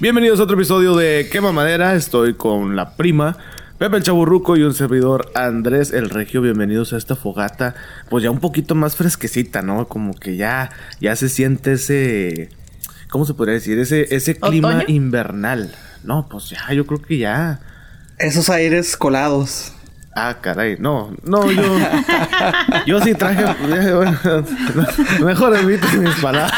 [0.00, 1.94] Bienvenidos a otro episodio de Quema Madera.
[1.94, 3.36] Estoy con la prima,
[3.76, 6.40] Pepe el Chaburruco y un servidor Andrés el Regio.
[6.40, 7.74] Bienvenidos a esta fogata,
[8.08, 9.88] pues ya un poquito más fresquecita, ¿no?
[9.88, 10.70] Como que ya,
[11.02, 12.48] ya se siente ese,
[13.10, 13.78] ¿cómo se podría decir?
[13.78, 14.84] Ese, ese clima ¿Otoño?
[14.88, 15.74] invernal.
[16.02, 17.60] No, pues ya, yo creo que ya.
[18.16, 19.74] Esos aires colados.
[20.16, 21.78] Ah, caray, no, no, yo.
[22.86, 23.44] yo sí traje.
[23.94, 24.18] bueno,
[25.22, 26.54] mejor eviten mis palabras.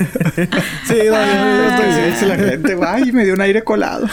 [0.86, 2.10] sí, no, yo, yo estoy Entonces bien.
[2.10, 4.06] dice la gente, ay, me dio un aire colado.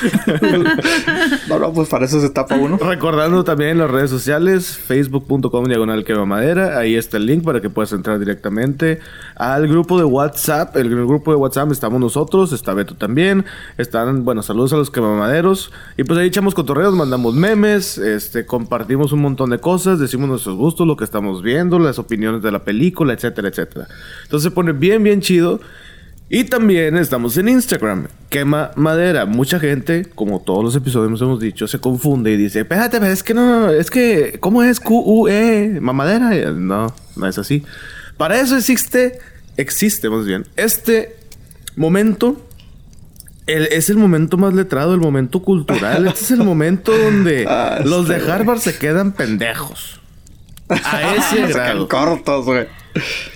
[1.50, 2.78] no, no, pues para eso se tapa uno.
[2.78, 7.70] Recordando también las redes sociales, facebook.com diagonal quema madera, ahí está el link para que
[7.70, 9.00] puedas entrar directamente
[9.36, 10.76] al grupo de WhatsApp.
[10.76, 13.46] El, grupo de WhatsApp estamos nosotros, está Beto también,
[13.78, 15.72] están, bueno, saludos a los quemamaderos.
[15.98, 20.56] Y pues ahí echamos cotorreos, mandamos memes, este, compartimos un montón de cosas, decimos nuestros
[20.56, 23.88] gustos, lo que estamos viendo, las opiniones de la película, etcétera, etcétera.
[24.24, 25.60] Entonces se pone bien, bien chido.
[26.30, 29.26] Y también estamos en Instagram, quema madera.
[29.26, 33.24] Mucha gente, como todos los episodios hemos dicho, se confunde y dice, espérate, pero es
[33.24, 35.80] que no, es que, ¿cómo es Q-U-E?
[35.80, 36.36] ¿Mamadera?
[36.36, 37.64] Y, No, no es así.
[38.18, 39.20] Para eso existe,
[39.56, 41.16] existe más bien, este
[41.78, 42.44] momento.
[43.46, 46.08] el- es el momento más letrado, el momento cultural.
[46.08, 50.02] Este es el momento donde Ah, los de Harvard se quedan pendejos.
[50.68, 51.88] A ese Se quedan grado.
[51.88, 52.68] cortos, güey.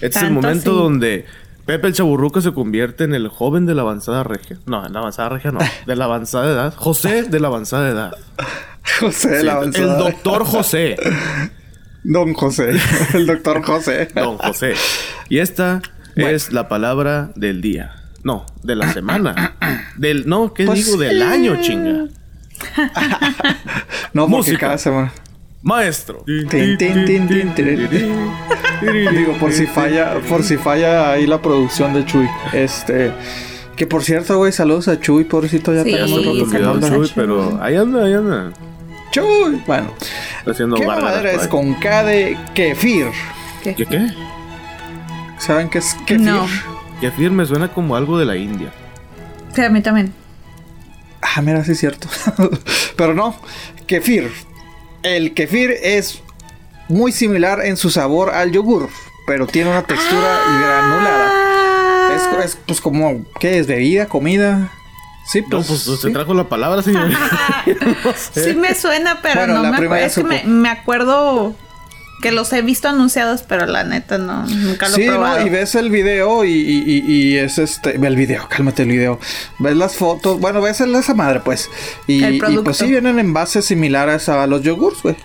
[0.01, 0.79] Este es el momento así.
[0.79, 1.25] donde
[1.65, 4.57] Pepe el Chaburruco se convierte en el joven de la avanzada regia.
[4.65, 5.59] No, en la avanzada regia no.
[5.85, 6.73] De la avanzada edad.
[6.75, 8.11] José de la avanzada edad.
[8.99, 9.97] José de Sí, la el avanzada.
[9.97, 10.95] doctor José.
[12.03, 12.71] Don José.
[13.13, 14.07] El doctor José.
[14.15, 14.73] Don José.
[15.29, 15.81] Y esta
[16.15, 16.31] Bueno.
[16.31, 17.93] es la palabra del día.
[18.23, 19.55] No, de la semana.
[19.97, 20.97] Del, no, ¿qué Pues digo?
[20.97, 22.07] Del año, chinga.
[24.13, 24.59] No, porque Música.
[24.59, 25.11] cada semana.
[25.63, 26.23] Maestro.
[26.25, 27.89] Tin, tin, tin, tin, tin.
[29.11, 32.27] Digo, por si falla, por si falla ahí la producción de Chuy.
[32.53, 33.11] Este.
[33.75, 36.89] Que por cierto, güey, saludos a Chuy, pobrecito, ya Sí, tenemos rato que.
[36.89, 38.51] Chuy, pero ahí anda, ahí anda.
[39.11, 39.61] Chuy.
[39.67, 39.93] Bueno,
[40.39, 43.07] Está haciendo ¿qué por es con K de kefir?
[43.63, 43.75] ¿Qué?
[43.75, 44.07] ¿Qué qué?
[45.37, 46.21] ¿Saben qué es kefir?
[46.21, 46.47] No.
[47.01, 48.71] Kefir me suena como algo de la India.
[49.53, 50.13] Sí, a mí también.
[51.21, 52.07] Ah, mira, sí es cierto.
[52.95, 53.35] Pero no,
[53.85, 54.31] kefir.
[55.03, 56.21] El kefir es
[56.87, 58.89] muy similar en su sabor al yogur,
[59.25, 61.31] pero tiene una textura granulada.
[61.33, 62.37] Ah.
[62.39, 63.67] Es, es, pues como, ¿qué es?
[63.67, 64.07] ¿Bebida?
[64.07, 64.71] ¿Comida?
[65.25, 65.83] Sí, No, pues.
[65.85, 66.11] pues sí.
[66.11, 67.09] trajo la palabra, señor.
[67.09, 68.43] No sé.
[68.51, 69.95] Sí me suena, pero Bueno, no la me acuerdo.
[70.05, 71.55] Es que me acuerdo
[72.21, 75.39] que los he visto anunciados, pero la neta no, nunca lo Sí, he probado.
[75.39, 77.97] no, y ves el video y, y- y- y es este.
[77.97, 79.19] Ve el video, cálmate el video.
[79.59, 81.69] Ves las fotos, bueno, ves el- esa madre, pues.
[82.07, 82.63] Y, El y, producto.
[82.65, 85.15] pues sí vienen en bases similares a los yogurts, güey.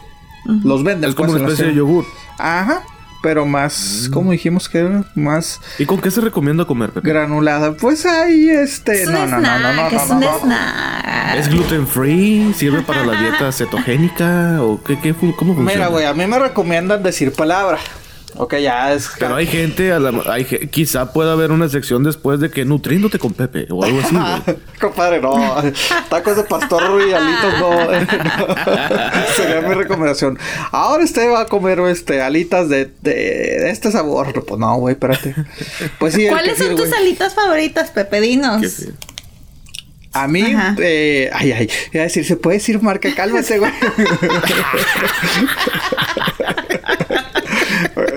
[0.64, 2.04] Los venden, Es como pues, una en la especie de yogur.
[2.38, 2.82] Ajá,
[3.26, 5.02] pero más, ¿cómo dijimos que era?
[5.16, 7.08] Más ¿Y con qué se recomienda comer, Pepe?
[7.08, 7.72] granulada.
[7.72, 9.02] Pues ahí, este.
[9.02, 11.34] Es No, no, no, no, no, es no, snack.
[11.36, 12.54] ¿Es gluten free?
[12.54, 14.62] ¿Sirve para la dieta cetogénica?
[14.62, 15.64] ¿O qué, qué cómo funciona?
[15.64, 17.78] Mira, güey, a mí me recomiendan decir palabra.
[18.38, 19.10] Ok, ya es.
[19.18, 23.18] Pero hay gente, a la- hay quizá pueda haber una sección después de que nutriéndote
[23.18, 24.58] con Pepe o algo así, güey.
[24.80, 25.34] Compadre, no.
[26.10, 27.74] Tacos de pastor y alitos no.
[27.74, 27.90] no.
[29.36, 30.38] Sería mi recomendación.
[30.70, 34.44] Ahora usted va a comer este alitas de, de, de este sabor.
[34.44, 35.34] Pues no, güey, espérate.
[35.98, 38.20] Pues sí, ¿Cuáles son tus alitas favoritas, Pepe?
[38.20, 38.62] Dinos.
[40.12, 40.42] A mí,
[40.78, 43.14] eh, ay, ay, iba a decir, ¿se puede decir marca?
[43.14, 43.70] Cálmate, güey.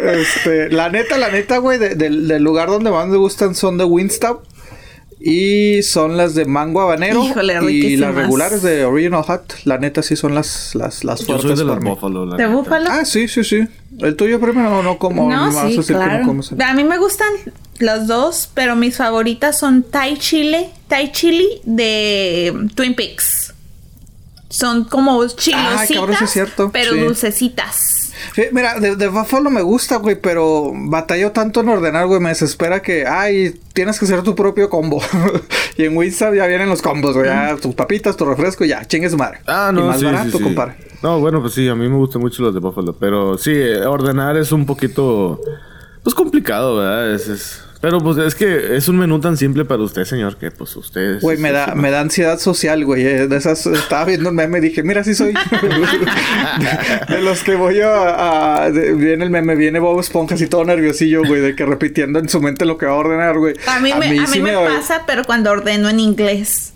[0.04, 3.78] este, la neta, la neta, güey, de- del, del lugar donde más me gustan son
[3.78, 4.44] de Winstop.
[5.22, 7.22] Y son las de mango habanero.
[7.26, 9.52] Híjole, y las regulares de Original Hut.
[9.66, 11.90] La neta sí son las, las, las Yo soy de para los mí.
[11.90, 12.30] búfalos.
[12.30, 12.56] la ¿De neta.
[12.56, 12.90] búfalo?
[12.90, 13.68] Ah, sí, sí, sí.
[14.00, 15.30] El tuyo primero no, no como.
[15.30, 16.24] no, a sí, que claro.
[16.26, 16.42] no.
[16.66, 17.28] A mí me gustan
[17.80, 23.54] las dos, pero mis favoritas son Thai Chile, Thai Chili de Twin Peaks.
[24.48, 27.00] Son como chilositas, cabrón, sí es cierto, pero sí.
[27.02, 27.99] dulcecitas.
[28.52, 32.20] Mira, de, de Buffalo me gusta, güey, pero batallo tanto en ordenar, güey.
[32.20, 35.02] Me desespera que, ay, tienes que hacer tu propio combo.
[35.78, 37.28] y en Winstop ya vienen los combos, güey.
[37.28, 39.40] Ya tus papitas, tu refresco, ya, chingues madre.
[39.48, 40.44] Ah, no, y más sí, barato, sí, sí.
[40.44, 40.76] compadre.
[41.02, 42.94] No, bueno, pues sí, a mí me gustan mucho los de Buffalo.
[43.00, 45.40] Pero sí, eh, ordenar es un poquito...
[46.04, 47.14] Pues complicado, ¿verdad?
[47.14, 50.52] Es, es- Pero pues es que es un menú tan simple para usted, señor, que
[50.52, 51.22] pues usted...
[51.22, 53.06] Güey, me da, me da ansiedad social, güey.
[53.06, 55.34] eh, De esas, estaba viendo un meme y dije, mira, sí soy.
[57.10, 58.64] de los que voy a.
[58.66, 62.20] a- de- viene el meme, viene Bob Esponja así todo nerviosillo, güey, de que repitiendo
[62.20, 63.56] en su mente lo que va a ordenar, güey.
[63.68, 66.74] A mí, me, a mí sí me pasa, pero cuando ordeno en inglés.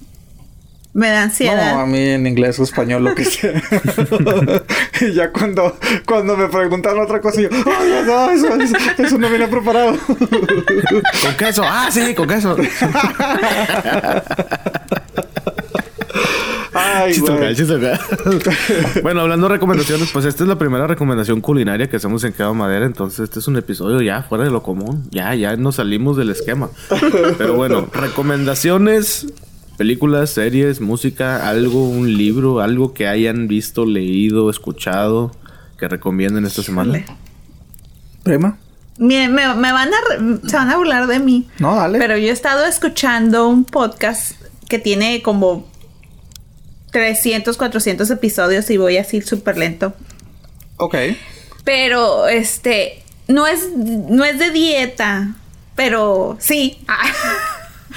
[0.93, 1.73] Me da ansiedad.
[1.73, 3.51] No, a mí en inglés o español, lo que sea.
[5.01, 5.75] y ya cuando,
[6.05, 9.97] cuando me preguntan otra cosa, yo, ¡ay, no, eso, eso, eso no viene preparado!
[10.07, 12.55] con queso, ah, sí, con queso.
[16.73, 17.99] Ay, Chistoca, chistoca.
[19.03, 22.53] bueno, hablando de recomendaciones, pues esta es la primera recomendación culinaria que hacemos en Cada
[22.53, 22.85] Madera.
[22.85, 25.07] Entonces, este es un episodio ya fuera de lo común.
[25.11, 26.69] Ya, ya nos salimos del esquema.
[27.37, 29.27] Pero bueno, recomendaciones,
[29.87, 35.35] películas, series, música, algo, un libro, algo que hayan visto, leído, escuchado,
[35.77, 37.03] que recomienden esta semana.
[38.23, 38.57] ¿Prima?
[38.97, 41.49] Me, me- me van a re- se van a burlar de mí.
[41.59, 41.99] No, dale.
[41.99, 44.39] Pero yo he estado escuchando un podcast
[44.69, 45.67] que tiene como
[46.93, 49.93] 300, 400 episodios y voy así súper lento.
[50.77, 50.95] Ok.
[51.65, 55.35] Pero este no es no es de dieta,
[55.75, 56.77] pero sí.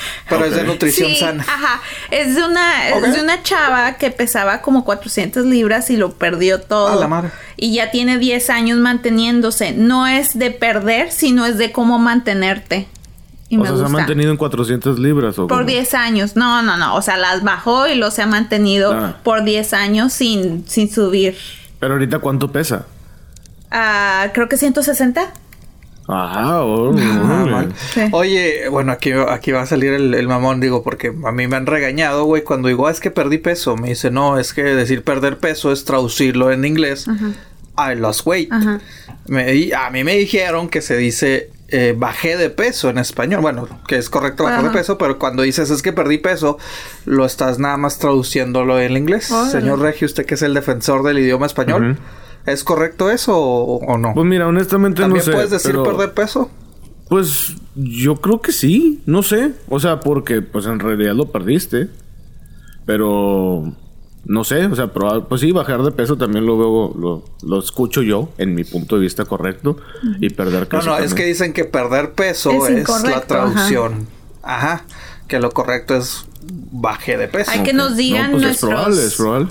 [0.29, 1.43] Pero es de nutrición Sí, sana.
[1.49, 1.81] Ajá.
[2.11, 6.61] Es de una, es de una chava que pesaba como 400 libras y lo perdió
[6.61, 6.89] todo.
[6.89, 7.31] A la madre.
[7.57, 9.73] Y ya tiene 10 años manteniéndose.
[9.73, 12.89] No es de perder, sino es de cómo mantenerte.
[13.49, 15.69] Y o me sea, se ha mantenido en 400 libras o Por cómo?
[15.71, 16.35] 10 años.
[16.37, 16.97] No, no, no.
[16.97, 19.17] O sea, las bajó y lo se ha mantenido Ah.
[19.23, 21.37] por 10 años sin, sin subir.
[21.79, 22.87] Pero ahorita, ¿cuánto pesa?
[23.71, 25.33] Ah, creo que 160.
[26.09, 27.65] Ajá, oh, Ah.
[27.95, 28.01] Sí.
[28.13, 31.57] Oye, bueno, aquí, aquí va a salir el, el mamón, digo, porque a mí me
[31.57, 33.77] han regañado, güey, cuando digo, "Ah, es que perdí peso.
[33.77, 37.07] Me dice, no, es que decir perder peso es traducirlo en inglés.
[37.79, 38.51] I lost weight.
[38.53, 38.81] Ajá.
[39.27, 43.41] Me di- a mí me dijeron que se dice eh, bajé de peso en español.
[43.41, 46.59] Bueno, que es correcto bajar de peso, pero cuando dices es que perdí peso,
[47.07, 49.33] lo estás nada más traduciéndolo en inglés.
[49.51, 51.99] Señor Regio, usted que es el defensor del idioma español.
[52.47, 54.15] ¿Es correcto eso o, o no?
[54.15, 55.33] Pues mira, honestamente no ¿También sé.
[55.33, 56.51] puedes decir pero- perder peso?
[57.09, 59.53] Pues yo creo que sí, no sé.
[59.69, 61.89] O sea, porque pues en realidad lo perdiste.
[62.85, 63.73] Pero
[64.25, 67.59] no sé, o sea, proba- pues sí, bajar de peso también lo veo, lo, lo
[67.59, 69.77] escucho yo en mi punto de vista correcto.
[70.21, 70.87] Y perder No, peso.
[70.87, 71.17] no, es también.
[71.17, 74.07] que dicen que perder peso Es es, la traducción.
[74.43, 74.85] Ajá.
[75.29, 76.25] Que lo correcto es
[76.73, 77.51] baje de peso.
[77.51, 79.49] Hay que nos digan No, pues es nuestros, probable, es probable.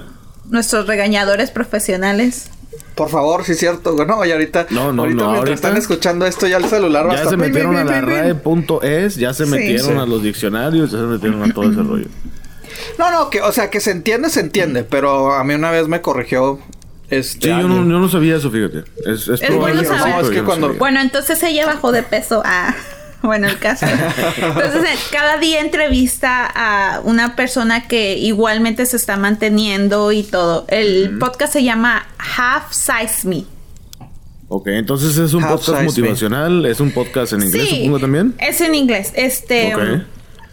[0.49, 2.49] nuestros regañadores profesionales.
[2.95, 3.93] Por favor, sí es cierto.
[4.05, 7.07] No, y ahorita, No, no, ahorita no, mientras ahorita- están escuchando esto ya el celular
[7.09, 8.63] va a Ya se metieron pin, a la pin, pin.
[8.81, 9.97] RAE.es, ya se metieron Sí.
[9.97, 12.07] a los diccionarios, ya se metieron a todo ese rollo.
[12.97, 15.87] No, no, que, o sea, que se entiende, se entiende, pero a mí una vez
[15.87, 16.59] me corrigió
[17.09, 18.79] este Sí, yo no, yo no sabía eso, fíjate.
[19.05, 20.15] Es, es, Es probable bueno saber.
[20.15, 20.73] No, es que cuando-.
[20.75, 22.41] Bueno, entonces ella bajó de peso.
[22.45, 22.73] Ah,
[23.25, 23.85] bueno, el caso.
[23.85, 30.65] Entonces, eh, cada día entrevista a una persona que igualmente se está manteniendo y todo.
[30.69, 32.05] El podcast se llama
[32.37, 33.43] Half Size Me.
[34.47, 35.85] Ok, entonces es un Half podcast me.
[35.85, 38.35] motivacional, es un podcast en inglés, Sí, supongo también.
[38.37, 39.11] Es en inglés.
[39.15, 39.75] Este.
[39.75, 39.81] Ok.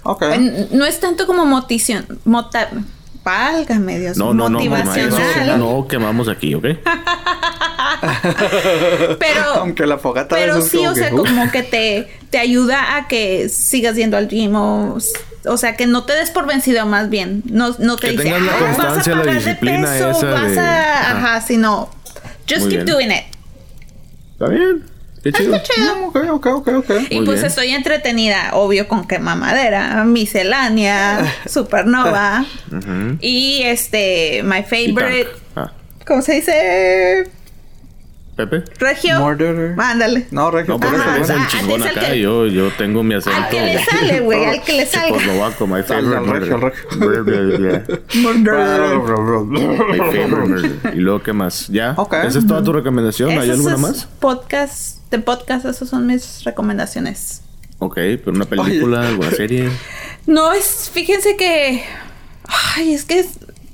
[0.05, 0.23] Ok.
[0.33, 2.07] n- No es tanto como motivación.
[3.25, 4.17] Válgame Dios.
[4.17, 5.13] No, no, no, motivacional.
[5.43, 6.65] eso no quemamos aquí, ¿ok?
[9.19, 9.43] pero.
[9.57, 11.19] Aunque la fogata Pero es sí, como o que, sea, uh.
[11.19, 14.99] como que te, te ayuda a que sigas yendo al gym o,
[15.47, 17.43] o sea, que no te des por vencido más bien.
[17.47, 19.89] No, no te Que dice, tengas la "Ah, vas a constancia, la bajar de disciplina
[19.91, 21.01] peso, esa vas de- a...
[21.01, 21.11] Ajá.
[21.35, 21.91] Ajá, sino...
[22.49, 22.97] Just Muy keep bien.
[22.97, 23.25] doing it.
[24.33, 24.85] Está bien.
[25.23, 25.55] Qué chido.
[25.55, 25.97] Está chido.
[25.97, 26.91] No, ok, ok, ok, ok.
[27.11, 27.47] Y Muy pues bien.
[27.47, 32.45] estoy entretenida, obvio, con quema madera, miscelánea, supernova
[33.21, 35.29] y este, my favorite.
[35.55, 35.73] Ah,
[36.07, 37.31] ¿cómo se dice?
[38.37, 38.65] Pepe.
[38.79, 39.21] Regio.
[39.21, 39.75] Murderer.
[39.79, 40.27] Ándale.
[40.31, 41.05] No, Regio, No, por eso.
[41.17, 42.11] es ah, el chingón es el acá.
[42.13, 43.37] que- Yo, yo tengo mi acento.
[43.39, 45.09] Al que le sale, güey, al que le salga.
[45.19, 47.89] Checoslovaco, my favorite Al regio, al murder.
[49.91, 50.95] My favorite murder.
[50.95, 51.69] Y luego, ¿qué más?
[51.69, 51.95] ¿Ya?
[51.97, 52.15] Ok.
[52.25, 53.31] ¿Esa es toda tu recomendación?
[53.39, 54.07] ¿Hay alguna más?
[54.21, 57.43] Podcast, de podcast, esas son mis recomendaciones.
[57.79, 59.69] Ok, pero una película, alguna serie.
[60.27, 61.83] No es, fíjense que,
[62.77, 63.31] ay, es que es,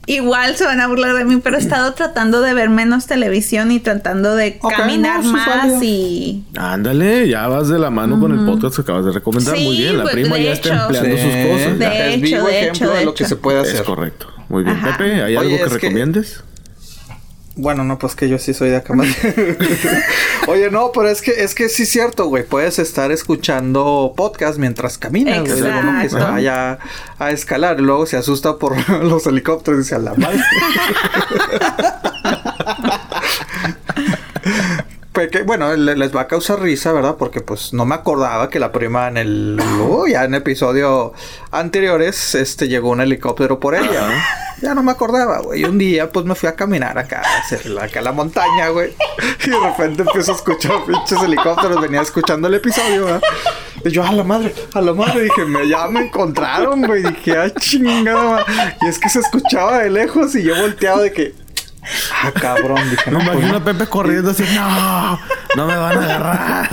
[0.09, 3.71] igual se van a burlar de mí, pero he estado tratando de ver menos televisión
[3.71, 8.19] y tratando de Ok, caminar no, es más y Ándale, ya vas de la mano
[8.19, 9.57] con el podcast que acabas de recomendar.
[9.57, 10.83] Sí, Muy bien, la pues, prima ya está hecho.
[10.83, 11.23] empleando Sí.
[11.23, 11.79] sus cosas.
[11.79, 12.07] De Ya.
[12.09, 13.29] es hecho, vivo de ejemplo hecho, de, de lo que hecho.
[13.29, 13.85] se puede Es hacer.
[13.85, 14.27] correcto.
[14.49, 14.77] Muy bien.
[14.77, 14.97] Ajá.
[14.97, 16.45] Pepe, ¿hay Oye, algo que es que- recomiendes?
[17.59, 19.09] Bueno, no, pues que yo sí soy de acá más.
[20.47, 22.45] Oye, no, pero es que es que sí es cierto, güey.
[22.45, 25.61] Puedes estar escuchando podcast mientras caminas, güey.
[25.61, 26.01] Luego, ¿no?
[26.01, 26.79] Que se vaya
[27.19, 27.81] a escalar.
[27.81, 30.39] Y luego se asusta por los helicópteros y dice a la madre.
[35.45, 37.17] Bueno, le- les va a causar risa, ¿verdad?
[37.19, 41.13] Porque pues no me acordaba que la prima en el uh, ya en episodio
[41.51, 44.09] anteriores este llegó un helicóptero por ella.
[44.61, 45.61] Ya no me acordaba, güey.
[45.61, 47.23] Y un día pues me fui a caminar acá,
[47.81, 48.93] acá a la montaña, güey.
[49.47, 53.23] Y de repente empiezo a escuchar pinches helicópteros, venía escuchando el episodio, ¿verdad?
[53.85, 57.05] Y yo, a la madre, a la madre, dije, me, ya me encontraron, güey.
[57.05, 58.45] Dije, ah, chingada.
[58.83, 61.35] Y es que se escuchaba de lejos y yo volteaba de que,
[62.23, 62.79] ah, cabrón.
[62.91, 65.19] Dije, Me no, pues, imagino a Pepe corriendo así, no,
[65.57, 66.71] no me van a agarrar.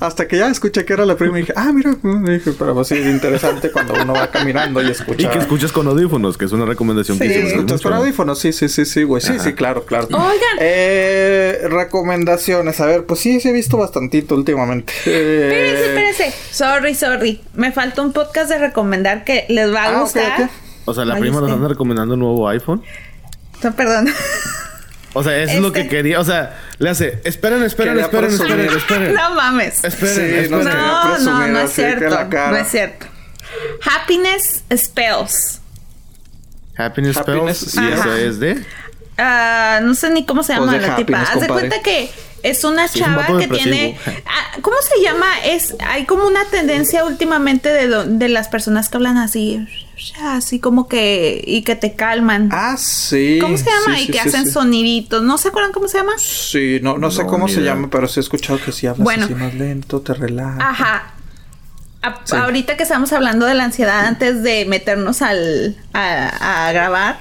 [0.00, 2.74] Hasta que ya escuché que era la prima y dije, ah, mira, me dije, pero
[2.74, 5.22] pues sí, es interesante cuando uno va caminando y escucha.
[5.22, 8.38] Y que escuchas con audífonos, que es una recomendación Sí, que hicimos escuchas con audífonos,
[8.38, 9.22] sí, sí, sí, sí, güey.
[9.22, 10.08] Sí, sí, claro, claro.
[10.08, 10.58] Oigan.
[10.60, 14.92] Eh, recomendaciones, a ver, pues sí, sí he visto bastantito últimamente.
[15.06, 15.46] Eh,
[15.86, 16.34] Espérense, espérense.
[16.50, 17.40] Sorry, sorry.
[17.54, 20.42] Me falta un podcast de recomendar que les va a Ah, gustar.
[20.42, 20.50] ok.
[20.86, 21.54] O sea, la prima nos este.
[21.54, 22.82] anda recomendando un nuevo iPhone.
[23.62, 24.08] No, perdón.
[25.14, 25.82] O sea, eso es lo Este.
[25.84, 26.18] que quería.
[26.20, 28.76] O sea, le hace, esperen, esperen, Quería esperen, esperen, presumir.
[28.78, 29.14] esperen.
[29.14, 29.84] no mames.
[29.84, 30.50] Esperen, Sí, esperen.
[30.50, 32.08] no, No, quería no, presumir no es cierto.
[32.10, 32.50] la cara.
[32.50, 33.06] No es cierto.
[33.82, 35.60] Happiness Spells.
[36.76, 37.72] Happiness Happiness, Spells.
[37.72, 38.18] sí, Y eso ajá.
[38.18, 38.64] es de.
[39.16, 41.18] Ah, no sé ni cómo se llama Pues de la tipa.
[41.18, 41.68] happiness, Haz de compadre.
[41.68, 42.10] cuenta que
[42.42, 43.96] es una Sí, es un chava vato que tiene.
[43.96, 44.22] depresivo.
[44.26, 45.26] Ah, ¿Cómo se llama?
[45.44, 49.64] Es hay como una tendencia últimamente de, lo- de las personas que hablan así,
[50.22, 52.48] así como que y que te calman.
[52.52, 53.38] Ah, sí.
[53.40, 53.96] ¿Cómo se llama?
[53.96, 54.52] Sí, y que sí, hacen sí.
[54.52, 55.22] soniditos.
[55.22, 56.12] ¿No se acuerdan cómo se llama?
[56.18, 57.74] Sí, no, no sé cómo se idea.
[57.74, 59.24] llama, pero sí he escuchado que si hablas Bueno.
[59.26, 60.60] así más lento, te relajas.
[60.62, 61.10] Ajá.
[62.02, 62.36] A- Sí.
[62.36, 67.18] Ahorita que estamos hablando de la ansiedad antes de meternos al, a, a grabar,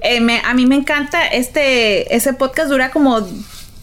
[0.00, 3.20] eh, me- a mí me encanta este, ese podcast dura como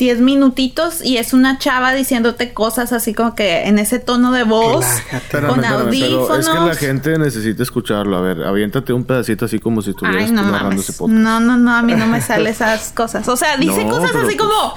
[0.01, 4.43] 10 minutitos y es una chava diciéndote cosas así como que en ese tono de
[4.43, 6.27] voz, con espérame, audífonos.
[6.27, 8.17] pero es que la gente necesita escucharlo.
[8.17, 11.19] A ver, aviéntate un pedacito así como si estuvieras Ay, no narrando ese podcast.
[11.19, 13.27] No, no, no, a mí no me sale esas cosas.
[13.27, 14.73] O sea, dice No, cosas así pues- como,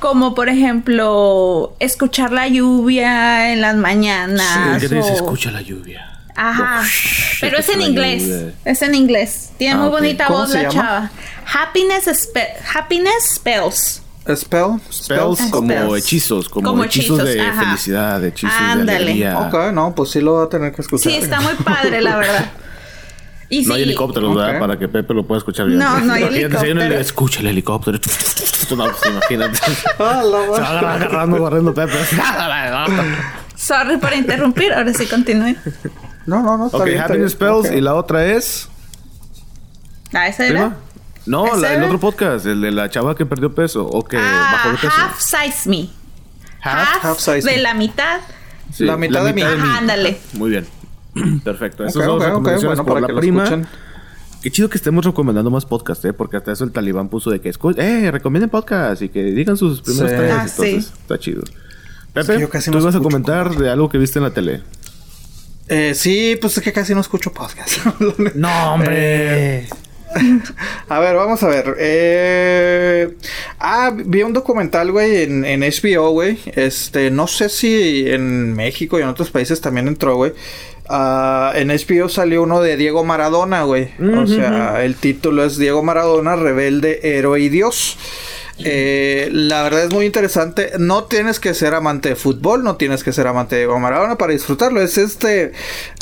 [0.00, 4.80] como por ejemplo, escuchar la lluvia en las mañanas.
[4.80, 5.12] ¿Qué te dice?
[5.12, 6.18] Escucha la lluvia.
[6.34, 6.82] Ajá.
[7.42, 8.22] Pero es en inglés.
[8.22, 8.52] lluvia.
[8.64, 9.50] Es en inglés.
[9.58, 9.92] Tiene Ah, muy ok.
[9.92, 10.72] bonita ¿Cómo voz la llama?
[10.72, 11.10] chava.
[11.52, 14.01] Happiness, Spe- Happiness Spells.
[14.36, 14.80] Spell.
[14.92, 15.98] Spells como spells.
[15.98, 17.60] hechizos, como, Como hechizos, de ajá.
[17.64, 18.96] felicidad, hechizos de Ándale.
[18.96, 19.38] alegría.
[19.38, 21.10] Ok, no, pues sí lo va a tener que escuchar.
[21.12, 22.52] Sí, está muy padre, la verdad.
[23.48, 24.34] Y No hay helicópteros.
[24.34, 24.58] ¿verdad?
[24.60, 25.78] Para que Pepe lo pueda escuchar bien.
[25.78, 26.98] No, no hay Imagínate, helicóptero.
[27.00, 27.98] Escucha el helicóptero.
[28.76, 29.58] No, pues imagínate.
[29.98, 31.92] Ah, la Se va agarrando, barriendo Pepe.
[33.56, 34.72] Sorry por interrumpir.
[34.72, 35.56] Ahora sí continúe.
[36.26, 36.66] No, no, no.
[36.66, 37.50] Está ok, bien, está Happiness bien.
[37.60, 37.76] Spells.
[37.76, 38.68] Y la otra es...
[40.14, 40.60] Ah, esa era.
[40.60, 40.76] ¿Prima?
[41.26, 42.46] No, ¿Ese la- el otro podcast.
[42.46, 43.86] El de la chava que perdió peso.
[43.86, 44.92] O que bajó Ah, de peso.
[44.96, 45.88] half size me.
[46.60, 47.04] Half.
[47.04, 47.62] half size de me.
[47.62, 48.20] la mitad.
[48.72, 49.42] Sí, La mitad de mí.
[49.42, 50.18] Ajá, ándale.
[50.34, 50.66] Muy bien.
[51.44, 51.84] Perfecto.
[51.84, 53.44] Esas Ok, son ok, las ok, recomendaciones bueno, por para la que lo prima.
[53.44, 53.66] escuchen.
[54.42, 56.12] Qué chido que estemos recomendando más podcast, ¿eh?
[56.12, 59.56] Porque hasta eso el talibán puso de que escu- eh, recomienden podcast y que digan
[59.56, 60.16] sus primeros Sí.
[60.16, 60.32] tres.
[60.32, 60.92] Ah, Entonces, sí.
[61.02, 61.42] está chido.
[62.12, 64.30] Pepe, que yo casi tú no ibas a comentar de algo que viste en la
[64.32, 64.62] tele.
[65.68, 67.78] Eh, sí, pues es que casi no escucho podcast.
[68.34, 69.68] No, Eh,
[70.88, 71.76] a ver, vamos a ver.
[71.78, 73.16] Eh,
[73.60, 76.38] ah, vi un documental, güey, en, en HBO, güey.
[76.54, 80.32] Este, no sé si en México y en otros países también entró, güey.
[80.88, 83.90] Ah, en HBO salió uno de Diego Maradona, güey.
[84.16, 87.96] O sea, el título es Diego Maradona, rebelde, héroe y Dios.
[88.64, 90.72] Eh, la verdad es muy interesante.
[90.78, 94.18] No tienes que ser amante de fútbol, no tienes que ser amante de Diego Maradona
[94.18, 94.82] para disfrutarlo.
[94.82, 95.52] Es este,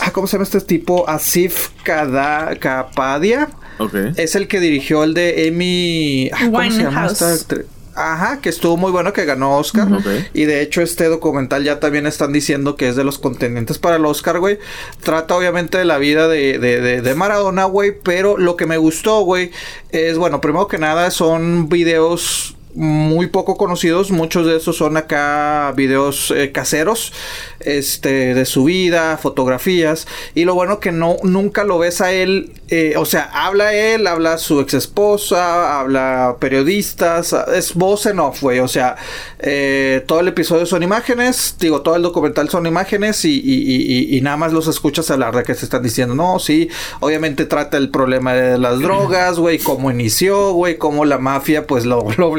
[0.01, 1.09] ah, ¿cómo se llama este tipo?
[1.09, 3.49] Asif Kada- Kapadia.
[3.81, 3.95] Ok.
[4.17, 6.31] Es el que dirigió el de Amy.
[6.33, 7.13] ah, ¿Cómo se llama Winehouse.
[7.13, 7.67] esta actriz?
[7.93, 9.89] Ajá, que estuvo muy bueno, que ganó Oscar.
[10.33, 13.97] Y de hecho, este documental ya también están diciendo que es de los contendientes para
[13.97, 14.59] el Oscar, güey.
[15.03, 17.93] Trata obviamente de la vida de, de, de, de Maradona, güey.
[18.03, 19.51] Pero lo que me gustó, güey,
[19.91, 25.73] es, bueno, primero que nada, son videos muy poco conocidos, muchos de esos son acá
[25.77, 27.13] videos eh, caseros,
[27.61, 32.53] este, de su vida, fotografías, y lo bueno que no, nunca lo ves a él,
[32.69, 38.41] eh, o sea, habla él, habla su ex esposa, habla periodistas, es voz en off,
[38.41, 38.97] güey, o sea,
[39.41, 44.53] eh, todo el episodio son imágenes, digo, todo el documental son imágenes y, nada más
[44.53, 46.69] los escuchas hablar de que se están diciendo, no, sí,
[47.01, 51.85] obviamente trata el problema de las drogas, güey, cómo inició, güey, cómo la mafia, pues
[51.85, 52.31] lo, lo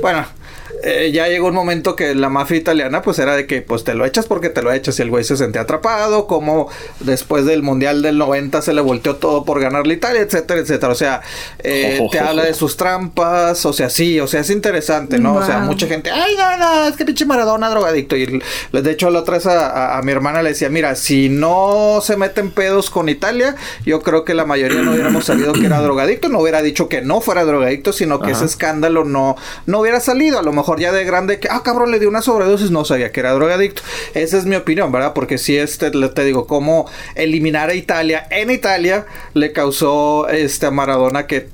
[0.00, 0.39] bueno.
[0.82, 3.94] Eh, ya llegó un momento que la mafia italiana pues era de que pues te
[3.94, 6.68] lo echas porque te lo echas y el güey se sentía atrapado, como
[7.00, 10.92] después del Mundial del 90 se le volteó todo por ganar la Italia, etcétera, etcétera.
[10.92, 11.20] O sea,
[11.60, 15.34] eh, te habla de sus trampas, o sea, sí, o sea, es interesante, ¿no?
[15.34, 18.16] O sea, mucha gente, ay, no, no, es que pinche Maradona drogadicto.
[18.16, 18.40] Y
[18.72, 22.00] de hecho la otra vez a, a- a mi hermana le decía, mira, si no
[22.02, 25.80] se meten pedos con Italia, yo creo que la mayoría no hubiéramos sabido que era
[25.82, 28.36] drogadicto, no hubiera dicho que no fuera drogadicto, sino que Ajá.
[28.36, 30.38] ese escándalo no, no hubiera salido.
[30.38, 33.10] A lo mejor ya de grande que, ah, cabrón, le dio una sobredosis, no sabía
[33.10, 33.82] que era drogadicto.
[34.14, 35.14] Esa es mi opinión, ¿verdad?
[35.14, 40.70] Porque si este, te digo, cómo eliminar a Italia en Italia le causó este a
[40.70, 41.48] Maradona que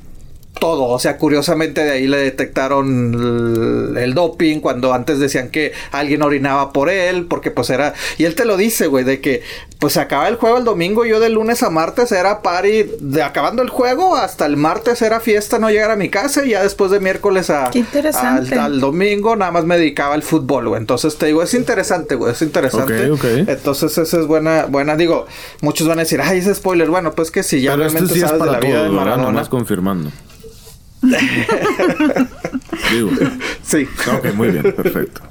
[0.59, 0.85] todo.
[0.85, 6.73] O sea, curiosamente de ahí le detectaron el, doping cuando antes decían que alguien orinaba
[6.73, 7.95] por él, porque pues era...
[8.19, 9.43] Y él te lo dice, güey, de que
[9.79, 13.23] pues se acaba el juego el domingo, yo de lunes a martes era party, de
[13.23, 16.63] acabando el juego hasta el martes era fiesta, no llegar a mi casa y ya
[16.63, 17.71] después de miércoles a...
[17.71, 18.59] Qué interesante.
[18.59, 20.81] Al, domingo nada más me dedicaba al fútbol, güey.
[20.81, 23.11] Entonces te digo, es interesante, güey, es interesante.
[23.11, 23.49] Ok, ok.
[23.49, 25.27] Entonces esa es buena, buena, digo,
[25.61, 28.15] muchos van a decir, ay, ese spoiler, bueno, pues que si ya Pero realmente este
[28.15, 28.97] sí es sabes de para la vida todos, de.
[28.97, 29.25] Maradona.
[29.25, 30.11] Nomás confirmando.
[32.93, 33.11] Digo.
[33.62, 33.87] Sí.
[34.07, 35.23] Ok, muy bien, perfecto.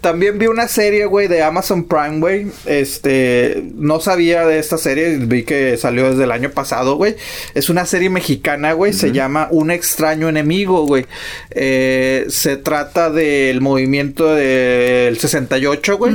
[0.00, 2.46] También vi una serie, güey, de Amazon Prime, güey.
[2.64, 7.16] Este, no sabía de esta serie, vi que salió desde el año pasado, güey.
[7.54, 11.04] Es una serie mexicana, güey, se llama Un extraño enemigo, güey.
[11.50, 16.14] Eh, se trata del movimiento del 68, güey.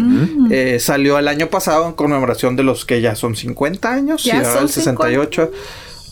[0.50, 4.24] Eh, salió el año pasado en conmemoración de los que ya son 50 años.
[4.24, 5.52] Ya y ahora son el 68.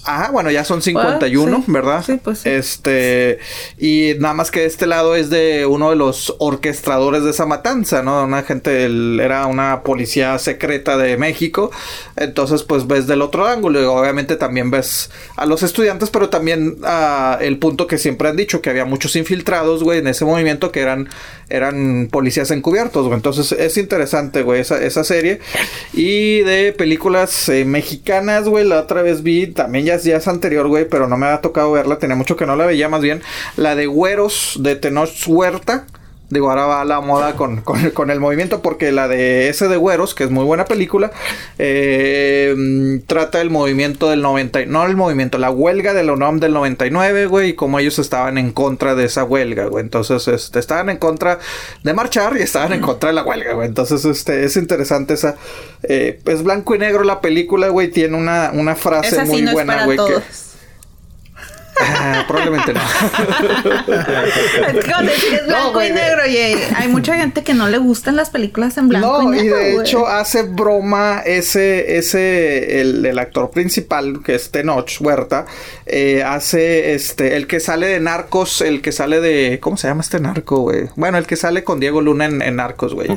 [0.05, 1.63] Ajá, bueno, ya son 51, sí.
[1.67, 2.03] ¿verdad?
[2.05, 2.49] Sí, pues sí.
[2.49, 3.39] Este,
[3.77, 8.03] y nada más que este lado es de uno de los orquestadores de esa matanza,
[8.03, 8.23] ¿no?
[8.23, 8.85] Una gente,
[9.23, 11.71] era una policía secreta de México.
[12.15, 13.81] Entonces, pues ves del otro ángulo.
[13.81, 18.35] Y obviamente también ves a los estudiantes, pero también a el punto que siempre han
[18.35, 21.09] dicho, que había muchos infiltrados, güey, en ese movimiento que eran,
[21.49, 23.15] eran policías encubiertos, güey.
[23.15, 25.39] Entonces, es interesante, güey, esa, esa serie.
[25.93, 30.67] Y de películas eh, mexicanas, güey, la otra vez vi, también ya, ya es anterior,
[30.67, 33.21] güey, pero no me ha tocado verla, tenía mucho que no la veía, más bien,
[33.55, 35.85] la de Güeros de Tenoch Huerta.
[36.33, 39.67] Digo, ahora va a la moda con, con, con, el movimiento porque la de ese
[39.67, 41.11] de Güeros, que es muy buena película,
[41.59, 42.55] eh,
[43.05, 47.27] trata el movimiento del 90, no el movimiento, la huelga de la UNAM del 99,
[47.27, 49.83] güey, y cómo ellos estaban en contra de esa huelga, güey.
[49.83, 51.39] Entonces, este, estaban en contra
[51.83, 53.67] de marchar y estaban en contra de la huelga, güey.
[53.67, 55.35] Entonces, este, es interesante esa,
[55.83, 59.41] eh, es blanco y negro la película, güey, tiene una, una frase Esa sí muy
[59.43, 59.97] no buena, güey.
[59.97, 60.52] que-.
[61.81, 62.81] Ah, probablemente no.
[65.47, 68.77] No, blanco y de- negro, y hay mucha gente que no le gustan las películas
[68.77, 69.57] en blanco No, y y negro.
[69.57, 69.85] de güey.
[69.87, 75.45] hecho hace broma ese, ese, el, el actor principal, que es Tenoch Huerta,
[75.85, 80.01] eh, hace este, el que sale de Narcos, el que sale de, ¿cómo se llama
[80.01, 80.89] este narco, güey?
[80.95, 83.07] Bueno, el que sale con Diego Luna en, en Narcos, güey.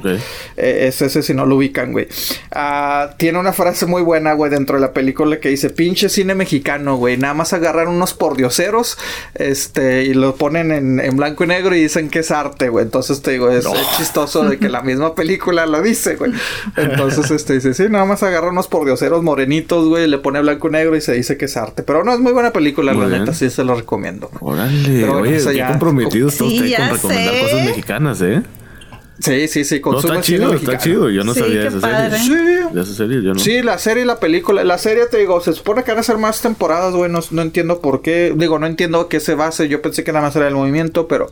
[0.56, 2.08] Eh, es ese si no lo ubican, güey.
[2.52, 6.34] Ah, tiene una frase muy buena, güey, dentro de la película que dice, pinche cine
[6.34, 8.14] mexicano, güey, nada más agarran unos
[8.46, 8.96] pordioseros,
[9.34, 12.84] este, y lo ponen en, en blanco y negro y dicen que es arte, güey.
[12.84, 16.32] Entonces te digo, es, es chistoso de que la misma película lo dice, güey.
[16.76, 20.70] Entonces, este, dice, sí, nada más agarra unos pordioseros morenitos, güey, le pone blanco y
[20.72, 21.82] negro y se dice que es arte.
[21.82, 23.20] Pero no, es muy buena película, Muy la bien.
[23.22, 24.30] neta, sí se lo recomiendo.
[24.40, 27.40] Órale, Pero bueno, oye, eso qué ya- comprometido está Sí, usted ya con recomendar sé.
[27.40, 28.42] cosas mexicanas, ¿eh?
[29.18, 30.72] Sí, sí, sí, No, consume está chido, mexicano.
[30.72, 31.10] está chido.
[31.10, 32.18] Yo no Sí, sabía esa padre.
[32.18, 32.58] serie.
[32.68, 32.74] Sí.
[32.74, 33.38] De esa serie, yo no.
[33.38, 34.62] Sí, la serie y la película.
[34.64, 37.10] La serie, te digo, se supone que van a ser más temporadas, güey.
[37.10, 38.34] No, no entiendo por qué.
[38.36, 39.68] Digo, no entiendo qué se base.
[39.68, 41.28] Yo pensé que nada más era el movimiento, pero.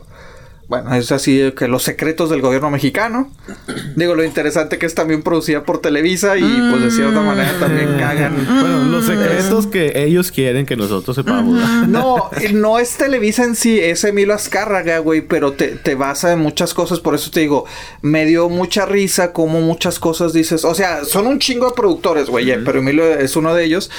[0.67, 3.31] Bueno, es así que los secretos del gobierno mexicano.
[3.95, 7.97] Digo, lo interesante que es también producida por Televisa y pues de cierta manera también
[7.97, 8.45] cagan.
[8.45, 11.59] Bueno, los secretos que ellos quieren que nosotros sepamos.
[11.87, 16.33] No, eh, no es Televisa en sí, es Emilio Azcárraga, güey, pero te, te basa
[16.33, 17.65] en muchas cosas, por eso te digo,
[18.01, 22.29] me dio mucha risa como muchas cosas dices, o sea, son un chingo de productores,
[22.29, 23.91] güey, eh, pero Emilio es uno de ellos,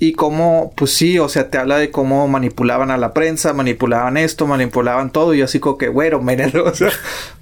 [0.00, 4.16] y cómo, pues sí, o sea, te habla de cómo manipulaban a la prensa, manipulaban
[4.16, 6.90] esto, manipulaban todo, y yo así como que, güero, míralo, o sea,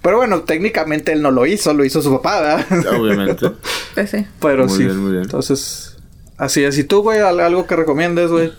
[0.02, 2.94] pero bueno, técnicamente él no lo hizo, lo hizo su papá, ¿verdad?
[3.00, 3.50] Obviamente.
[3.94, 4.26] Pues sí.
[4.40, 5.24] pero Muy sí, bien, muy bien.
[5.24, 5.96] entonces,
[6.36, 8.52] así es, y tú, güey, al- algo que recomiendes, güey.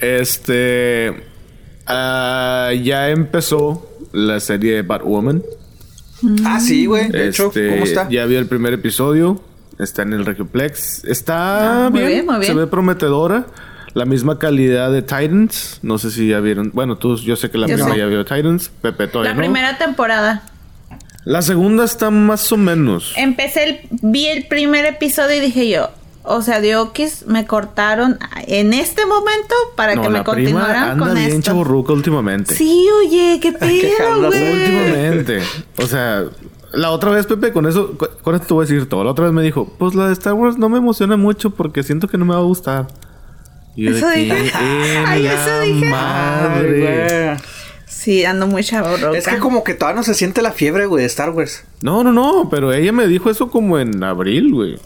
[0.00, 1.24] Este.
[1.86, 5.42] ah, ya empezó la serie de Batwoman.
[6.44, 8.08] Ah, sí, güey, de hecho, Este, ¿cómo está?
[8.08, 9.40] Ya vi el primer episodio.
[9.78, 11.04] Está en el Regioplex.
[11.04, 12.46] Está Ah, muy bien, bien, muy bien.
[12.52, 13.46] Se ve prometedora.
[13.94, 15.78] La misma calidad de Titans.
[15.82, 16.70] No sé si ya vieron.
[16.72, 17.84] Bueno, tú, yo sé que la Yo sí.
[17.96, 18.70] ya vio Titans.
[18.80, 19.40] Pepe todavía La no.
[19.42, 20.42] primera temporada.
[21.24, 23.12] La segunda está más o menos.
[23.16, 25.90] Empecé el, vi el primer episodio y dije yo,
[26.24, 31.14] o sea, de Okis me cortaron en este momento para no, que me continuaran con
[31.14, 31.52] bien esto.
[31.92, 32.54] últimamente.
[32.54, 34.52] Sí, oye, qué pedo, güey.
[34.52, 35.40] Últimamente.
[35.78, 36.24] O sea,
[36.72, 39.04] la otra vez, Pepe, con eso, con- con esto te voy a decir todo.
[39.04, 41.82] La otra vez me dijo, pues la de Star Wars no me emociona mucho porque
[41.82, 42.86] siento que no me va a gustar.
[43.76, 44.38] Y yo de Eso dije.
[44.48, 45.84] en Ay, la eso dije.
[45.90, 47.28] Madre.
[47.30, 47.38] Ay.
[47.86, 49.16] Sí, ando muy chaburroca.
[49.16, 51.64] Es que como que todavía no se siente la fiebre, güey, de Star Wars.
[51.82, 54.78] No, no, no, pero ella me dijo eso como en abril, güey.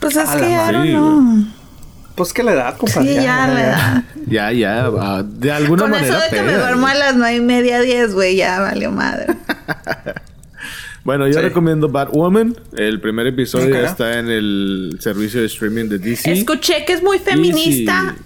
[0.00, 1.44] Pues es A que, don't know.
[2.14, 3.08] Pues que la edad, compadre.
[3.08, 4.04] Sí, ya, la edad.
[4.26, 6.16] Ya, ya, de alguna Con manera.
[6.18, 9.26] eso de que me duermo a las nueve y media, diez, güey, ya valió madre.
[11.04, 11.40] Bueno, yo Sí.
[11.40, 12.56] recomiendo Batwoman.
[12.76, 13.72] El primer episodio Ok.
[13.82, 16.32] ya está en el servicio de streaming de DC.
[16.32, 18.16] Escuché que es muy feminista.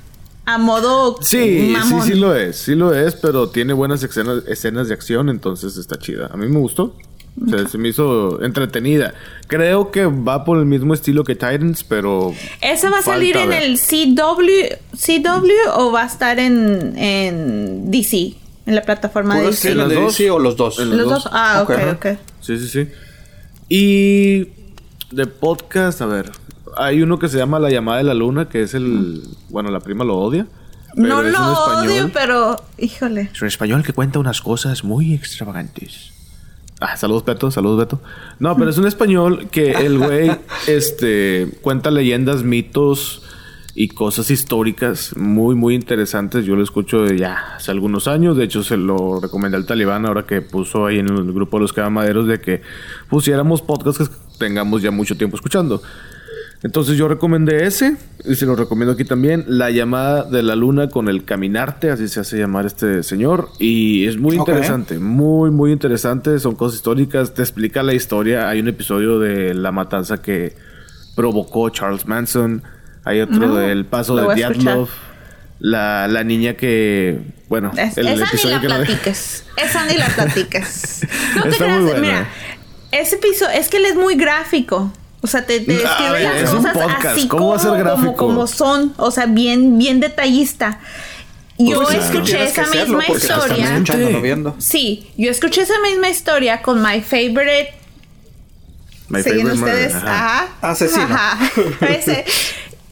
[0.51, 2.03] a modo Sí, mamón.
[2.07, 5.77] sí, sí lo es, sí lo es, pero tiene buenas escenas, escenas de acción, entonces
[5.77, 6.31] está chida.
[6.33, 6.97] A mí me gustó.
[7.45, 9.13] O sea, se me hizo entretenida.
[9.47, 12.33] Creo que va por el mismo estilo que Titans, pero.
[12.63, 13.63] ¿Ese va a salir en ver.
[13.63, 18.35] el CW, CW o va a estar en, en DC?
[18.69, 19.71] En la plataforma de ¿Puro DC.
[19.73, 20.21] ¿En las dos?
[20.31, 20.79] o los dos?
[20.79, 21.25] En Los los dos.
[21.25, 21.33] dos.
[21.35, 21.79] Ah, ok, Ok.
[21.97, 22.07] ok.
[22.41, 22.89] Sí, sí, sí.
[23.69, 24.45] Y
[25.11, 26.31] de podcast, a ver,
[26.77, 29.81] hay uno que se llama La llamada de la luna, que es el, bueno, la
[29.81, 30.47] prima lo odia.
[30.95, 33.31] No lo odio, pero híjole.
[33.33, 36.13] Es un español que cuenta unas cosas muy extravagantes.
[36.81, 38.01] Ah, saludos Beto, saludos Beto.
[38.39, 40.31] No, pero es un español que el güey
[40.67, 43.23] este cuenta leyendas, mitos
[43.81, 46.45] y cosas históricas muy muy interesantes.
[46.45, 50.05] Yo lo escucho de ya hace algunos años, de hecho se lo recomendé al Talibán
[50.05, 52.61] ahora que puso ahí en el grupo de los cabamaderos de que
[53.09, 55.81] pusiéramos podcasts que tengamos ya mucho tiempo escuchando.
[56.65, 60.89] Entonces yo recomendé ese, y se lo recomiendo aquí también, La llamada de la luna
[60.89, 65.71] con el caminarte, así se hace llamar este señor, y es muy interesante, muy, muy
[65.71, 70.57] interesante, son cosas históricas, te explica la historia, hay un episodio de la matanza que
[71.15, 72.65] provocó Charles Manson,
[73.05, 74.35] hay otro No, del paso de.
[74.35, 74.89] Dyatlov,
[75.61, 79.45] la, la niña que, bueno, Es- el esa ni la no- platiques.
[79.57, 81.01] Esa ni la platiques.
[81.37, 82.29] No te creas, mira.
[82.93, 84.93] Ese episodio, es que él es muy gráfico.
[85.21, 85.83] O sea, te, te ver,
[86.23, 88.17] las es un cosas podcast, así ¿cómo como, va a ser como, gráfico?
[88.17, 88.95] como son.
[88.99, 90.79] O sea, bien, bien detallista.
[91.59, 94.21] Yo Pues sí, escuché esa misma historia.
[94.23, 94.55] viendo.
[94.59, 97.75] Sí, yo escuché esa misma historia con My Favorite
[99.09, 100.43] My siguen Favorite Murder, ustedes, ajá.
[100.45, 100.49] ajá.
[100.71, 101.03] Asesino.
[101.03, 101.39] Ajá.
[101.89, 102.25] Ese.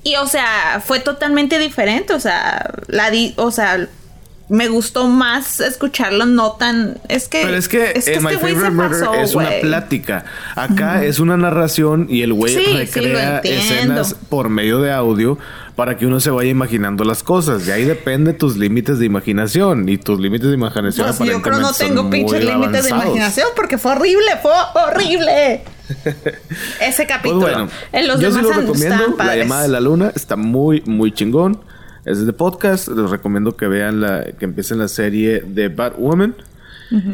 [0.07, 3.89] Y o sea, fue totalmente diferente, o sea, la di, o sea,
[4.49, 8.71] me gustó más escucharlo no tan es que Pero es que, es que este Favorite
[8.71, 10.25] Murder pasó, es una plática.
[10.55, 14.93] Acá es una narración y el güey Sí, sí, lo recrea escenas por medio de
[14.93, 15.39] audio
[15.75, 17.67] para que uno se vaya imaginando las cosas.
[17.67, 19.89] Y ahí depende tus límites de imaginación.
[19.89, 23.79] Y tus límites de imaginación Pues yo creo no tengo pinches límites de imaginación porque
[23.79, 25.63] fue horrible, fue horrible.
[26.81, 27.41] Ese Pues capítulo.
[27.41, 29.25] bueno, en los yo sí demás lo estaban recomiendo.
[29.25, 31.61] La llamada de la luna está muy, muy chingón.
[32.07, 32.89] Es de podcast.
[32.89, 36.35] Les recomiendo que vean la, que empiecen la serie de Batwoman.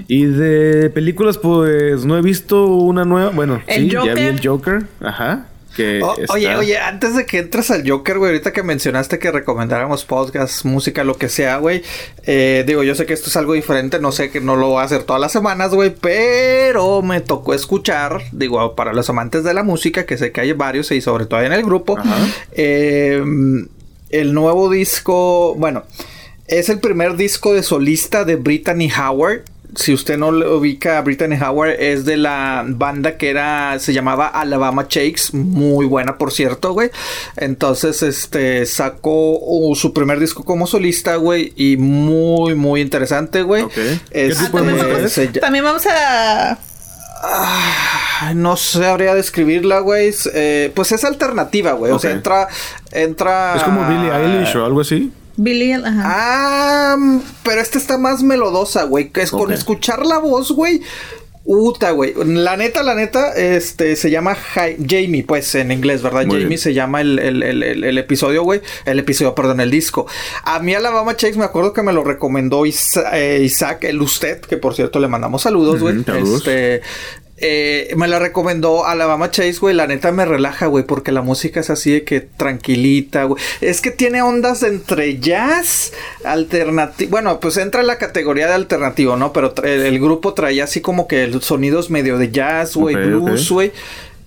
[0.07, 3.31] Y de películas, pues no he visto una nueva.
[3.31, 4.83] Bueno, El sí, ya vi el Joker.
[5.01, 5.47] Ajá.
[5.75, 9.19] Que Oh, está- Oye, oye, antes de que entres al Joker, güey, ahorita que mencionaste
[9.19, 11.81] que recomendáramos podcast, música, lo que sea, güey.
[12.27, 14.83] eh, digo, yo sé que esto es algo diferente, no sé que no lo voy
[14.83, 19.55] a hacer todas las semanas, güey, pero me tocó escuchar, digo, para los amantes de
[19.55, 21.97] la música, que sé que hay varios y sobre todo en el grupo,
[22.53, 23.23] eh,
[24.13, 25.83] el nuevo disco, bueno,
[26.47, 29.43] es el primer disco de solista de Brittany Howard.
[29.75, 34.27] Si usted no lo ubica, Brittany Howard es de la banda que era, se llamaba
[34.29, 36.91] Alabama Shakes, muy buena por cierto, güey.
[37.39, 43.63] Entonces, este, sacó uh, su primer disco como solista, güey, y muy, muy interesante, güey.
[43.63, 43.73] Ok.
[43.73, 45.41] ¿Qué Este, tipo de También música vamos, es?
[45.41, 46.59] también vamos a
[47.23, 50.13] Ay, No sabría describirla, güey.
[50.35, 51.93] Eh, pues es alternativa, güey.
[51.93, 52.49] O sea, entra,
[52.91, 53.57] entra.
[53.57, 55.13] Es como Billie Eilish o algo así.
[55.37, 56.03] Billy, ajá.
[56.05, 56.97] Ah,
[57.43, 59.11] pero esta está más melodosa, güey.
[59.11, 60.83] Que es con escuchar la voz, güey.
[61.45, 62.15] Uta, güey.
[62.25, 66.21] La neta, la neta, este se llama Hi- Jamie, pues en inglés, ¿verdad?
[66.25, 66.59] Muy Jamie bien.
[66.59, 68.61] se llama el, el- el- episodio, güey.
[68.85, 70.07] El episodio, perdón, el disco.
[70.45, 74.41] A mí Alabama Shakes me acuerdo que me lo recomendó Isa- eh, Isaac, el usted,
[74.41, 75.97] que por cierto le mandamos saludos, güey.
[76.37, 76.83] Este.
[77.43, 79.75] Eh, me la recomendó Alabama Chase, güey.
[79.75, 83.43] La neta me relaja, güey, porque la música es así de que tranquilita, güey.
[83.61, 85.93] Es que tiene ondas entre jazz,
[86.25, 87.11] alternativo.
[87.11, 89.33] Bueno, pues entra en la categoría de alternativo, ¿no?
[89.33, 93.73] Pero el, el grupo traía así como que sonidos medio de jazz, güey, blues, güey.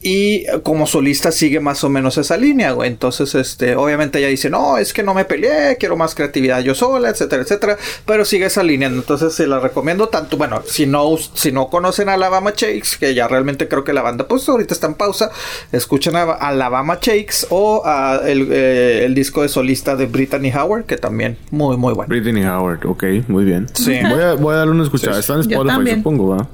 [0.08, 2.91] Y como solista sigue más o menos esa línea, güey.
[2.91, 6.76] Entonces, este, obviamente ella dice, no, es que no me peleé, quiero más creatividad yo
[6.76, 7.78] sola, etcétera, etcétera.
[8.06, 8.88] Pero sigue esa línea.
[8.88, 13.15] Entonces, se la recomiendo tanto, bueno, si no, si no conocen a Alabama Shakes, que
[13.15, 15.32] ya realmente creo que la banda, pues ahorita está en pausa,
[15.72, 20.86] escuchen a Alabama Shakes o a el, eh, el disco de solista de Brittany Howard,
[20.86, 22.10] que también muy, muy bueno.
[22.10, 23.68] Brittany Howard, ok, muy bien.
[23.74, 23.98] Sí.
[24.08, 25.15] Voy a, voy a darle una escuchada.
[25.15, 26.48] Sí, Está en Spotify, supongo, ¿va?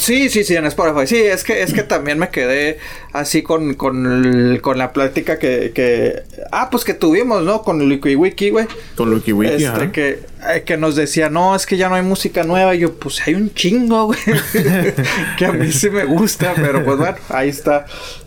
[0.00, 1.06] Sí, sí, sí, en Spotify.
[1.06, 2.78] Sí, es que, es que también me quedé
[3.12, 6.22] así con, con, el- con la plática que, que...
[6.52, 7.62] Ah, pues que tuvimos, ¿no?
[7.62, 8.66] Con Wiki Wiki, güey.
[8.96, 9.92] Con Lucky Wiki, Este, ajá.
[9.92, 10.20] que,
[10.54, 12.74] eh, que nos decía, no, es que ya no hay música nueva.
[12.74, 14.18] Y yo, pues hay un chingo, güey.
[15.38, 17.84] que a mí sí me gusta, pero pues bueno, ahí está.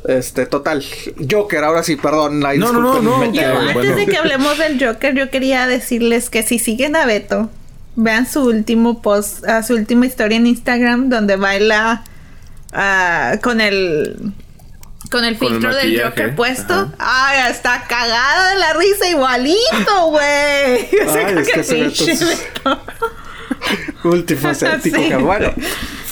[0.07, 0.83] Este, total.
[1.29, 2.45] Joker, ahora sí, perdón.
[2.45, 3.95] ahí No, no, no, no, Yo, antes bueno.
[3.95, 7.49] de que hablemos del Joker, yo quería decirles que si siguen a Beto,
[7.95, 12.03] vean su último post, ah, su última historia en Instagram donde baila
[12.71, 14.33] ah, con el
[15.11, 16.73] Con el Con el filtro del Joker puesto.
[16.73, 16.93] ajá.
[16.97, 20.89] Ay, está cagada de la risa igualito, güey.
[21.39, 21.63] Es que
[24.81, 24.91] Sí.
[24.91, 25.51] que bueno.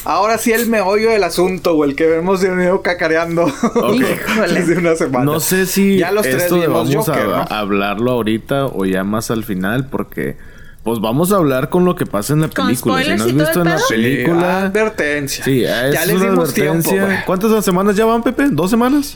[0.04, 3.46] Ahora sí el meollo del asunto, o el que vemos de unido cacareando
[3.94, 4.54] Híjole.
[4.54, 5.26] desde una semana.
[5.26, 7.36] No sé si ya los tres esto vimos vamos Joker, a, ¿no?
[7.50, 10.38] a hablarlo ahorita o ya más al final porque
[10.84, 13.04] pues vamos a hablar con lo que pasa en la ¿Con película.
[13.04, 13.86] Si no has visto en la pedo?
[13.88, 15.44] Sí, película, advertencia.
[15.46, 17.06] sí, ya es les una dimos tiempo, advertencia.
[17.06, 17.26] güey.
[17.26, 18.48] ¿Cuántas semanas ya van, Pepe?
[18.52, 19.16] ¿Dos semanas?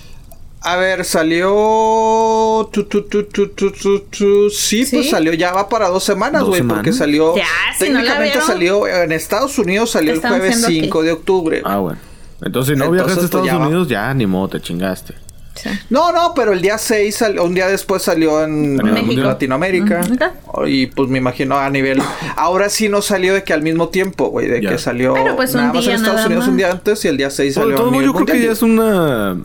[0.61, 2.69] A ver, salió.
[2.71, 4.49] Tu, tu, tu, tu, tu, tu, tu.
[4.49, 4.95] Sí, ¿Sí?
[4.95, 7.35] pues salió, ya va para dos semanas, ¿Dos güey, porque salió.
[7.35, 7.43] Ya,
[7.77, 11.05] si no la técnicamente salió en Estados Unidos, salió el jueves haciendo 5 aquí.
[11.07, 11.61] de octubre.
[11.65, 11.99] Ah, bueno.
[12.41, 13.67] Entonces, si no Entonces, viajaste a pues, Estados va.
[13.67, 15.13] Unidos, ya ni modo, te chingaste.
[15.55, 15.69] Sí.
[15.89, 18.77] No, no, pero el día 6, salió- un día después salió en.
[19.23, 20.01] Latinoamérica.
[20.01, 20.67] Ujú.
[20.67, 22.01] Y pues me imagino a nivel.
[22.35, 25.51] Ahora sí no salió de que al mismo tiempo, güey, de que salió Pero, pues,
[25.53, 26.51] un nada más día en Estados nada Unidos más.
[26.51, 28.61] un día antes y el día 6 Bueno, salió nivel yo creo que ya es
[28.61, 29.37] una,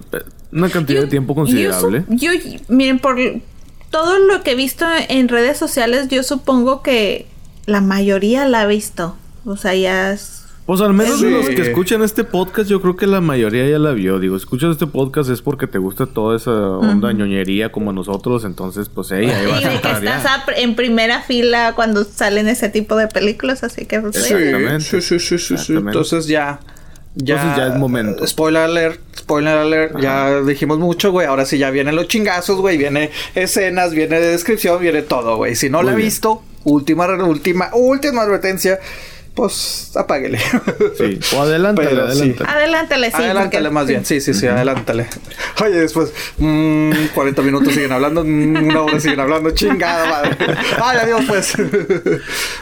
[0.53, 2.05] una cantidad de tiempo considerable.
[2.09, 2.31] yo,
[2.69, 3.17] miren, por
[3.91, 7.27] todo lo que he visto en redes sociales, yo supongo que
[7.67, 9.17] la mayoría la ha visto.
[9.45, 10.40] O sea, ya es...
[10.67, 11.35] Pues al menos de Sí.
[11.35, 14.21] los que escuchan este podcast, yo creo que la mayoría ya la vio.
[14.21, 18.89] Digo, escuchas este podcast es porque te gusta toda esa onda ñoñería como nosotros, entonces
[18.89, 20.35] pues hey, ahí vas a de que estás ya.
[20.35, 24.01] a pr- en primera fila cuando salen ese tipo de películas, así que...
[24.01, 24.85] pues, Sí, Exactamente.
[24.85, 25.73] sí, sí, sí, sí, sí.
[25.75, 26.61] Entonces ya.
[27.17, 28.25] Ya, Entonces ya es momento.
[28.25, 29.99] Spoiler alert, spoiler alert.
[30.01, 31.27] Ya dijimos mucho, güey.
[31.27, 32.79] Ahora sí ya vienen los chingazos, güey.
[32.79, 35.57] Viene escenas, viene descripción, viene todo, güey.
[35.57, 36.07] Si no Muy la ha bien.
[36.07, 38.79] visto, última, última, última advertencia.
[39.41, 40.39] Pues apáguele.
[40.99, 41.19] Sí.
[41.35, 42.21] O adelántale, Pero sí.
[42.21, 42.51] adelántale.
[42.51, 43.17] Adelántale, sí.
[43.17, 45.07] adelántale porque- más bien, sí, sí, sí, adelántale.
[45.65, 50.37] Oye, después, mm, 40 minutos siguen hablando, mm, una hora siguen hablando, chingada madre.
[50.83, 51.55] Ay, adiós, pues.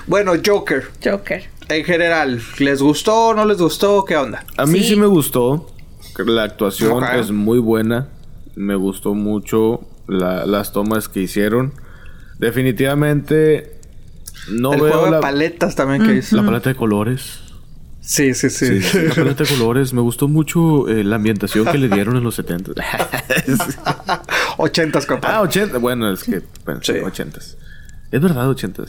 [0.06, 1.42] bueno, Joker, Joker.
[1.68, 4.04] en general, ¿les gustó o no les gustó?
[4.04, 4.44] ¿Qué onda?
[4.56, 4.90] A mí sí.
[4.90, 4.96] Sí.
[4.96, 5.74] me gustó.
[6.24, 8.06] La actuación es muy buena.
[8.54, 11.72] Me gustó mucho la- las tomas que hicieron.
[12.38, 13.77] Definitivamente
[14.50, 16.36] no el veo juego la, de paletas también que hizo.
[16.36, 17.40] la paleta de colores.
[18.00, 18.66] Sí, sí, sí.
[18.66, 19.92] Sí, sí, la paleta de colores.
[19.92, 22.72] Me gustó mucho eh, la ambientación que le dieron en los 70.
[24.56, 25.38] Ochentas, ah, compadre.
[25.38, 25.78] 80.
[25.78, 26.42] Bueno, es que...
[26.64, 26.92] Bueno, Sí.
[26.92, 27.38] 80.
[28.10, 28.84] Es verdad, 80.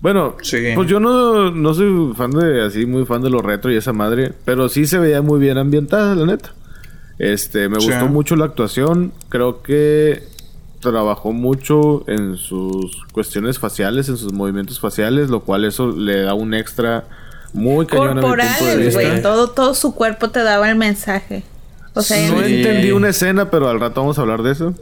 [0.00, 0.58] Bueno, Sí.
[0.74, 2.64] pues yo no, no soy fan de...
[2.64, 4.32] Así, muy fan de lo retro y esa madre.
[4.44, 6.52] Pero sí se veía muy bien ambientada, la neta.
[7.18, 7.86] Este, me Sí.
[7.88, 9.12] gustó mucho la actuación.
[9.28, 10.24] Creo que
[10.82, 16.34] trabajó mucho en sus cuestiones faciales, en sus movimientos faciales, lo cual eso le da
[16.34, 17.04] un extra
[17.54, 19.00] muy cañón a mi punto de Corporales, vista.
[19.08, 19.22] güey.
[19.22, 21.44] Todo, todo su cuerpo te daba el mensaje.
[21.94, 24.74] O sea, No entendí una escena, pero al rato vamos a hablar de eso.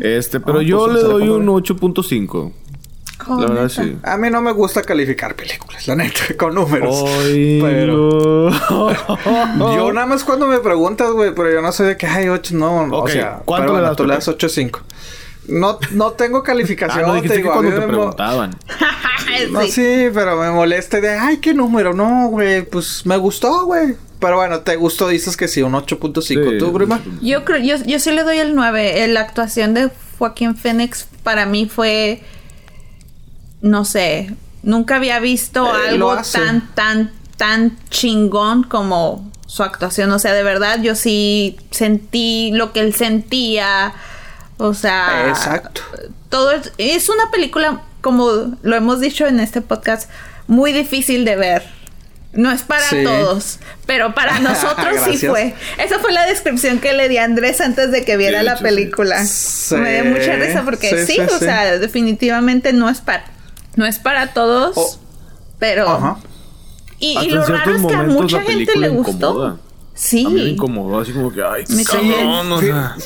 [0.00, 1.54] Este, pero Ah, yo pues, le será doy un vea.
[1.54, 2.52] 8.5.
[3.26, 3.82] Oh, la verdad neta.
[3.82, 3.96] sí.
[4.04, 7.04] A mí no me gusta calificar películas, la neta, con números.
[7.60, 8.50] Pero-
[9.56, 9.74] no.
[9.76, 12.54] Yo nada más cuando me preguntas, güey, pero yo no sé de qué hay 8,
[12.54, 14.78] no, o sea, ¿cuánto pero le bueno, das, tú le das 8.5.
[15.48, 18.50] No, no tengo Ah, calificación, no te dijiste que digo, cuando te preguntaban.
[19.50, 19.72] No, Sí.
[19.72, 23.94] sí, pero me moleste de, ay, qué número, no, güey, pues me gustó, güey.
[24.18, 26.22] Pero bueno, te gustó, dices que sí, un 8.5.
[26.22, 26.34] Sí.
[26.58, 27.00] ¿Tú, Grima?
[27.20, 29.04] Yo creo, yo, yo sí le doy el 9.
[29.04, 32.22] Eh, La actuación de Joaquín Phoenix para mí fue,
[33.60, 40.10] no sé, nunca había visto Eh, algo tan, tan, tan chingón como su actuación.
[40.12, 43.92] O sea, de verdad, yo sí sentí lo que él sentía.
[44.58, 45.80] O sea, Exacto.
[46.28, 50.10] todo es, es una película, como lo hemos dicho en este podcast,
[50.46, 51.78] muy difícil de ver.
[52.32, 53.02] No es para Sí.
[53.04, 55.54] todos, pero para nosotros sí fue.
[55.78, 59.24] Esa fue la descripción que le di a Andrés antes de que viera la película.
[59.24, 59.74] Sí.
[59.76, 61.44] Me dio mucha risa porque Sí, sí, sí, o sí.
[61.46, 63.24] sea, definitivamente no es para
[63.76, 64.98] no es para todos, Oh.
[65.60, 66.16] pero Ajá.
[66.98, 69.12] y, lo raro es que a mucha gente le gustó.
[69.30, 69.56] incomoda.
[69.94, 70.26] Sí.
[70.26, 72.96] A mí me incomodó, así como que, ay, Me cabrón, o sea,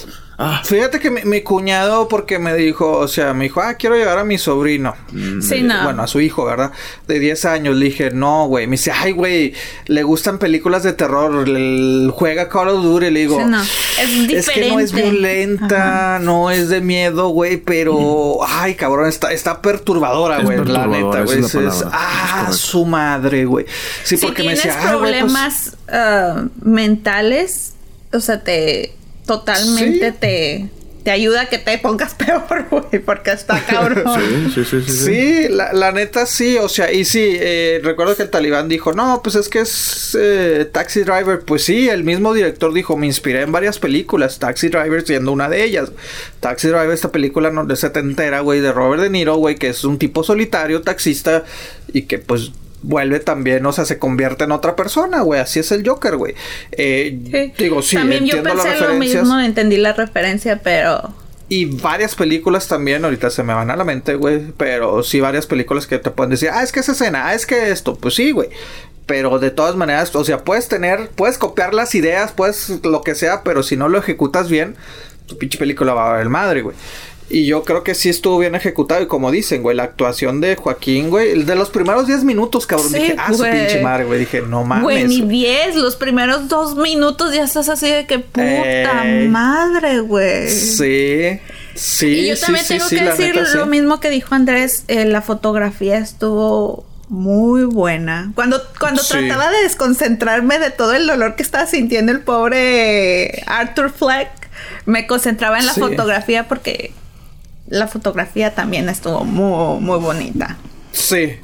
[0.45, 3.97] ah, Fíjate que mi, mi cuñado, porque me dijo, o sea, me dijo, ah, quiero
[3.97, 4.95] llevar a mi sobrino.
[5.41, 5.85] Sí, no.
[5.85, 6.73] Bueno, a su hijo, ¿verdad?
[7.07, 7.77] De 10 años.
[7.77, 8.67] Le dije, no, güey.
[8.67, 9.55] Me dice, ay, güey,
[9.87, 11.47] le gustan películas de terror.
[11.49, 13.11] le- juega Call of Duty.
[13.11, 13.63] Le digo, Sí, no.
[13.63, 19.33] Es es que no es violenta, no es de miedo, güey, pero, ay, cabrón, está,
[19.33, 21.41] está perturbadora, Es güey, la neta, güey.
[21.41, 23.67] es Es- ah, su madre, güey.
[24.05, 27.75] Sí, si porque me tienes decía, ay, güey, pues, problemas ah, mentales,
[28.13, 28.95] o sea, te
[29.27, 30.17] totalmente Sí.
[30.21, 30.69] te
[31.03, 34.05] te ayuda a que te pongas peor, güey, porque está cabrón.
[34.55, 35.05] sí, sí, sí, sí, sí.
[35.05, 38.93] Sí, la, la neta sí, o sea, y sí, eh, recuerdo que el talibán dijo,
[38.93, 43.07] no, pues es que es eh, Taxi Driver, pues sí, el mismo director dijo, me
[43.07, 45.91] inspiré en varias películas, Taxi Driver siendo una de ellas.
[46.41, 49.85] Taxi Driver, esta película no, de setentera, güey, de Robert De Niro, güey, que es
[49.85, 51.45] un tipo solitario, taxista,
[51.93, 55.41] y que pues vuelve también, o sea, se convierte en otra persona, güey.
[55.41, 56.35] Así es el Joker, güey.
[56.73, 61.15] Eh, Digo, sí, También yo pensé lo mismo, entendí la referencia, pero...
[61.49, 64.53] Y varias películas también, ahorita se me van a la mente, güey.
[64.57, 67.45] Pero sí, varias películas que te pueden decir, ah, es que esa escena, ah, es
[67.45, 67.95] que esto.
[67.97, 68.49] Pues sí, güey.
[69.05, 73.15] Pero de todas maneras, o sea, puedes tener, puedes copiar las ideas, puedes lo que
[73.15, 74.77] sea, pero si no lo ejecutas bien,
[75.27, 76.75] tu pinche película va a ver el madre, güey.
[77.29, 79.03] Y yo creo que sí estuvo bien ejecutado.
[79.03, 82.93] Y como dicen, güey, la actuación de Joaquín, güey, de los primeros 10 minutos, cabrón.
[82.93, 84.21] dije, ah, su pinche madre, güey.
[84.21, 84.83] Dije, no mames.
[84.83, 90.51] Güey, ni 10, los primeros dos minutos ya estás así de que puta madre, güey.
[90.51, 91.41] Sí.
[91.75, 94.85] Sí, y yo también tengo que decir lo mismo que dijo Andrés.
[94.89, 98.33] Eh, la fotografía estuvo muy buena.
[98.35, 103.91] Cuando, cuando trataba de desconcentrarme de todo el dolor que estaba sintiendo el pobre Arthur
[103.91, 104.31] Fleck,
[104.87, 106.93] me concentraba en la fotografía porque
[107.73, 110.59] la fotografía también estuvo muy, muy bonita.
[110.93, 111.37] Sí.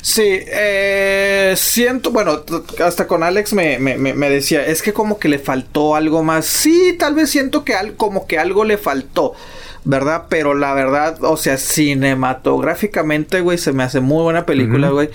[0.00, 2.44] Sí, eh, siento, bueno,
[2.84, 6.46] hasta con Alex me, me, decía, es que como que le faltó algo más.
[6.46, 9.34] Sí, tal vez siento que al, como que algo le faltó,
[9.84, 10.24] ¿verdad?
[10.28, 15.10] Pero la verdad, o sea, cinematográficamente, güey, se me hace muy buena película, güey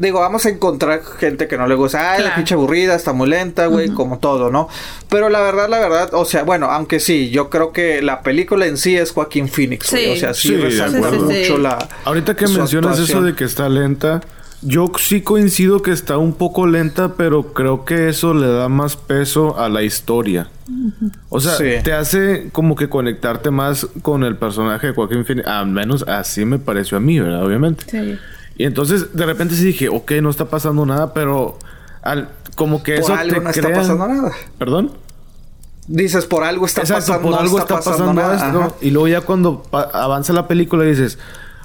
[0.00, 3.28] digo, vamos a encontrar gente que no le gusta, ay, la pinche aburrida, está muy
[3.28, 4.68] lenta, güey, como todo, ¿no?
[5.10, 8.64] Pero la verdad, la verdad, o sea, bueno, aunque sí, yo creo que la película
[8.66, 10.12] en sí es Joaquín Phoenix, güey.
[10.14, 11.86] O sea, sí, resalta mucho la.
[12.04, 14.22] Ahorita que mencionas eso de que está lenta.
[14.62, 18.94] Yo sí coincido que está un poco lenta, pero creo que eso le da más
[18.94, 20.48] peso a la historia.
[21.30, 25.46] O sea, te hace como que conectarte más con el personaje de Joaquín Phoenix.
[25.46, 27.44] Al menos así me pareció a mí, ¿verdad?
[27.44, 27.84] Obviamente.
[27.90, 28.18] Sí.
[28.60, 31.58] Y entonces de repente sí dije, ok, no está pasando nada, pero
[32.02, 34.32] al, como que por algo no está pasando nada.
[34.58, 34.92] ¿Perdón?
[35.86, 38.74] Dices, por algo está pasando, por algo está, pasando, nada.
[38.82, 41.18] Y luego ya cuando avanza la película dices,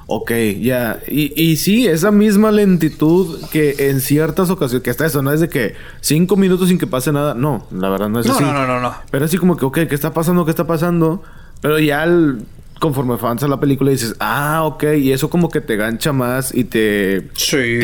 [0.08, 0.31] ok,
[0.62, 1.01] ya.
[1.05, 5.41] Y, y sí, esa misma lentitud que en ciertas ocasiones, que está eso, no es
[5.41, 7.34] de que cinco minutos sin que pase nada.
[7.34, 8.41] No, la verdad no es así.
[8.41, 8.95] No, no, no, no.
[9.12, 10.45] Pero así como que, ok, ¿qué está pasando?
[10.45, 11.21] ¿Qué está pasando?
[11.60, 12.45] Pero ya al
[12.79, 16.65] conforme avanza la película dices, ah, ok, y eso como que te gancha más y
[16.65, 17.29] te...
[17.33, 17.79] Sí.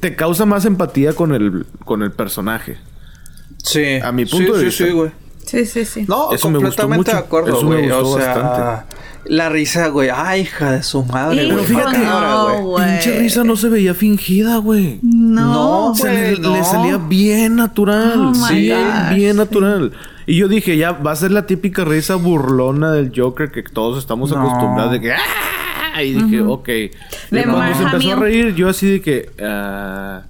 [0.00, 2.78] te causa más empatía con el, con el personaje.
[3.62, 3.96] Sí.
[4.02, 4.84] A mi punto de vista.
[4.84, 5.10] Sí, sí, güey.
[5.44, 6.04] Sí, sí, sí.
[6.08, 7.90] No, eso completamente de acuerdo, eso güey.
[7.90, 8.96] o sea, bastante.
[9.26, 10.10] La risa, güey.
[10.14, 14.98] Ay, hija de su madre, Pero fíjate, no, pinche risa no se veía fingida, güey.
[15.02, 18.18] No, no, le, le, salía bien natural.
[18.18, 18.72] Oh sí,
[19.14, 19.92] bien natural.
[20.26, 23.98] Y yo dije, ya va a ser la típica risa burlona del Joker que todos
[23.98, 26.02] estamos acostumbrados de que ¡Ah!
[26.02, 26.68] Y dije, ok.
[26.68, 30.22] Y cuando se empezó a reír, yo así de que, ah,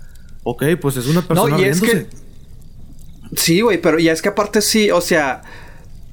[0.42, 2.06] ok, pues es una persona no, y es que
[3.36, 5.42] Sí, güey, pero ya es que aparte sí, o sea,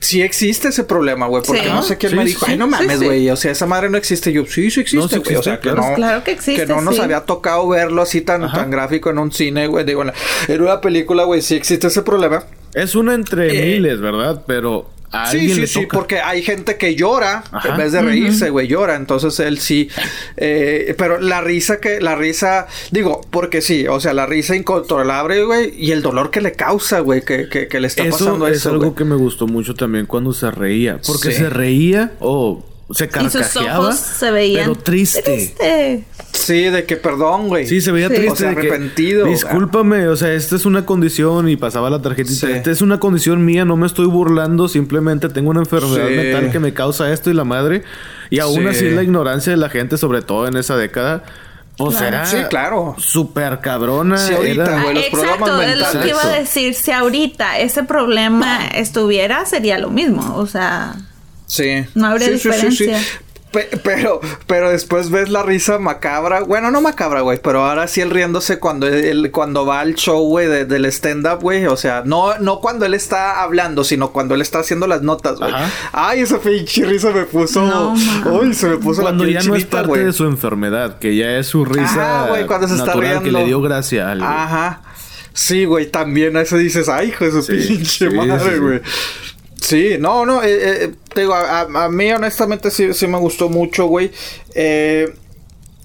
[0.01, 1.43] sí existe ese problema, güey.
[1.43, 3.29] Porque no sé quién me dijo, ay, no mames, güey.
[3.29, 4.33] o sea, esa madre no existe.
[4.33, 5.35] Yo, sí, sí existe, güey.
[5.35, 5.93] o sea, que no.
[5.95, 6.65] claro que existe.
[6.65, 9.85] Que no nos había tocado verlo así tan, tan gráfico en un cine, güey.
[9.85, 12.43] Digo, en una película, güey, sí existe ese problema.
[12.73, 14.43] Es una entre eh, miles, ¿verdad?
[14.47, 18.67] Pero a sí, sí, sí, porque hay gente que llora en vez de reírse, güey,
[18.67, 18.95] llora.
[18.95, 19.89] Entonces él sí.
[20.43, 25.43] Eh, pero la risa que, la risa, digo, porque sí, o sea, la risa incontrolable,
[25.43, 28.55] güey, y el dolor que le causa, güey, que, que, le está pasando eso.
[28.55, 30.99] Es algo que me gustó mucho también cuando se reía.
[31.05, 33.93] Porque se reía, o se carcajeaba.
[33.93, 36.05] se veían pero triste.
[36.33, 37.67] Sí, de que perdón, güey.
[37.67, 38.29] Sí, se veía triste.
[38.29, 39.25] O sea, arrepentido.
[39.27, 42.49] discúlpame, o sea, esta es una condición y pasaba la tarjetita.
[42.49, 46.59] Esta es una condición mía, no me estoy burlando, simplemente tengo una enfermedad mental que
[46.59, 47.83] me causa esto y la madre.
[48.29, 51.23] Y aún así la ignorancia de la gente, sobre todo en esa década,
[51.77, 52.95] pues era sí, claro.
[52.97, 54.17] súper cabrona.
[54.17, 56.73] Sí, ahorita, güey, los Exacto, es lo que iba a decir.
[56.75, 60.35] Si ahorita ese problema estuviera, sería lo mismo.
[60.37, 60.95] O sea...
[61.51, 61.85] Sí.
[61.95, 62.97] No habría diferencia.
[63.83, 66.43] pero, pero después ves la risa macabra.
[66.43, 67.41] Bueno, no macabra, güey.
[67.43, 71.65] Pero ahora sí él riéndose cuando él, cuando va al show, güey, del stand-up, güey.
[71.65, 75.39] O sea, no, no cuando él está hablando, sino cuando él está haciendo las notas,
[75.39, 75.51] güey.
[75.91, 77.93] Ay, esa pinche risa me puso.
[78.31, 81.37] Uy, se me puso cuando la ya no es parte de su enfermedad, que ya
[81.37, 82.27] es su risa.
[82.29, 83.23] güey, cuando se está riendo.
[83.23, 84.43] que le dio gracia a.
[84.43, 84.83] Ajá.
[85.33, 88.79] Sí, güey, también a eso dices, ay, hijo de su pinche madre, güey.
[88.79, 89.40] Sí,
[89.99, 94.11] no, no, eh, eh, te digo, a, mí honestamente sí, sí me gustó mucho, güey.
[94.55, 95.13] Eh,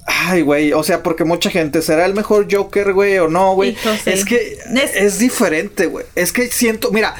[0.06, 3.76] ay, güey, o sea, porque mucha gente, ¿será el mejor Joker, güey, o no, güey?
[4.06, 4.58] Es que
[4.94, 6.06] es, diferente, güey.
[6.14, 7.14] Es que siento, mira,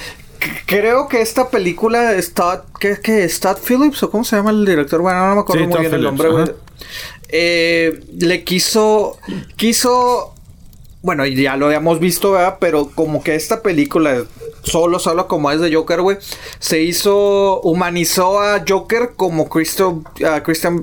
[0.67, 3.29] creo que esta película está, ¿qué, qué?
[3.29, 5.01] ¿Stott Phillips o cómo se llama el director?
[5.01, 6.47] Bueno, no me acuerdo muy bien el nombre, güey.
[7.29, 9.19] Eh, le quiso,
[9.57, 10.37] quiso
[11.07, 12.57] bueno, ya lo habíamos visto, ¿verdad?
[12.59, 14.25] Pero como que esta película,
[14.67, 16.19] solo, solo como es de Joker, güey,
[16.59, 20.81] se hizo, humanizó a Joker como Christo, uh, Christian,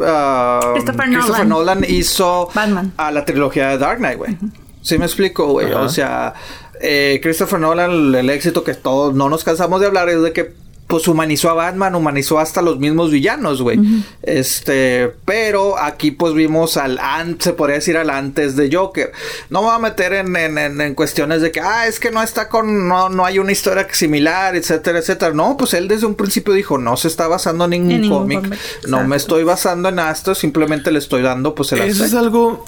[0.73, 1.86] Christopher, Nolan.
[1.88, 2.49] hizo
[2.97, 4.38] a la trilogía de Dark Knight, güey.
[4.81, 5.71] Sí me explico, güey.
[5.71, 6.34] O sea,
[6.81, 10.53] eh, Christopher Nolan, el, éxito que todos no nos cansamos de hablar es de que
[10.93, 13.79] pues humanizó a Batman, humanizó hasta los mismos villanos, güey.
[14.21, 19.11] Este, pero aquí pues vimos al antes, se podría decir al antes de Joker.
[19.49, 22.21] No me voy a meter en, en, en, cuestiones de que, ah, es que no
[22.21, 25.33] está con, no, no hay una historia similar, etcétera, etcétera.
[25.33, 28.55] No, pues él desde un principio dijo, no se está basando en ningún, cómic,
[28.87, 32.65] no me estoy basando en esto, simplemente le estoy dando pues el Eso es algo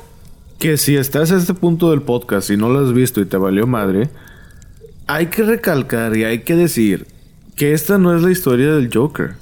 [0.58, 3.38] que si estás a este punto del podcast y no lo has visto y te
[3.38, 4.10] valió madre,
[5.06, 7.14] hay que recalcar y hay que decir
[7.56, 9.34] que esta no es la historia del Joker.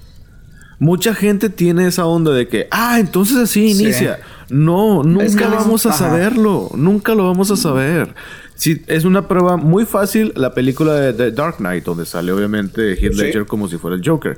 [0.80, 4.20] Mucha gente tiene esa onda de que, ah, entonces así inicia.
[4.49, 6.70] No, nunca vamos a saberlo.
[6.76, 8.14] Nunca lo vamos a saber.
[8.55, 13.16] Sí, es una prueba muy fácil la película de, Dark Knight, donde sale obviamente Heath
[13.16, 14.38] Ledger como si fuera el Joker.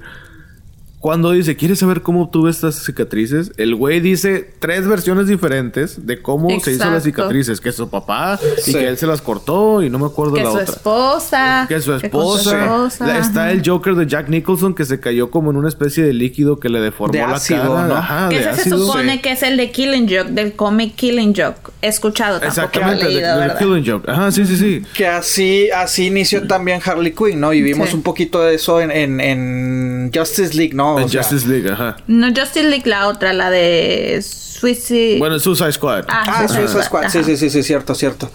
[1.06, 3.52] Cuando dice, ¿quieres saber cómo obtuve estas cicatrices?
[3.58, 7.62] El güey dice tres versiones diferentes de cómo se hizo las cicatrices.
[7.62, 10.62] Que su papá y que él se las cortó y no me acuerdo la otra.
[10.62, 11.66] Que su esposa.
[11.70, 12.90] Que su esposa.
[13.20, 16.60] Está el Joker de Jack Nicholson que se cayó como en una especie de líquido
[16.60, 17.98] que le deformó la cara.
[18.00, 21.72] Ajá, que ese se supone que es el de Killing Joke, del cómic Killing Joke.
[21.84, 24.10] He escuchado tampoco Exactamente, de, Killing Joke.
[24.10, 24.82] Ajá, sí, sí, sí.
[24.96, 27.54] Que así, así inició también Harley Quinn, ¿no?
[27.54, 30.95] Y vimos un poquito de eso en, en, en Justice League, ¿no?
[31.00, 31.98] En Justice League, ajá.
[32.08, 35.18] No, Justice League, la otra, la de Suicide.
[35.20, 36.06] Bueno, Suicide Squad.
[36.08, 38.30] Ah, ah Suicide Squad, sí, sí, sí, sí, cierto, cierto.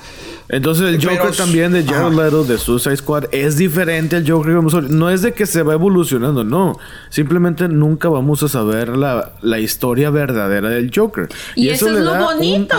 [0.50, 4.56] Entonces el Joker también de Jared Leto de Suicide Squad es diferente al Joker que
[4.56, 4.90] vamos a ver.
[4.90, 6.76] No es de que se va evolucionando, no.
[7.08, 11.28] Simplemente nunca vamos a saber la, la historia verdadera del Joker.
[11.54, 12.76] Y, eso, es lo bonito.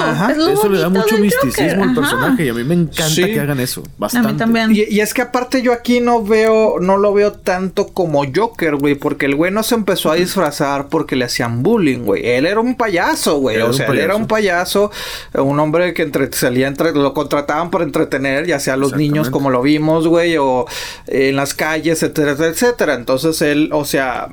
[0.51, 3.83] eso le da mucho misticismo al personaje y a mí me encanta que hagan eso.
[3.97, 4.27] Bastante.
[4.27, 4.71] A mí también.
[4.73, 8.95] Y, es que aparte yo aquí no veo, no lo veo tanto como Joker, güey,
[8.95, 12.27] porque el güey no se empezó a disfrazar porque le hacían bullying, güey.
[12.27, 13.61] Él era un payaso, güey.
[13.61, 14.91] O sea, él era un payaso,
[15.33, 19.49] un hombre que entre, salía entre, lo contrataba por entretener, ya sea los niños como
[19.49, 20.65] lo vimos, güey, o
[21.07, 22.95] en las calles, etcétera, etcétera.
[22.95, 24.29] Entonces él, o sea,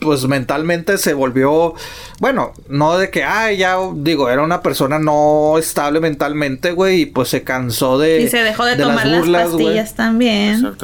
[0.00, 1.74] pues mentalmente se volvió,
[2.18, 7.06] bueno, no de que, ay, ya digo, era una persona no estable mentalmente, güey, y
[7.06, 8.22] pues se cansó de...
[8.22, 10.74] Y se dejó de, tomar las, pastillas también.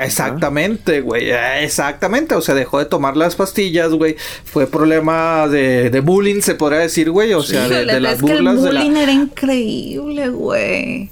[0.00, 1.00] Exactamente.
[1.00, 6.40] güey, exactamente, o sea, dejó de tomar las pastillas, güey, fue problema de, de bullying,
[6.40, 8.56] se podría decir, güey, o sea, de, las burlas.
[8.56, 11.10] el bullying era increíble, güey.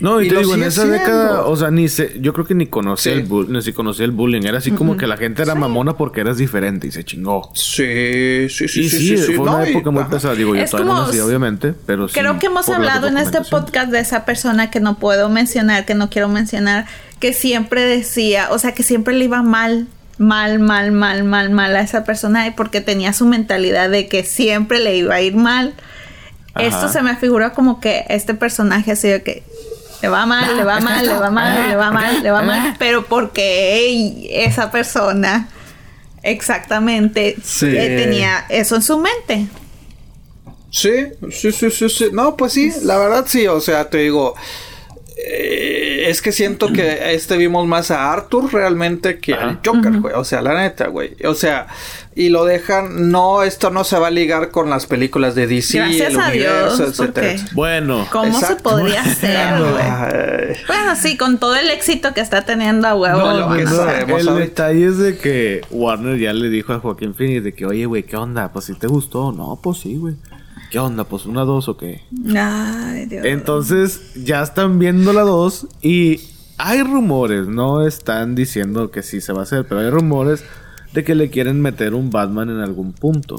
[0.00, 2.66] No, y, te digo, en esa década, o sea, ni se, yo creo que ni
[2.66, 4.42] conocía el bullying, ni si conocía el bullying.
[4.42, 7.50] Era así como que la gente era mamona porque eras diferente y se chingó.
[7.54, 8.80] Sí, sí, sí.
[8.80, 10.34] Y sí, sí, fue una época muy pesada.
[10.34, 12.18] Digo, yo todavía no nací, obviamente, pero sí.
[12.18, 15.94] Creo que hemos hablado en este podcast de esa persona que no puedo mencionar, que
[15.94, 16.86] no quiero mencionar,
[17.18, 19.88] que siempre decía, o sea, que siempre le iba mal
[20.18, 24.80] mal, mal, mal, mal, mal a esa persona porque tenía su mentalidad de que siempre
[24.80, 25.74] le iba a ir mal.
[26.56, 29.44] Esto se me figura como que este personaje ha sido que
[30.02, 32.76] le va mal, le va mal, le va mal, le va mal, le va mal,
[32.78, 35.48] pero porque esa persona
[36.22, 39.48] exactamente eh, tenía eso en su mente.
[40.70, 40.92] Sí,
[41.30, 42.08] sí, sí, sí, sí.
[42.12, 44.34] No, pues sí, la verdad sí, o sea, te digo,
[45.16, 50.14] eh, es que siento que este vimos más a Arthur realmente que al Joker, güey.
[50.14, 51.16] O sea, la neta, güey.
[51.24, 51.66] O sea,
[52.18, 53.12] y lo dejan.
[53.12, 56.28] No, esto no se va a ligar con las películas de DC, Gracias el a
[56.28, 57.36] universo, Dios, etcétera.
[57.52, 60.56] Bueno, ¿cómo se podría hacer, güey?
[60.66, 63.18] Bueno, sí, con todo el éxito que está teniendo a huevo.
[63.20, 67.66] No, el detalle es de que Warner ya le dijo a Joaquín Phoenix de que,
[67.66, 68.52] oye, güey, ¿qué onda?
[68.52, 69.30] Pues si te gustó.
[69.30, 70.16] No, pues sí, güey.
[70.72, 71.04] ¿Qué onda?
[71.04, 72.02] Pues una dos o qué.
[72.36, 73.24] Ay, Dios.
[73.26, 76.20] Entonces ya están viendo la dos y
[76.58, 80.42] hay rumores, no están diciendo que sí se va a hacer, pero hay rumores
[80.92, 83.36] de que le quieren meter un Batman en algún punto.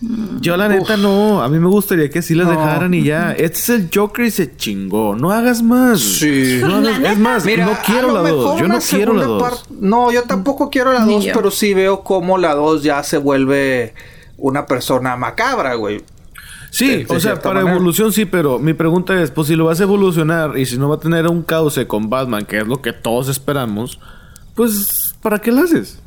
[0.00, 0.40] Mm.
[0.40, 3.32] Yo la neta no, a mí me gustaría que sí la dejaran y ya.
[3.32, 5.16] Este es el Joker y se chingó.
[5.16, 6.00] No hagas más.
[6.00, 6.60] Sí.
[6.60, 8.60] es más, no quiero la dos.
[8.60, 9.64] Yo no quiero la dos.
[9.70, 13.94] No, yo tampoco quiero la dos, pero sí veo cómo la dos ya se vuelve
[14.36, 16.02] una persona macabra, güey.
[16.70, 19.84] Sí, o sea, para evolución sí, pero mi pregunta es, pues si lo vas a
[19.84, 22.92] evolucionar y si no va a tener un cauce con Batman, que es lo que
[22.92, 23.98] todos esperamos,
[24.54, 25.98] pues ¿para qué lo haces?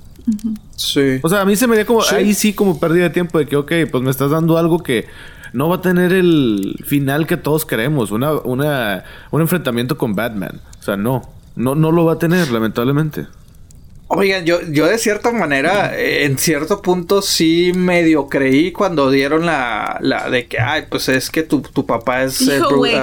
[0.76, 1.20] Sí.
[1.22, 3.46] O sea, a mí se me veía como, ahí sí como pérdida de tiempo de
[3.46, 5.08] que, ok, pues me estás dando algo que
[5.54, 10.62] no va a tener el final que todos queremos, una, una, un enfrentamiento con Batman.
[10.80, 13.28] O sea, no, no, no lo va a tener, lamentablemente.
[14.14, 20.00] Oigan, yo, yo de cierta manera, en cierto punto sí medio creí cuando dieron la,
[20.02, 22.42] la de que, ay, pues es que tu, tu papá es...
[22.42, 22.96] Eh, Hijo, güey,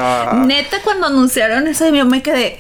[0.47, 2.59] neta cuando anunciaron eso yo me quedé,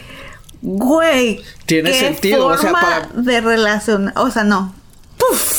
[0.62, 1.42] güey.
[1.66, 3.08] Tiene sentido, o sea, para...
[3.14, 4.74] de relación, o sea, no.
[5.16, 5.58] Puf.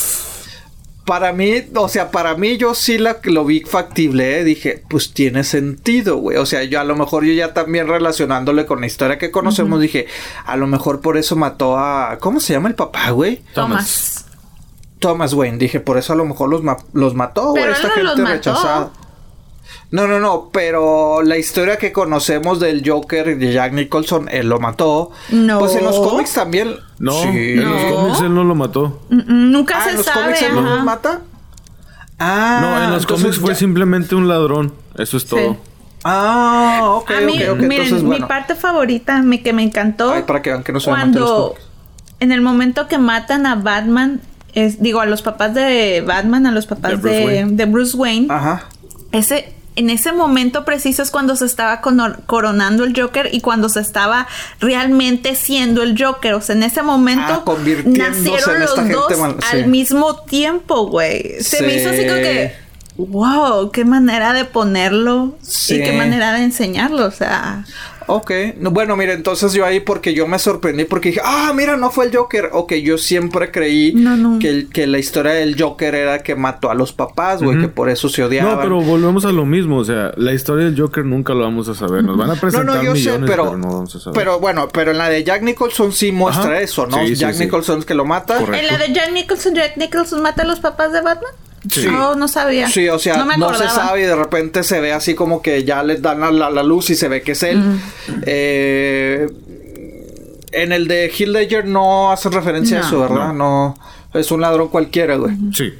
[1.04, 4.44] para mí, o sea, para mí yo sí la, lo vi factible, ¿eh?
[4.44, 6.36] dije, pues tiene sentido, güey.
[6.36, 9.80] O sea, yo a lo mejor yo ya también relacionándole con la historia que conocemos,
[9.80, 10.06] dije,
[10.46, 13.42] a lo mejor por eso mató a, ¿cómo se llama el papá, güey?
[13.54, 14.24] Thomas.
[15.00, 18.90] Thomas Wayne, dije, por eso a lo mejor los, los mató, güey, esta gente rechazada.
[19.92, 24.48] No, no, no, pero la historia que conocemos del Joker y de Jack Nicholson, él
[24.48, 25.10] lo mató.
[25.30, 25.58] No.
[25.58, 26.76] Pues en los cómics también.
[26.98, 29.02] No, en los cómics él no lo mató.
[29.08, 30.22] Nunca ah, se ¿en los sabe.
[30.22, 31.22] cómics él no lo mata?
[32.20, 34.72] Ah, no, en los cómics fue simplemente un ladrón.
[34.96, 35.56] Eso es todo.
[36.04, 37.62] Ah, ok, a mí, ok, ok.
[37.62, 38.24] Entonces, bueno.
[38.24, 40.12] Mi parte favorita, mi, que me encantó.
[40.12, 41.56] Ay, para que vean que no Cuando,
[42.20, 44.20] en el momento que matan a Batman,
[44.54, 48.28] es, digo, a los papás de Batman, a los papás de de Bruce Wayne.
[48.30, 48.66] Ajá.
[49.12, 53.80] Ese en ese momento preciso es cuando se estaba coronando el Joker y cuando se
[53.80, 54.28] estaba
[54.60, 56.34] realmente siendo el Joker.
[56.34, 57.54] O sea, en ese momento ah,
[57.84, 59.12] nacieron los dos
[59.50, 61.42] al mismo tiempo, güey.
[61.42, 62.54] Se me hizo así como que,
[62.96, 67.06] wow, qué manera de ponerlo y qué manera de enseñarlo.
[67.06, 67.64] O sea,
[68.12, 71.90] Ok, bueno, mira, entonces yo ahí porque yo me sorprendí porque dije, ah, mira, no
[71.90, 72.50] fue el Joker.
[72.52, 73.94] Ok, yo siempre creí
[74.40, 77.88] Que, que la historia del Joker era que mató a los papás, güey, que por
[77.88, 78.56] eso se odiaban.
[78.56, 81.68] No, pero volvemos a lo mismo, o sea, la historia del Joker nunca lo vamos
[81.68, 82.04] a saber.
[82.04, 84.18] Nos van a presentar no, no, yo sé, pero, no vamos a saber.
[84.18, 87.06] Pero bueno, pero en la de Jack Nicholson sí muestra eso, ¿no?
[87.06, 88.38] Jack Nicholson es que lo mata.
[88.40, 91.32] En la de Jack Nicholson, Jack Nicholson mata a los papás de Batman.
[91.68, 91.86] Sí.
[91.86, 92.68] No, no sabía.
[92.68, 95.82] Sí, o sea, no, se sabe y de repente se ve así como que ya
[95.82, 97.62] les dan la, la, luz y se ve que es él.
[98.24, 99.28] eh,
[100.52, 103.32] en el de Hill Ledger no hace referencia a eso, ¿verdad?
[103.32, 103.76] No.
[104.14, 105.36] Es un ladrón cualquiera, güey.
[105.52, 105.72] Sí.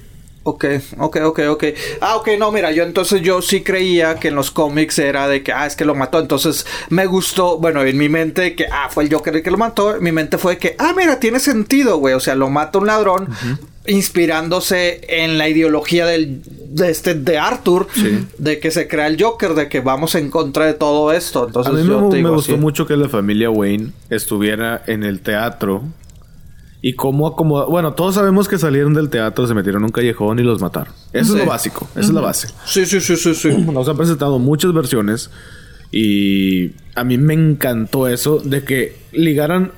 [0.42, 0.64] Ok,
[0.98, 1.64] ok, ok, ok.
[2.00, 5.42] Ah, ok, no, mira, yo entonces yo sí creía que en los cómics era de
[5.42, 6.18] que, ah, es que lo mató.
[6.18, 9.58] Entonces me gustó, bueno, en mi mente que, ah, fue el Joker el que lo
[9.58, 9.96] mató.
[9.96, 12.14] En mi mente fue que, ah, mira, tiene sentido, güey.
[12.14, 13.28] O sea, lo mata un ladrón
[13.86, 17.88] inspirándose en la ideología del, de, este, de Arthur,
[18.38, 21.46] de que se crea el Joker, de que vamos en contra de todo esto.
[21.46, 25.82] Entonces, a mí me, me gustó mucho que la familia Wayne estuviera en el teatro
[26.82, 27.68] y cómo acomodar.
[27.68, 30.92] Bueno, todos sabemos que salieron del teatro, se metieron en un callejón y los mataron.
[31.12, 32.48] Eso es lo básico, esa es la base.
[32.64, 33.48] Sí, sí, sí, sí, sí.
[33.72, 35.30] Nos han presentado muchas versiones
[35.90, 39.72] y a mí me encantó eso de que ligaran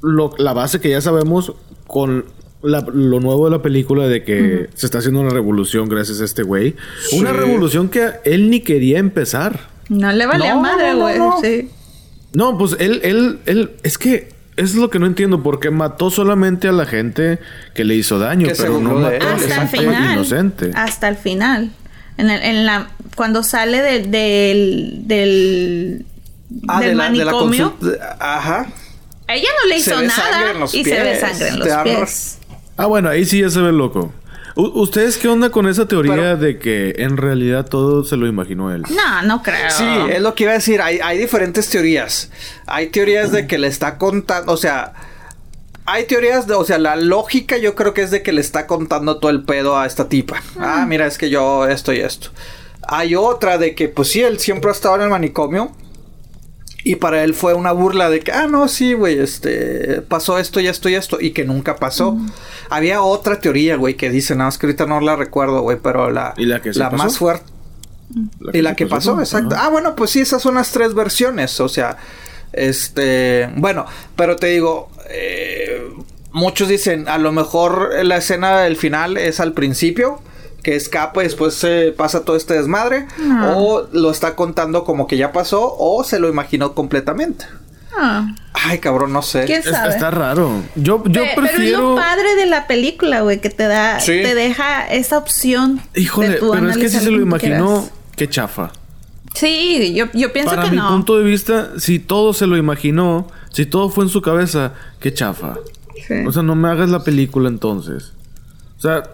[0.00, 1.54] lo, la base que ya sabemos
[1.86, 2.24] con
[2.62, 6.42] lo nuevo de la película de que se está haciendo una revolución gracias a este
[6.42, 6.76] güey.
[7.12, 9.68] Una revolución que él ni quería empezar.
[9.88, 11.18] No le valía madre, güey.
[11.42, 11.70] sí.
[12.34, 16.68] No, pues él, él, él, es que es lo que no entiendo, porque mató solamente
[16.68, 17.38] a la gente
[17.74, 20.70] que le hizo daño, pero no mató a la gente inocente.
[20.74, 21.72] Hasta el final.
[22.16, 24.10] En, el, en la cuando sale del
[25.06, 26.06] del
[26.68, 27.74] ah, del manicomio.
[28.18, 28.66] ajá.
[29.28, 32.38] Ella no le hizo nada y se ve sangre en los pies.
[32.76, 34.12] Ah, bueno, ahí sí ya se ve loco.
[34.54, 38.82] ¿Ustedes qué onda con esa teoría de que en realidad todo se lo imaginó él?
[38.90, 39.70] No, no creo.
[39.70, 40.82] Sí, es lo que iba a decir.
[40.82, 42.30] Hay, hay diferentes teorías.
[42.66, 44.92] Hay teorías de que le está contando, o sea,
[45.86, 48.66] hay teorías de, o sea, la lógica yo creo que es de que le está
[48.66, 50.42] contando todo el pedo a esta tipa.
[50.58, 52.28] Ah, mira, es que yo esto y esto.
[52.86, 55.72] Hay otra de que, pues sí, él siempre ha estado en el manicomio.
[56.84, 60.58] Y para él fue una burla de que, ah, no, sí, güey, este, pasó esto
[60.60, 62.18] y esto y esto, y que nunca pasó.
[62.70, 66.10] Había otra teoría, güey, que dice, nada más que ahorita no la recuerdo, güey, pero
[66.10, 67.44] la, ¿Y la, que la más fuerte.
[68.52, 69.54] y la que pasó, exacto.
[69.56, 71.98] Ah, bueno, pues sí, esas son las tres versiones, o sea,
[72.52, 75.88] este, bueno, pero te digo, eh,
[76.32, 80.20] muchos dicen, a lo mejor la escena del final es al principio
[80.62, 83.54] que escapa y después se pasa todo este desmadre, ah.
[83.56, 87.46] o lo está contando como que ya pasó, o se lo imaginó completamente.
[87.96, 88.34] Ah.
[88.54, 89.52] Ay, cabrón, no sé.
[89.52, 90.62] Está raro.
[90.76, 91.46] Yo, yo prefiero.
[91.46, 95.80] Pero es lo padre de la película, güey, que te da, te deja esa opción.
[95.94, 98.70] Híjole, pero es que si se lo imaginó, qué chafa.
[99.34, 103.28] Sí, yo, yo pienso Para que mi punto de vista, si todo se lo imaginó,
[103.50, 105.56] si todo fue en su cabeza, qué chafa.
[106.26, 108.12] O sea, no me hagas la película entonces.
[108.76, 109.04] O sea,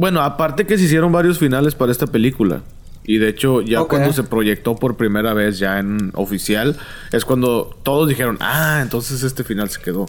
[0.00, 2.62] bueno, aparte que se hicieron varios finales para esta película.
[3.04, 6.78] Y de hecho, ya cuando se proyectó por primera vez ya en oficial,
[7.12, 10.06] es cuando todos dijeron, ah, entonces este final se quedó.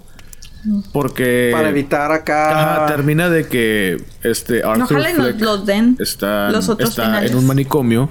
[0.93, 1.49] Porque...
[1.51, 2.85] Para evitar acá...
[2.87, 5.03] termina de que este Arthur
[5.39, 5.97] los, den.
[5.99, 8.09] está, está en un manicomio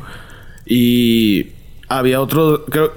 [0.67, 1.53] y
[1.89, 2.67] había otro...
[2.67, 2.93] Creo,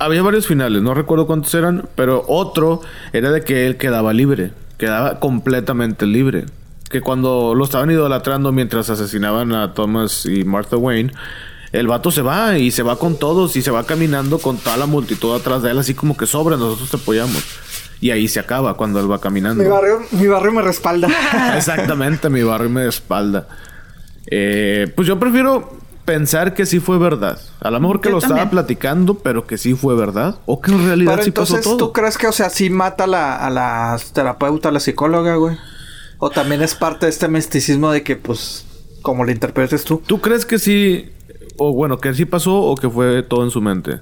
[0.00, 2.80] había varios finales, no recuerdo cuántos eran, pero otro
[3.12, 6.46] era de que él quedaba libre, quedaba completamente libre
[6.90, 11.12] que cuando lo estaban idolatrando mientras asesinaban a Thomas y Martha Wayne,
[11.72, 14.76] el vato se va y se va con todos y se va caminando con toda
[14.76, 17.42] la multitud atrás de él, así como que sobra, nosotros te apoyamos.
[18.00, 19.62] Y ahí se acaba cuando él va caminando.
[19.62, 21.08] Mi barrio, mi barrio me respalda.
[21.56, 23.48] Exactamente, mi barrio me respalda.
[24.26, 27.40] Eh, pues yo prefiero pensar que sí fue verdad.
[27.60, 30.36] A lo mejor que Yo lo estaba platicando, pero que sí fue verdad.
[30.46, 31.88] O que en realidad Pero sí pasó entonces, todo.
[31.88, 35.36] ¿tú crees que, o sea, sí mata a la, a la terapeuta, a la psicóloga,
[35.36, 35.56] güey?
[36.26, 38.64] O también es parte de este misticismo de que, pues,
[39.02, 40.00] como lo interpretes tú.
[40.06, 41.10] ¿Tú crees que sí,
[41.58, 44.00] o bueno, que sí pasó o que fue todo en su mente?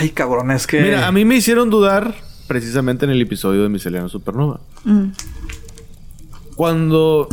[0.00, 0.80] Ay, cabrón, es que.
[0.80, 2.16] Mira, a mí me hicieron dudar
[2.48, 4.58] precisamente en el episodio de Miscelánea Supernova.
[4.82, 5.10] Mm.
[6.56, 7.28] Cuando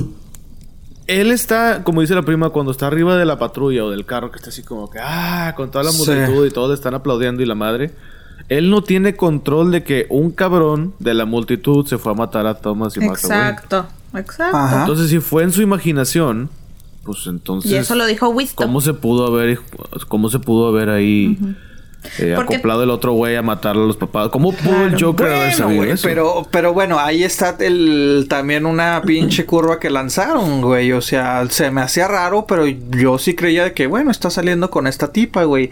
[1.08, 4.30] él está, como dice la prima, cuando está arriba de la patrulla o del carro,
[4.30, 5.98] que está así como que, ah, con toda la Sí.
[5.98, 7.96] multitud y todos le están aplaudiendo y la madre.
[8.50, 12.48] Él no tiene control de que un cabrón de la multitud se fue a matar
[12.48, 13.04] a Thomas y.
[13.06, 13.86] Exacto,
[14.16, 14.58] exacto.
[14.58, 14.82] Ajá.
[14.82, 16.50] Entonces, si fue en su imaginación,
[17.04, 17.72] pues entonces.
[17.72, 18.68] y eso lo dijo Winston.
[18.68, 19.60] ¿Cómo se pudo haber,
[20.08, 21.38] cómo se pudo haber ahí
[22.18, 24.30] eh, Porque- acoplado el otro güey a matar a los papás?
[24.30, 26.08] ¿Cómo pudo el Joker haber Bueno, sabido güey, eso?
[26.08, 30.92] pero, pero bueno, ahí está el, también una pinche curva que lanzaron, güey.
[30.94, 34.70] O sea, se me hacía raro, pero yo sí creía de que, bueno, está saliendo
[34.72, 35.70] con esta tipa, güey.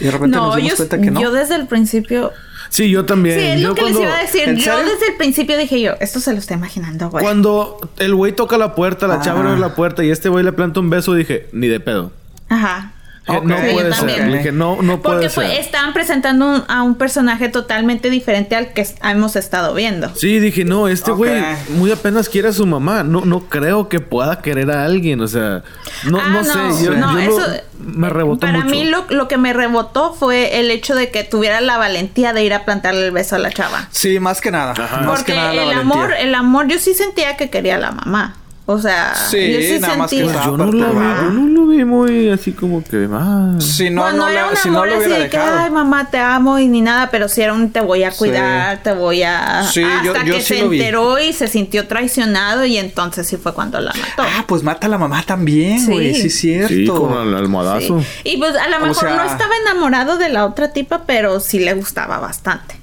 [0.00, 1.20] Y de repente No, nos dimos yo, cuenta que no.
[1.20, 2.32] yo desde el principio.
[2.68, 3.38] Sí, yo también.
[3.38, 4.48] Sí, es Yo lo que cuando, les iba a decir.
[4.48, 4.92] ¿En Yo serio?
[4.92, 7.22] desde el principio dije yo, esto se lo está imaginando, güey.
[7.24, 9.20] Cuando el güey toca la puerta, la Ah.
[9.20, 12.12] chava abre la puerta y este güey le planta un beso, dije, ni de pedo.
[12.48, 12.92] Ajá.
[13.26, 13.44] Ok.
[13.44, 13.96] no Sí, puede ser.
[14.06, 14.32] también.
[14.32, 15.60] Dije, no, no puede Porque fue- ser.
[15.60, 20.14] estaban presentando un- a un personaje totalmente diferente al que hemos estado viendo.
[20.16, 21.40] Sí, dije, no, este güey
[21.76, 23.02] muy apenas quiere a su mamá.
[23.04, 25.20] No, no creo que pueda querer a alguien.
[25.20, 25.62] O sea,
[26.04, 26.84] no, Ah, no, sé.
[26.84, 28.70] Yo, no, yo lo- eso- me rebotó Para mucho.
[28.70, 32.44] mí lo, lo que me rebotó fue el hecho de que tuviera la valentía de
[32.44, 33.86] ir a plantarle el beso a la chava.
[33.90, 34.72] Sí, más que nada.
[34.72, 34.98] Ajá.
[34.98, 35.80] Más Porque que nada la el valentía.
[35.94, 38.36] amor, el amor, yo sí sentía que quería a la mamá.
[38.72, 41.66] O sea, Sí, yo sí nada más que Yo no, lo vi, yo no lo
[41.66, 43.08] vi muy así como que...
[43.12, 43.54] ah.
[43.58, 45.36] Si no, Cuando no, era le- un si no amor lo así hubiera de que,
[45.38, 48.18] ay, mamá, te amo y ni nada, pero si era un te voy a Sí.
[48.18, 49.64] cuidar, te voy a...
[49.64, 50.78] Sí, yo- Hasta yo que sí se lo vi.
[50.78, 54.22] enteró y se sintió traicionado y entonces sí fue cuando la mató.
[54.22, 55.90] Ah, pues mata a la mamá también, Sí.
[55.92, 56.14] güey.
[56.14, 56.68] Sí, es cierto.
[56.68, 58.00] Sí, con el almohadazo.
[58.00, 58.06] Sí.
[58.24, 61.40] Y pues a lo O mejor sea- no estaba enamorado de la otra tipa, pero
[61.40, 62.76] sí le gustaba bastante.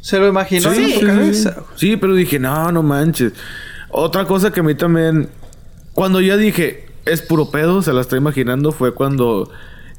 [0.00, 1.54] Se lo imaginó Sí, en su sí, cabeza.
[1.76, 1.88] sí.
[1.90, 3.32] Sí, pero dije, no, no manches.
[3.90, 5.28] Otra cosa que a mí también...
[5.94, 9.50] Cuando ya dije, es puro pedo, se la está imaginando, fue cuando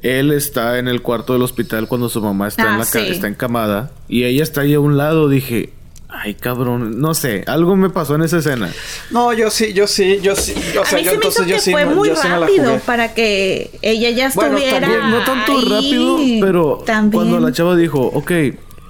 [0.02, 3.00] él está en el cuarto del hospital cuando su mamá está, Ah, en la ca-
[3.04, 3.08] sí.
[3.10, 5.28] está encamada y ella está ahí a un lado.
[5.28, 5.74] Dije,
[6.08, 8.70] ay, cabrón, no sé, algo me pasó en esa escena.
[9.10, 10.54] No, yo sí, yo sí, yo sí.
[10.80, 12.14] O sea, a mí yo se me hizo yo que sí, fue no- muy yo
[12.14, 15.68] la rápido para que ella ya Bueno, estuviera también, no tanto ahí.
[15.68, 17.10] rápido, pero También.
[17.12, 18.30] cuando la chava dijo, ok,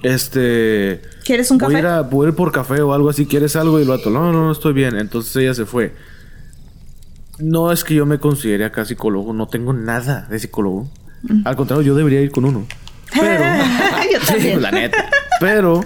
[0.02, 1.02] este...
[1.24, 1.78] ¿Quieres un voy a café?
[1.80, 3.78] ir a, voy a ir por café o algo así, ¿quieres algo?
[3.78, 4.96] Y el vato, no, no, no estoy bien.
[4.96, 5.94] Entonces ella se fue.
[7.38, 10.90] No es que yo me considere acá psicólogo, no tengo nada de psicólogo.
[11.44, 12.66] Al contrario, yo debería ir con uno.
[13.12, 13.44] Pero,
[14.12, 14.62] Yo sí, también.
[14.62, 15.08] la neta.
[15.40, 15.82] Pero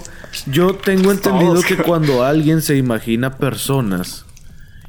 [0.46, 4.24] yo tengo entendido que cuando alguien se imagina personas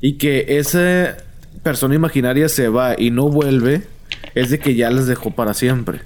[0.02, 1.18] y que esa
[1.64, 3.84] persona imaginaria se va y no vuelve,
[4.34, 6.02] es de que ya las dejó para siempre.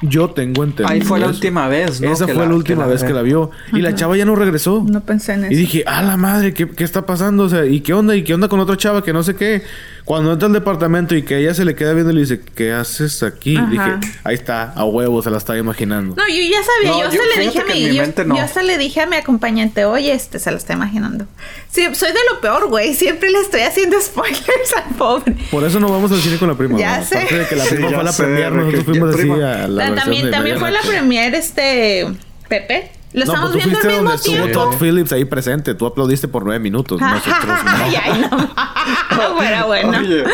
[0.00, 0.88] Yo tengo entendido.
[0.88, 1.34] Ahí fue la eso.
[1.34, 2.12] última vez, ¿no?
[2.12, 3.50] Esa Que fue la, la- última que la- vez que la vio.
[3.72, 4.84] Y la chava ya no regresó.
[4.88, 5.56] No pensé en Y eso.
[5.56, 7.44] dije, ah, la madre, ¿qué, qué está pasando?
[7.44, 8.14] O sea, ¿y qué onda?
[8.14, 9.62] ¿Y qué onda con otra chava que no sé qué?
[10.08, 12.72] Cuando entra al departamento y que ella se le queda viendo y le dice, ¿qué
[12.72, 13.58] haces aquí?
[13.58, 13.66] Ajá.
[13.70, 16.14] Dije, ahí está, a huevo, se la estaba imaginando.
[16.16, 18.36] No, yo ya sabía, No, yo, yo- hasta le dije a mi, yo, no.
[18.38, 21.26] yo hasta le dije a mi acompañante, oye, este se lo está imaginando.
[21.70, 22.94] Sí, soy de lo peor, güey.
[22.94, 25.36] Siempre le estoy haciendo spoilers al pobre.
[25.50, 26.78] Por eso no vamos al cine con la prima.
[26.78, 27.04] Ya ¿no?
[27.04, 27.16] sé.
[27.18, 29.64] Aparte de que la Sí, prima fue a la premier, nosotros fuimos así prima.
[29.64, 32.06] a la también también fue la premier, este,
[32.48, 32.92] Pepe.
[33.12, 34.70] Lo No, estamos pues tú viendo fuiste al mismo donde estuvo.
[34.70, 35.74] Todd Phillips ahí presente.
[35.74, 37.00] Tú aplaudiste por nueve minutos.
[37.00, 37.54] Nosotros no.
[37.84, 39.36] ay, ay, no.
[39.36, 39.98] Fuera bueno.
[39.98, 40.24] Oye,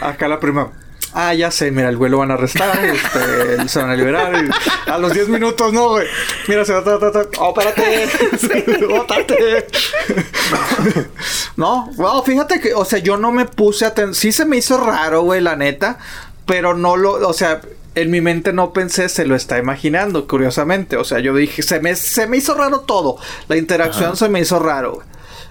[0.00, 0.70] acá la prima.
[1.14, 4.32] Ah, ya sé, mira, el güey lo van a arrestar, este, se van a liberar.
[4.46, 6.06] y a los 10 minutos, no, güey.
[6.48, 7.28] Mira, se va a.
[7.38, 8.86] Oh, espérate.
[8.86, 9.66] Bótate.
[11.56, 13.92] no, wow, fíjate que, o sea, yo no me puse a.
[14.14, 15.98] Sí se me hizo raro, güey, la neta.
[16.46, 17.28] Pero no lo.
[17.28, 17.60] O sea,
[17.94, 20.96] en mi mente no pensé, se lo está imaginando, curiosamente.
[20.96, 23.16] O sea, yo dije, se me, se me hizo raro todo.
[23.48, 25.06] La interacción se me hizo raro, güey.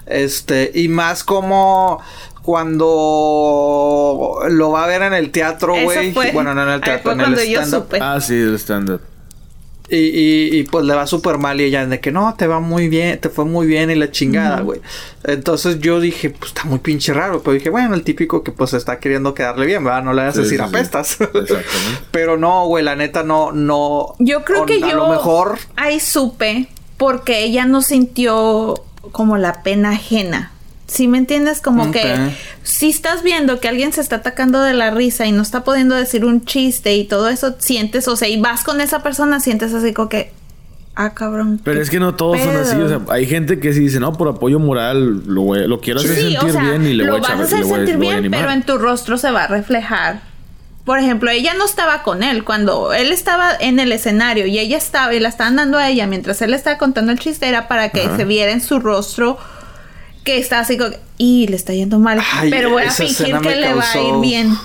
[0.08, 2.02] Este, y más como
[2.42, 6.12] cuando lo va a ver en el teatro, güey.
[6.34, 7.84] Bueno, no en el teatro, en el cuando yo stand-up.
[7.84, 8.00] supe.
[8.02, 9.02] Ah, sí, el stand-up.
[9.94, 12.62] Y, y, y, pues le va súper mal y ella de que no, te va
[12.62, 14.80] muy bien, te fue muy bien y la chingada, güey.
[15.26, 18.74] Entonces yo dije, pues está muy pinche raro, pero dije, bueno, el típico que pues
[18.74, 20.02] está queriendo quedarle bien, ¿verdad?
[20.04, 20.70] No le vas a Sí, decir sí, sí.
[20.70, 21.12] apestas.
[21.20, 21.66] Exactamente.
[22.12, 24.16] pero no, güey, la neta no, no.
[24.20, 25.60] Yo creo o- que a yo lo mejor.
[25.76, 28.76] ahí supe porque ella no sintió
[29.12, 30.51] como la pena ajena.
[30.92, 31.62] ¿Sí me entiendes?
[31.62, 32.14] Como que
[32.64, 35.96] si estás viendo que alguien se está atacando de la risa y no está pudiendo
[35.96, 39.74] decir un chiste y todo eso, sientes, o sea, y vas con esa persona, sientes
[39.74, 40.34] así como que,
[40.94, 41.62] Ah, cabrón.
[41.64, 42.76] Pero es que no todos son así.
[42.76, 46.02] O sea, hay gente que sí dice, no, por apoyo moral lo, voy- lo quiero
[46.02, 47.60] hacer Sí, sentir o sea, bien y le lo voy a vas echar a hacer
[47.60, 50.20] le voy, sentir lo voy a bien, pero en tu rostro se va a reflejar.
[50.84, 54.76] Por ejemplo, ella no estaba con él cuando él estaba en el escenario y ella
[54.78, 57.88] estaba y la estaban dando a ella mientras él estaba contando el chiste era para
[57.90, 58.18] que Ajá.
[58.18, 59.38] se viera en su rostro
[60.24, 63.56] que está así como y le está yendo mal, Ay, pero voy a fingir que
[63.56, 64.56] le va a ir bien.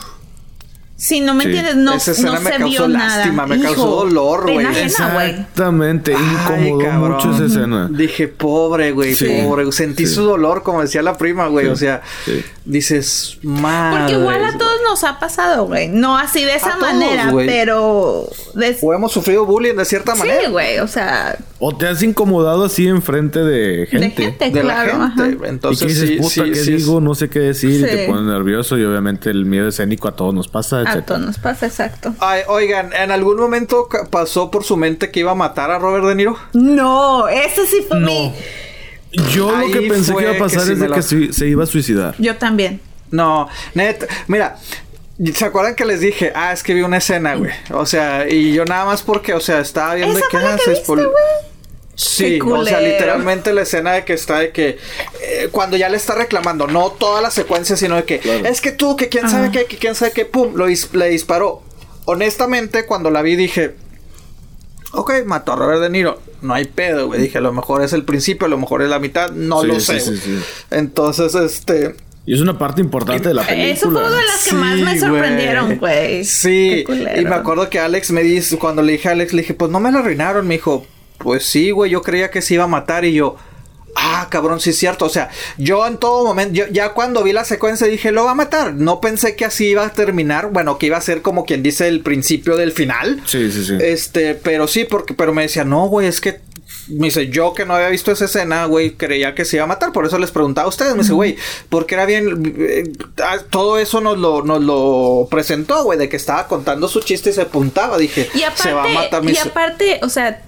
[0.99, 1.51] Si no me Sí.
[1.51, 3.17] entiendes, no, Esa escena no me se causó vio nada.
[3.19, 4.67] lástima, me Hijo, causó dolor, güey.
[4.67, 7.13] Exactamente, incomodó cabrón.
[7.13, 7.89] mucho esa escena.
[7.93, 9.27] Dije, pobre, güey, Sí.
[9.45, 9.71] pobre.
[9.73, 10.15] Sentí Sí.
[10.15, 11.67] su dolor, como decía la prima, güey.
[11.67, 11.73] Sí.
[11.73, 12.43] O sea, Sí.
[12.65, 13.99] dices, madre.
[14.01, 15.89] Porque igual a todos nos ha pasado, güey.
[15.89, 18.77] No así de esa A manera, pero de...
[18.81, 20.41] O hemos sufrido bullying de cierta manera.
[20.45, 24.09] Sí, güey, o sea, O te has incomodado así enfrente de gente.
[24.09, 24.99] de gente, de claro.
[24.99, 25.37] la gente.
[25.39, 25.49] ajá.
[25.49, 27.01] Entonces, y dices, sí, puta, sí, ¿qué digo?
[27.01, 27.81] No sé qué decir.
[27.81, 28.77] Y te pones nervioso.
[28.79, 31.05] Y obviamente el miedo escénico a todos nos pasa, A etc.
[31.07, 32.15] todos nos pasa, exacto.
[32.21, 36.05] Ay, oigan, ¿en algún momento pasó por su mente que iba a matar a Robert
[36.07, 36.37] De Niro?
[36.53, 38.07] No, ese sí fue No.
[38.07, 38.35] mi...
[39.33, 41.47] Yo lo que Ahí pensé que iba a pasar es de la- que se, se
[41.47, 42.15] iba a suicidar.
[42.19, 42.81] Yo también.
[43.11, 44.57] No, net, mira,
[45.35, 46.33] ¿se acuerdan que les dije?
[46.35, 47.53] Ah, es que vi una escena, güey.
[47.71, 50.57] O sea, y yo nada más porque, o sea, estaba viendo ¿Esa que fue la
[50.57, 51.07] que viste, güey?
[51.99, 54.79] Sí, o sea, literalmente la escena de que está de que
[55.23, 58.45] eh, cuando ya le está reclamando, no toda la secuencia, sino de que Claro.
[58.47, 61.09] es que tú, que quién sabe qué, que quién sabe qué, pum, lo dis- le
[61.09, 61.63] disparó.
[62.05, 63.75] Honestamente, cuando la vi dije,
[64.93, 67.21] ok, mató a Robert De Niro, no hay pedo, güey.
[67.21, 69.67] Dije, a lo mejor es el principio, a lo mejor es la mitad, no Sí,
[69.67, 70.01] lo sí, sé.
[70.01, 70.21] sí, güey.
[70.21, 70.39] sí.
[70.71, 73.73] Entonces, este, Y es una parte importante de la película.
[73.73, 76.25] Eso fue una de las que más me sorprendieron, güey.
[76.25, 76.85] Sí,
[77.17, 79.71] y me acuerdo que Alex me dice, cuando le dije a Alex, le dije, pues
[79.71, 80.87] no me lo arruinaron, me dijo,
[81.19, 83.37] pues sí, güey, yo creía que se iba a matar y yo,
[83.95, 87.33] ah, cabrón, sí es cierto, o sea, yo en todo momento, yo, ya cuando vi
[87.33, 90.79] la secuencia dije, lo va a matar, no pensé que así iba a terminar, bueno,
[90.79, 93.79] que iba a ser como quien dice el principio del final, Sí, sí, sí.
[93.81, 96.41] este, pero sí, porque, pero me decía, no, güey, es que
[96.89, 99.67] me dice, yo que no había visto esa escena, güey, creía que se iba a
[99.69, 99.91] matar.
[99.93, 100.93] Por eso les preguntaba a ustedes.
[100.95, 101.37] Me dice, güey,
[101.69, 102.55] porque era bien.
[102.59, 102.85] eh,
[103.25, 107.31] ah, todo eso nos lo, nos lo presentó, güey, de que estaba contando su chiste
[107.31, 107.99] y se apuntaba.
[107.99, 109.25] Dije, Y aparte, se va a matar.
[109.25, 110.43] Y aparte, o sea,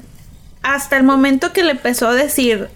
[0.62, 2.68] hasta el momento que le empezó a decir,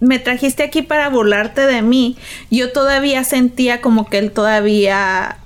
[0.00, 2.16] me trajiste aquí para burlarte de mí,
[2.50, 5.38] yo todavía sentía como que él todavía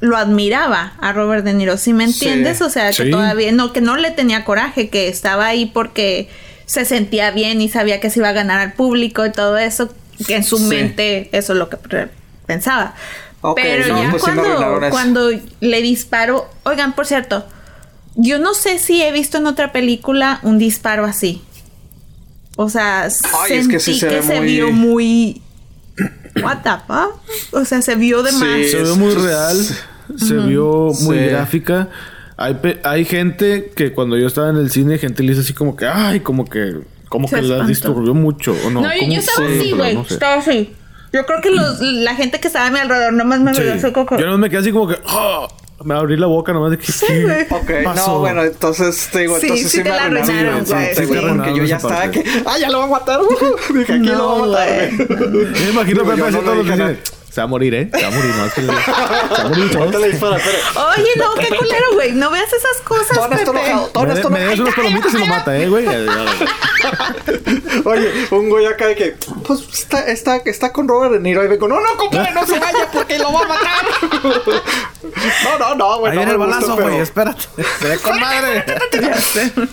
[0.00, 2.26] lo admiraba a Robert De Niro, ¿sí me Sí.
[2.26, 2.60] entiendes?
[2.62, 3.10] O sea, que Sí.
[3.10, 6.28] todavía, no, que no le tenía coraje, que estaba ahí porque
[6.66, 9.92] se sentía bien y sabía que se iba a ganar al público y todo eso,
[10.26, 10.64] que en su Sí.
[10.64, 11.76] mente eso es lo que
[12.46, 12.94] pensaba.
[13.56, 17.46] Pero no, ya pues cuando, cuando le disparó, oigan, por cierto,
[18.16, 21.42] yo no sé si he visto en otra película un disparo así.
[22.56, 25.42] O sea, Ay, es sentí que sí se ve muy- vio muy...
[26.42, 27.20] What the fuck?
[27.52, 28.36] O sea, se vio de Sí.
[28.36, 28.70] más.
[28.70, 29.56] Se vio muy real,
[30.16, 31.24] se vio muy Sí.
[31.26, 31.88] gráfica.
[32.36, 35.76] Hay, hay gente que cuando yo estaba en el cine, gente le dice así como
[35.76, 38.56] que, ay, como que, como Se que la disturbió mucho.
[38.66, 39.94] O no, No, yo, ¿cómo yo estaba así, güey.
[39.94, 40.14] no sé.
[40.14, 40.74] Estaba así.
[41.12, 43.60] Yo creo que los, la gente que estaba a mi alrededor nomás me Sí.
[43.60, 45.46] veía así como que- Yo no me quedé así como que, ah,
[45.82, 47.42] me abrí la boca nomás de que, Sí, ¿qué güey.
[47.50, 48.12] Ok, pasó?
[48.12, 50.72] no, bueno, entonces te digo, Sí, entonces sí sí, te me la arruinaron, arruinaron, sí,
[50.72, 50.86] güey.
[50.94, 52.22] sí, Sí, porque yo ya estaba parte.
[52.22, 53.20] que, ah, ya lo va a matar.
[53.74, 54.92] dije, aquí lo va a No, matar.
[54.92, 56.98] me imagino Pepe no haciendo le
[57.34, 57.90] se va a morir, ¿eh?
[57.92, 59.94] Se va a morir, no, es que se va a morir todos.
[59.96, 62.12] Oye, no, qué culero, güey.
[62.12, 63.44] No veas esas cosas, está Pepe.
[63.44, 64.62] todavía Me, está me enojado.
[64.62, 65.84] unos palomitas y lo mata, ¿eh, güey?
[67.84, 69.16] Oye, un güey acá de que,
[69.46, 72.58] pues está, está, está con Robert De Niro y vengo, no, no, compadre, no se
[72.58, 73.84] vaya porque lo va a matar.
[75.44, 77.42] no, no, no, güey, Ahí no viene el balazo, pero- güey, espérate.
[77.80, 78.64] Se ve con madre.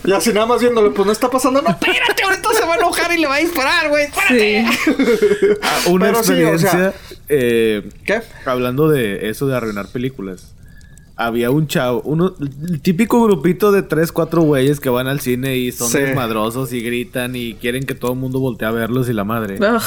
[0.03, 2.77] Y así nada más viéndolo, pues no está pasando, no, espérate, ahorita se va a
[2.77, 4.65] enojar y le va a disparar, güey, espérate.
[5.61, 6.93] Ah, Una Pero sí, o sea- experiencia,
[7.29, 8.21] eh, ¿Qué?
[8.45, 10.53] hablando de eso de arruinar películas.
[11.17, 15.57] Había un chavo, uno, el típico grupito de tres, cuatro güeyes que van al cine
[15.57, 15.99] y son Sí.
[15.99, 19.59] desmadrosos y gritan y quieren que todo el mundo voltee a verlos y la madre.
[19.59, 19.81] Ugh.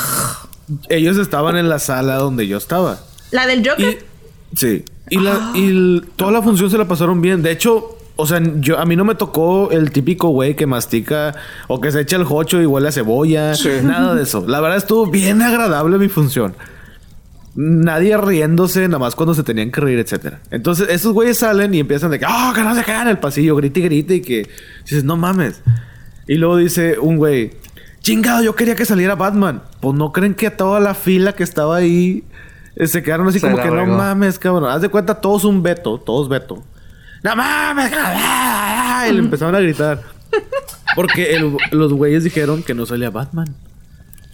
[0.88, 3.00] Ellos estaban en la sala donde yo estaba.
[3.32, 4.04] La del Y, Joker.
[4.54, 4.84] sí.
[5.10, 7.42] Y, la, y toda la función se la pasaron bien.
[7.42, 11.34] De hecho, o sea, yo, a mí no me tocó el típico güey que mastica
[11.68, 13.54] o que se echa el jocho y huele a cebolla.
[13.54, 13.68] Sí.
[13.82, 14.44] Nada de eso.
[14.46, 16.54] La verdad estuvo bien agradable mi función.
[17.56, 20.40] Nadie riéndose, nada más cuando se tenían que reír, etcétera.
[20.50, 23.18] Entonces, esos güeyes salen y empiezan de que, ¡ah, que no se caen en el
[23.18, 23.54] pasillo!
[23.56, 24.48] Grite y grite y que
[24.82, 25.62] dices, no mames.
[26.26, 27.52] Y luego dice un güey,
[28.00, 29.62] chingado, yo quería que saliera Batman.
[29.80, 32.24] Pues no creen que toda la fila que estaba ahí
[32.76, 34.68] eh, se quedaron así Se como que no mames, cabrón.
[34.70, 36.64] Haz de cuenta, todos un veto, todos veto.
[37.22, 37.90] ¡No mames!
[37.90, 39.10] cabrón".
[39.10, 40.02] Y le empezaron a gritar.
[40.96, 43.54] Porque el- los güeyes dijeron que no salía Batman.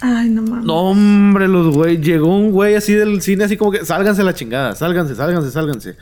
[0.01, 0.65] Ay, no mames.
[0.65, 1.99] No, hombre, los güey.
[2.01, 5.97] Llegó un güey así del cine, así como que sálganse la chingada, sálganse, sálganse, sálganse.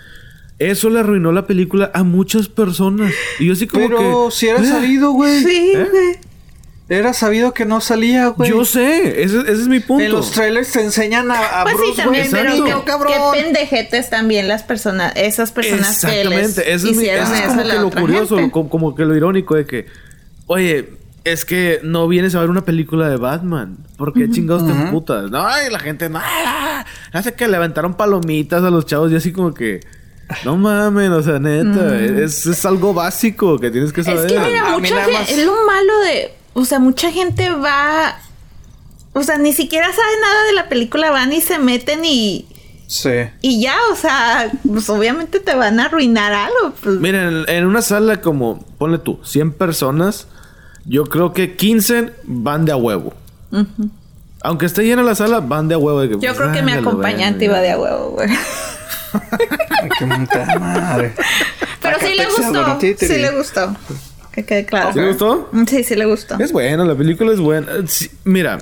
[0.58, 3.12] Eso le arruinó la película a muchas personas.
[3.38, 4.34] Y yo así como Pero que.
[4.36, 4.66] si era "Eh".
[4.66, 5.42] salido, güey.
[5.42, 5.88] Sí, ¿Eh?
[5.90, 6.16] güey.
[6.90, 8.48] Era sabido que no salía, güey.
[8.48, 10.04] Yo sé, ese, ese es mi punto.
[10.04, 13.12] En los trailers te enseñan a, a Pues sí, también, pero niño, qué, cabrón.
[13.34, 17.34] qué pendejetes también las personas, esas personas que les Exactamente, eso es, mi- hicieron eso
[17.34, 19.84] es como a la que lo curioso, como, como que lo irónico de que,
[20.46, 20.88] oye,
[21.24, 23.76] es que no vienes a ver una película de Batman.
[23.96, 25.30] ¿Por qué chingados te emputas?
[25.30, 26.20] No, y la gente, no,
[27.12, 29.80] hace que levantaron palomitas a los chavos y así como que,
[30.44, 34.26] no mames, o sea, neta, es, es algo básico que tienes que saber.
[34.26, 37.50] Es que mira, mí mucha gente, más- es lo malo de, o sea, mucha gente
[37.50, 38.16] va,
[39.12, 42.46] o sea, ni siquiera sabe nada de la película, van y se meten y,
[42.86, 43.10] Sí.
[43.42, 46.72] y ya, o sea, pues obviamente te van a arruinar algo.
[46.82, 46.96] pues.
[47.00, 50.28] Miren, en, en una sala como, ponle tú, 100 personas,
[50.88, 53.14] yo creo que 15 van de a huevo.
[54.42, 56.02] Aunque esté llena la sala, van de a huevo.
[56.04, 58.28] Yo creo que mi "Ándale, acompañante bueno, iba de a huevo, güey.
[59.98, 61.12] Qué madre.
[61.82, 63.76] Pero Acá sí le bueno, gustó, sí le gustó.
[64.32, 64.92] Que quede claro.
[64.92, 65.50] ¿Sí le gustó?
[65.66, 66.38] Sí, sí le gustó.
[66.38, 67.66] Es buena, la película es buena.
[67.72, 68.58] Eh, sí, mira,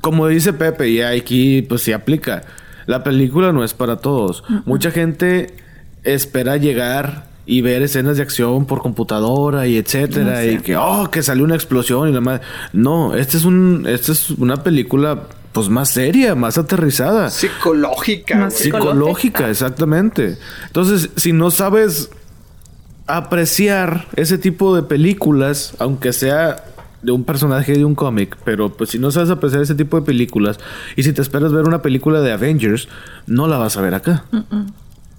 [0.00, 2.42] como dice Pepe, y aquí pues sí aplica.
[2.86, 4.44] La película no es para todos.
[4.66, 5.54] Mucha gente
[6.02, 10.44] espera llegar y ver escenas de acción por computadora y etcétera.
[10.44, 12.42] Y que, oh, que salió una explosión y la madre.
[12.72, 17.24] No, esta es un, esta es una película pues más seria, más aterrizada.
[17.24, 18.50] Más psicológica.
[18.50, 20.36] Psicológica, exactamente.
[20.66, 22.10] Entonces, si no sabes
[23.06, 26.64] apreciar ese tipo de películas, aunque sea
[27.02, 30.06] de un personaje de un cómic, pero pues si no sabes apreciar ese tipo de
[30.06, 30.58] películas
[30.96, 32.88] y si te esperas ver una película de Avengers,
[33.26, 34.24] no la vas a ver acá.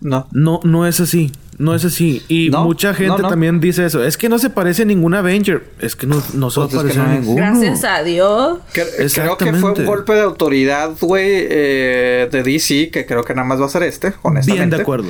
[0.02, 0.28] No.
[0.32, 1.32] No, no es así.
[1.58, 2.22] No es así.
[2.28, 3.30] Y No, mucha gente no, no.
[3.30, 4.04] también dice eso.
[4.04, 5.64] Es que no se parece a ningún Avenger.
[5.80, 7.38] Es que no, no se Pues es que parecer a ninguno.
[7.38, 8.60] Gracias a Dios.
[8.74, 8.84] Que-
[9.14, 13.48] Creo que fue un golpe de autoridad, güey, eh, de DC, que creo que nada
[13.48, 14.54] más va a ser este, honestamente.
[14.66, 15.08] Bien de acuerdo.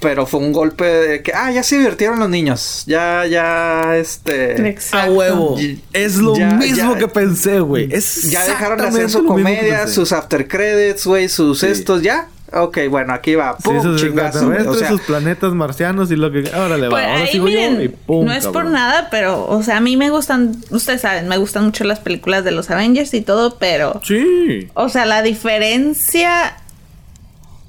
[0.00, 2.82] Pero fue un golpe de que, ah, ya se divirtieron los niños.
[2.88, 4.68] Ya, ya, este.
[4.70, 5.08] Exacto.
[5.12, 5.56] A huevo.
[5.60, 7.88] Y- Es lo ya- mismo ya- que pensé, güey.
[8.28, 11.66] Ya dejaron de hacer su comedia, sus after credits, güey, sus Sí.
[11.68, 12.28] estos, ya.
[12.56, 13.56] Ok, bueno, aquí va.
[13.56, 14.58] Sí, Pum, sus chingazo, güey.
[14.58, 16.40] extraterrestres, O sea, sus planetas marcianos y lo que...
[16.54, 16.90] Órale, va.
[16.90, 19.78] Pues Ahora ahí sigo miren, yo y pum, no es por nada, pero, o sea,
[19.78, 23.22] a mí me gustan, ustedes saben, me gustan mucho las películas de los Avengers y
[23.22, 24.68] todo, pero, Sí.
[24.74, 26.56] o sea, la diferencia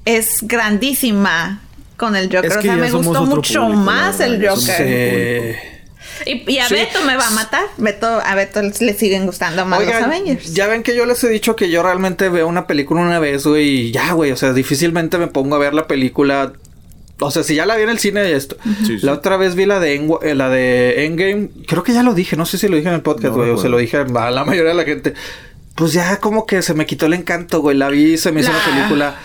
[0.04, 1.60] es grandísima
[1.96, 2.44] con el Joker.
[2.46, 4.74] Es o sea, ya me somos gustó mucho público, más el Joker.
[4.80, 5.75] eh,
[6.24, 6.74] Y, y a Sí.
[6.74, 7.64] Beto me va a matar.
[7.76, 10.54] Beto, a Beto le siguen gustando más los Avengers.
[10.54, 13.46] ya ven que yo les he dicho que yo realmente veo una película una vez,
[13.46, 16.52] güey, y ya, güey, o sea, difícilmente me pongo a ver la película.
[17.18, 18.56] O sea, si ya la vi en el cine y esto.
[18.86, 19.06] Sí, sí.
[19.06, 21.48] La otra vez vi la de, Endwa- eh, la de Endgame.
[21.66, 23.50] Creo que ya lo dije, no sé si lo dije en el podcast, No güey,
[23.50, 25.14] o se lo dije a la mayoría de la gente.
[25.74, 27.76] Pues ya como que se me quitó el encanto, güey.
[27.76, 29.16] La vi, se me hizo La- una película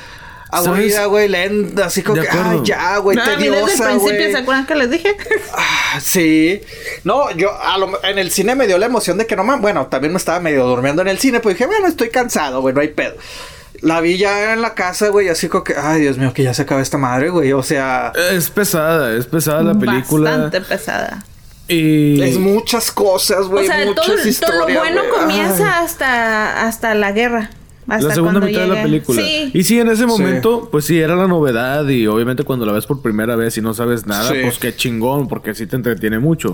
[0.52, 3.54] aburrida, güey, lenta, así como De que, ay, ya, güey, No, a mí desde el
[3.66, 4.32] tediosa, principio, güey.
[4.32, 5.16] ¿se acuerdan que les dije?
[5.54, 6.62] Ah, Sí.
[7.04, 9.62] No, yo a lo- en el cine me dio la emoción de que no man,
[9.62, 12.74] bueno, también me estaba medio durmiendo en el cine, pues dije, bueno, estoy cansado, güey,
[12.76, 13.16] no hay pedo.
[13.82, 16.54] La vi ya en la casa, güey, así como que, ay, Dios mío, que ya
[16.54, 17.52] se acaba esta madre, güey.
[17.54, 20.32] O sea, Es pesada, es pesada la película.
[20.32, 21.24] Bastante pesada.
[21.68, 22.22] Y...
[22.22, 24.68] es muchas cosas, güey, o sea, muchas todo, todo historias.
[24.74, 25.86] lo bueno comienza Ay.
[25.86, 27.50] hasta, hasta la guerra.
[27.96, 29.22] Hasta la segunda mitad de la película.
[29.22, 29.52] Sí.
[29.54, 31.88] Y sí, en ese momento, pues sí, era la novedad.
[31.88, 34.36] Y obviamente cuando la ves por primera vez y no sabes nada, Sí.
[34.42, 36.54] pues qué chingón, porque sí te entretiene mucho.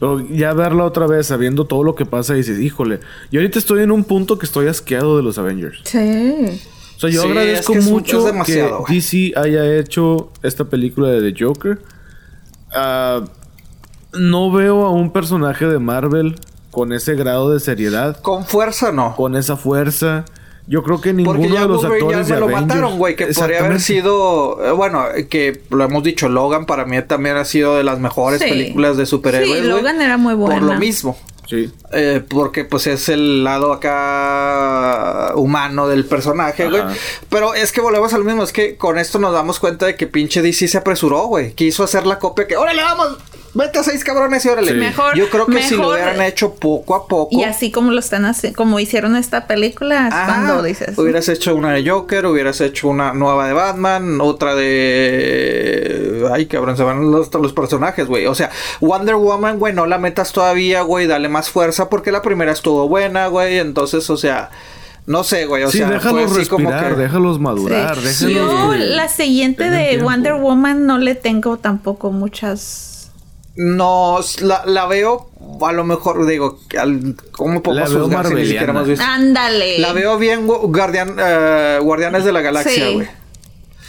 [0.00, 3.82] Pero ya verla otra vez, sabiendo todo lo que pasa, dices, híjole, yo ahorita estoy
[3.82, 5.80] en un punto que estoy asqueado de los Avengers.
[5.84, 6.60] Sí.
[6.96, 8.70] O sea, yo Sí, agradezco es que mucho es que.
[8.88, 11.80] DC haya hecho esta película de The Joker.
[12.74, 13.22] Ah,
[14.14, 16.36] no veo a un personaje de Marvel
[16.70, 19.14] con ese grado de seriedad, Con fuerza no.
[19.16, 20.24] con esa fuerza.
[20.70, 22.98] Yo creo que ninguno Porque ya de los Wolverine actores ya de lo Avengers- mataron,
[22.98, 27.36] güey, que podría haber sido, eh, bueno, que lo hemos dicho, Logan para mí también
[27.38, 28.48] ha sido de las mejores Sí.
[28.50, 29.62] películas de superhéroes.
[29.62, 30.78] Sí, Logan era muy Por lo buena.
[30.78, 31.16] mismo.
[31.48, 31.72] Sí.
[31.92, 36.82] Eh, porque pues es el lado acá humano del personaje, güey.
[37.30, 40.06] Pero es que volvemos al mismo, es que con esto nos damos cuenta de que
[40.06, 41.52] pinche DC se apresuró, güey.
[41.54, 43.16] Quiso hacer la copia que, órale, vamos,
[43.58, 44.72] vete a seis cabrones y órale.
[44.72, 44.76] Sí.
[44.78, 47.28] Mejor- Yo creo que si lo hubieran hecho poco a poco.
[47.32, 50.26] Y así como lo están haciendo, como hicieron esta película, es Ajá.
[50.26, 50.96] cuando dices.
[50.96, 56.28] Hubieras hecho una de Joker, hubieras hecho una nueva de Batman, otra de.
[56.32, 58.26] Ay, cabrón, se van los, los personajes, güey.
[58.26, 58.50] O sea,
[58.80, 62.88] Wonder Woman, güey, no la metas todavía, güey, dale más fuerza porque la primera estuvo
[62.88, 63.58] buena, güey.
[63.58, 64.50] Entonces, o sea,
[65.06, 65.64] no sé, güey.
[65.64, 67.00] O sí, sea, déjalos como respirar, que.
[67.02, 68.26] déjalos madurar, Sí.
[68.26, 69.98] déjalos Yo que la siguiente de.
[70.02, 72.97] Wonder Woman no le tengo tampoco muchas.
[73.60, 75.30] No, la, la veo,
[75.66, 79.04] a lo mejor, digo, al, ¿cómo veo juzgar si ni siquiera hemos visto?
[79.04, 79.80] Ándale.
[79.80, 82.94] La veo bien gu- Guardian, eh, Guardianes de la Galaxia, Sí.
[82.94, 83.08] güey.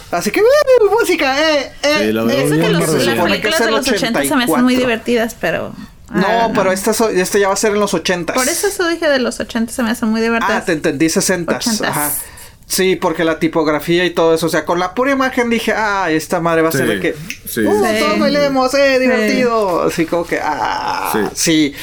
[0.10, 1.96] Así que, ¡uh, música, eh, eh.
[2.00, 4.64] Sí, la veo eh, Eso que los, las películas de los 80 se me hacen
[4.64, 4.80] muy 84.
[4.80, 5.72] divertidas, pero.
[6.12, 8.34] No, Ah, pero este, so- este ya va a ser en los 80.
[8.34, 10.52] Por eso eso dije de los 80 se me hace muy divertido.
[10.52, 11.58] Ah, te entendí 60.
[11.58, 11.82] Ochentas.
[11.96, 12.12] Ajá.
[12.70, 14.46] Sí, porque la tipografía y todo eso.
[14.46, 17.16] O sea, con la pura imagen dije, ah, esta madre va a ser de que.
[17.48, 17.62] sí.
[17.62, 18.00] Uh, Sí.
[18.00, 19.82] todos bailemos, eh, divertido.
[19.84, 21.74] Así como que, ah, sí.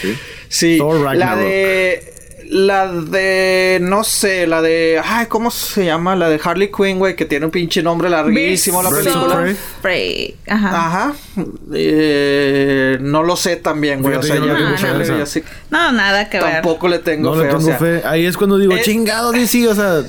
[0.49, 0.79] Sí,
[1.15, 2.13] La de.
[2.49, 3.79] La de.
[3.83, 5.01] No sé, la de.
[5.05, 6.15] Ay, ¿cómo se llama?
[6.15, 9.37] La de Harley Quinn, güey, que tiene un pinche nombre larguísimo la Birds película.
[9.43, 9.57] Prey.
[9.83, 10.37] Prey.
[10.47, 10.87] Ajá.
[10.87, 11.15] Ajá.
[11.75, 14.15] Eh, no lo sé también, güey.
[14.17, 15.43] O sea, yo no así.
[15.71, 16.53] No, nada que ver.
[16.53, 17.43] Tampoco le tengo No fe.
[17.43, 18.03] le o tengo sea, fe.
[18.05, 20.03] Ahí es cuando digo, chingado DC, o sea,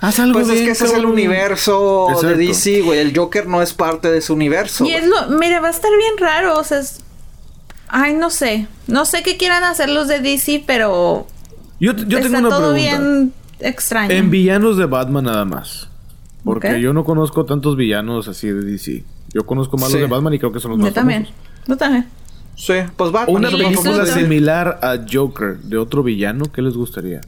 [0.00, 2.36] haz algo Pues es que ese es el universo de.
[2.36, 2.98] DC, güey.
[3.00, 4.84] El Joker no es parte de ese universo.
[4.84, 7.00] Y es lo, mira, va a estar bien raro, o sea, es-
[7.88, 11.26] ay, no sé, no sé qué quieran hacer los de DC, pero
[11.80, 12.98] Yo, yo tengo está una todo pregunta.
[12.98, 14.10] bien extraño.
[14.12, 15.88] En villanos de Batman nada más.
[16.44, 19.04] Porque yo no conozco tantos villanos así de DC.
[19.34, 19.94] Yo conozco más Sí.
[19.94, 21.66] los de Batman y creo que son los Yo más también, famosos.
[21.66, 22.06] yo también.
[22.56, 23.36] Sí, pues Batman.
[23.36, 27.20] Una película similar a Joker de otro villano, ¿qué les gustaría?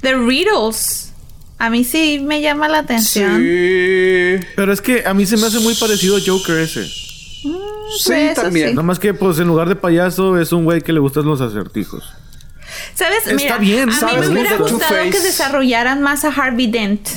[0.00, 1.12] The Riddles,
[1.58, 3.38] a mí sí me llama la atención.
[3.40, 4.46] Sí.
[4.56, 6.86] Pero es que a mí se me hace muy parecido a Joker ese.
[6.86, 8.68] Sí, eso también.
[8.68, 8.74] sí.
[8.74, 11.40] Nada más que, pues, en lugar de payaso, es un güey que le gustan los
[11.40, 12.04] acertijos.
[12.94, 13.18] ¿Sabes?
[13.26, 14.28] Está Mira, bien, a mí ¿sabes?
[14.28, 17.08] me hubiera Me gusta gustado que desarrollaran más a Harvey Dent.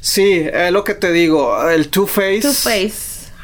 [0.00, 1.68] Sí, es lo que te digo.
[1.70, 2.40] El Two-Face.
[2.42, 2.92] Two-Face.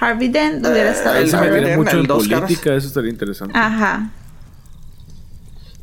[0.00, 2.42] Harvey Dent hubiera estado el Él se Harvey Dent, mucho el en dos caras.
[2.42, 3.56] política, eso estaría interesante.
[3.58, 4.10] Ajá.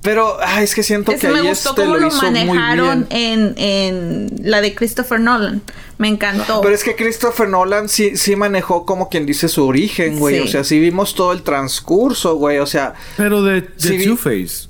[0.01, 3.07] Pero ay, es que siento Ese que me ahí gustó este cómo lo muy manejaron
[3.09, 3.53] bien.
[3.57, 5.61] en, en la de Christopher Nolan.
[5.99, 6.61] Me encantó.
[6.61, 10.37] Pero es que Christopher Nolan sí, sí manejó como quien dice su origen, güey.
[10.41, 10.41] Sí.
[10.41, 12.57] O sea, sí vimos todo el transcurso, güey.
[12.57, 14.67] O sea, Pero de, de Sí, vi- Two-Face.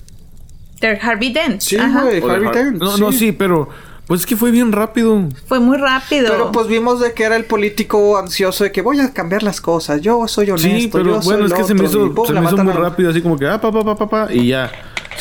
[0.82, 1.62] De Harvey Dent.
[1.62, 2.22] sí, güey.
[2.22, 2.78] Harvey Har- Dent.
[2.82, 3.70] No, no, sí, pero...
[4.08, 5.30] Pues es que fue bien rápido.
[5.48, 6.28] Fue muy rápido.
[6.30, 9.62] Pero pues vimos de que era el político ansioso de que voy a cambiar las
[9.62, 10.02] cosas.
[10.02, 10.68] Yo soy honesto.
[10.80, 12.42] Sí, pero yo soy bueno, es el que se me otro", y hizo, se la
[12.42, 14.48] me hizo muy a- rápido, así como que, ah, pa, pa, pa, pa, pa, y
[14.50, 14.70] ya.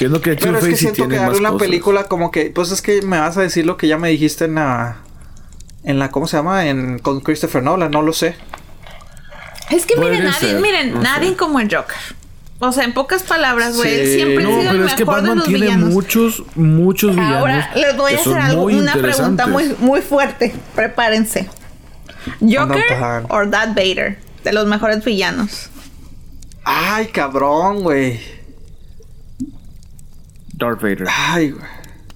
[0.01, 1.67] Siendo que Pero es que siento tiene que más darle una cosas.
[1.69, 4.47] película como que, pues es que me vas a decir lo que ya me dijiste
[4.47, 4.97] en la,
[5.85, 6.67] en la, ¿cómo se llama?
[6.67, 8.35] En con Christopher Nolan, no lo sé.
[9.71, 11.37] es que miren, nadie, ser, miren, no nadie sé.
[11.37, 11.97] como el Joker.
[12.63, 15.05] O sea, en pocas palabras, güey, él siempre ha No, sido el pero es que
[15.05, 15.91] mejor de Batman los tiene villanos.
[15.91, 17.39] muchos, muchos villanos.
[17.39, 20.55] Ahora les voy a hacer algo, una pregunta muy, muy fuerte.
[20.75, 21.49] Prepárense.
[22.41, 25.71] Joker o Darth Vader, de los mejores villanos.
[26.65, 28.21] Ay, cabrón, güey.
[30.61, 31.07] Darth Vader.
[31.09, 31.65] Ay, güey.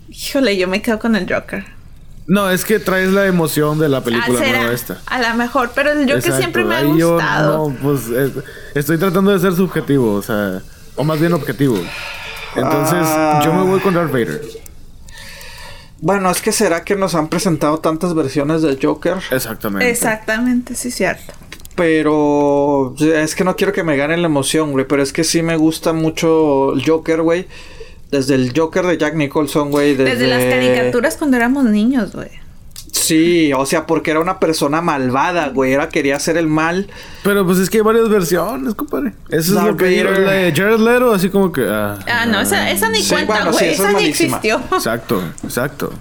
[0.08, 1.64] Híjole, yo me quedo con el Joker.
[2.26, 5.00] No, es que traes la emoción de la película Ah, será, nueva esta.
[5.06, 7.68] A lo mejor, pero el Joker Exacto, siempre me ha yo gustado.
[7.70, 8.32] no, pues eh,
[8.74, 10.62] estoy tratando de ser subjetivo, o sea,
[10.96, 11.76] o más bien objetivo.
[12.56, 13.42] Entonces, Ah.
[13.44, 14.40] yo me voy con Darth Vader.
[16.00, 19.90] Bueno, es que será que nos han presentado tantas versiones del Joker, Exactamente.
[19.90, 21.32] Exactamente, sí, cierto.
[21.74, 25.42] pero es que no quiero que me gane la emoción, güey, pero es que sí
[25.42, 27.48] me gusta mucho el Joker, güey.
[28.14, 29.96] Desde el Joker de Jack Nicholson, güey.
[29.96, 32.28] Desde, Desde las caricaturas cuando éramos niños, güey.
[32.92, 35.72] Sí, o sea, porque era una persona malvada, güey.
[35.72, 36.86] Era quería hacer el mal.
[37.24, 39.14] Pero pues es que hay varias versiones, compadre.
[39.30, 41.66] Eso es lo que la de Jared Leto, así como que...
[41.68, 43.72] Ah, Ah, no, esa, esa ni Sí, cuenta, bueno, sí, güey.
[43.72, 44.36] esa esa es ni malísima.
[44.36, 44.60] existió.
[44.76, 45.92] Exacto, exacto.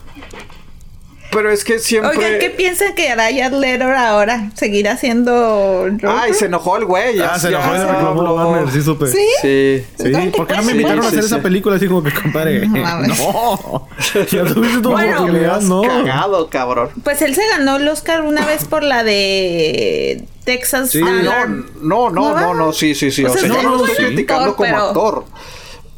[1.33, 2.11] Pero es que siempre.
[2.17, 4.51] Oigan, ¿qué piensan que hará Jared Leto ahora?
[4.55, 6.09] ¿Seguirá siendo Joker?
[6.09, 7.19] Ay, se enojó el güey.
[7.21, 8.35] Ah, se enojó y le reclamó habló.
[8.35, 9.07] Warner, sí supe.
[9.07, 9.17] ¿Sí?
[9.41, 9.85] Sí.
[9.97, 11.41] Sí, ¿Dónde ¿por qué no me invitaron a hacer sí, esa sí.
[11.41, 12.67] película así como que, compadre?
[12.67, 12.83] No.
[13.23, 13.87] No,
[14.31, 15.81] ya tuviste tu oportunidad, no.
[15.81, 16.89] Cagado, cabrón.
[17.03, 21.45] Pues él se ganó el Oscar una vez por la de Texas no, no,
[21.81, 23.23] no, ¿No no, no, sí, sí, sí.
[23.23, 25.25] O O sea, no lo buen estoy actor, criticando como pero- actor.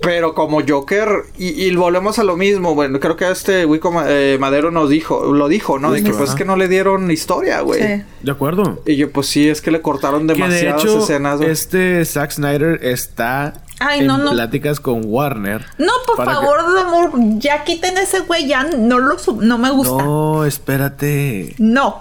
[0.05, 4.05] Pero como Joker, y, y volvemos a lo mismo, bueno, creo que este Wico Ma-
[4.07, 5.91] eh, Madero nos dijo, lo dijo, ¿no?
[5.91, 6.17] De que Ajá.
[6.19, 7.81] pues que no le dieron historia, güey.
[7.81, 8.03] Sí.
[8.21, 8.81] De acuerdo.
[8.85, 11.49] Y yo, pues sí, es que le cortaron Que de demasiadas hecho, escenas, güey.
[11.49, 14.31] este Zack Snyder está Ay, en no, no.
[14.31, 15.65] pláticas con Warner.
[15.77, 20.03] No, por que- favor, amor, ya quiten ese güey, ya no lo no me gusta.
[20.03, 20.35] No.
[20.35, 21.55] No, espérate.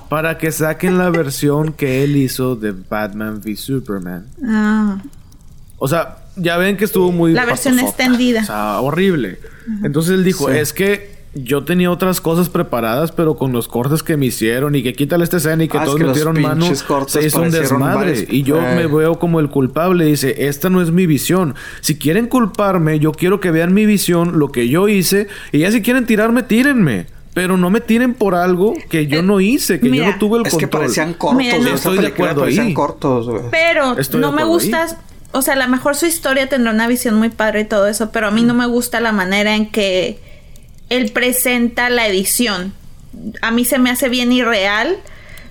[0.09, 4.27] Para que saquen la versión que él hizo de Batman v Superman.
[4.45, 4.99] Ah.
[5.79, 7.33] O sea, ya ven que estuvo muy...
[7.33, 8.03] La versión patosota.
[8.05, 8.43] extendida.
[8.43, 9.39] O sea, horrible.
[9.83, 10.57] Entonces él dijo, Sí.
[10.59, 14.83] es que yo tenía otras cosas preparadas, pero con los cortes que me hicieron y
[14.85, 16.65] que quítale esta escena y que Ah, es todos que los metieron mano,
[17.09, 18.11] se hizo un desmadre.
[18.13, 18.75] varios- Y yo Eh.
[18.77, 20.05] me veo como el culpable.
[20.05, 21.55] Dice, esta no es mi visión.
[21.81, 25.27] Si quieren culparme, yo quiero que vean mi visión, lo que yo hice.
[25.51, 27.07] Y ya si quieren tirarme, tírenme.
[27.33, 30.19] Pero no me tiren por algo que yo Eh, no hice, que mira, yo no
[30.21, 30.83] tuve el Es que control.
[30.83, 31.75] parecían cortos, Mira, no.
[31.75, 32.75] Estoy de acuerdo parecían ahí.
[32.75, 33.29] cortos.
[33.51, 34.91] Pero Estoy no me acuerdo gusta, ahí.
[35.35, 38.11] O sea, a lo mejor su historia tendrá una visión muy padre y todo eso,
[38.11, 40.21] pero a mí no me gusta la manera en que
[40.89, 42.73] él presenta la edición.
[43.43, 44.97] A mí se me hace bien irreal.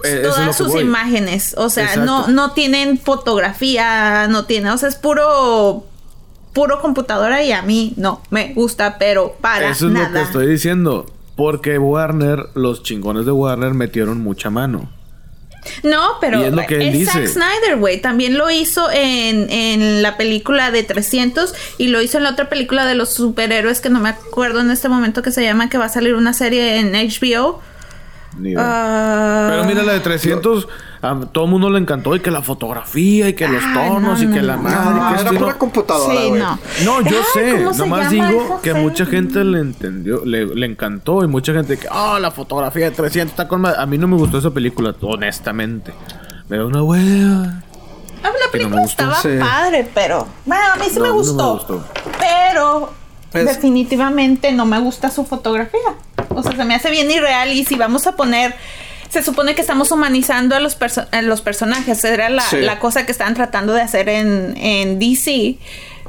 [0.06, 0.82] Eh, todas sus voy.
[0.82, 1.54] imágenes.
[1.58, 2.06] O sea, Exacto.
[2.06, 5.86] no, no tienen fotografía, no tiene, o sea, es puro
[6.54, 10.08] puro computadora y a mí no me gusta, pero para Eso es nada.
[10.10, 11.06] lo que estoy diciendo.
[11.36, 14.90] Porque Warner, los chingones de Warner metieron mucha mano.
[15.84, 17.28] No, pero es lo que él es Zack.
[17.28, 18.02] Snyder, güey.
[18.02, 22.50] También lo hizo en, en la película de 300 y lo hizo en la otra
[22.50, 25.78] película de los superhéroes que no me acuerdo en este momento que se llama, que
[25.78, 27.62] va a salir una serie en HBO.
[28.58, 30.68] Ah, Pero mira, la de 300,
[31.04, 32.16] a todo el mundo le encantó.
[32.16, 34.76] Y que la fotografía, y que los Ay, tonos, no, y que no, la madre.
[34.78, 36.60] No, que era esto y pura computadora, Sí, no.
[36.86, 37.56] No, yo Ay, sé.
[37.58, 41.24] ¿cómo se Nomás digo que mucha gente le entendió, le, le encantó.
[41.24, 43.82] Y mucha gente que, ah, la fotografía de 300 está con madre".
[43.82, 45.94] A mí no me gustó esa película, honestamente.
[46.50, 47.62] Me da una hueva.
[48.26, 49.04] Ah, la no película me gustó.
[49.04, 49.30] estaba Sí.
[49.40, 51.84] padre, pero bueno, a mí sí No, me, gustó, gustó.
[52.20, 52.94] Pero
[53.34, 55.80] Es- definitivamente no me gusta su fotografía.
[56.30, 58.56] O sea, se me hace bien irreal y si vamos a poner
[59.14, 62.04] se supone que estamos humanizando a los, perso- a los personajes.
[62.04, 62.58] Era la, Sí.
[62.58, 65.58] la cosa que estaban tratando de hacer en, en DC.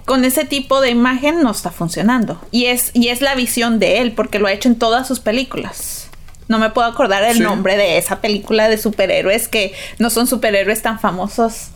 [0.06, 2.40] Con ese tipo de imagen no está funcionando.
[2.50, 5.20] Y es, y es la visión de él, porque lo ha hecho en todas sus
[5.20, 6.08] películas.
[6.48, 7.42] No me puedo acordar el Sí.
[7.42, 11.68] nombre de esa película de superhéroes que no son superhéroes tan famosos.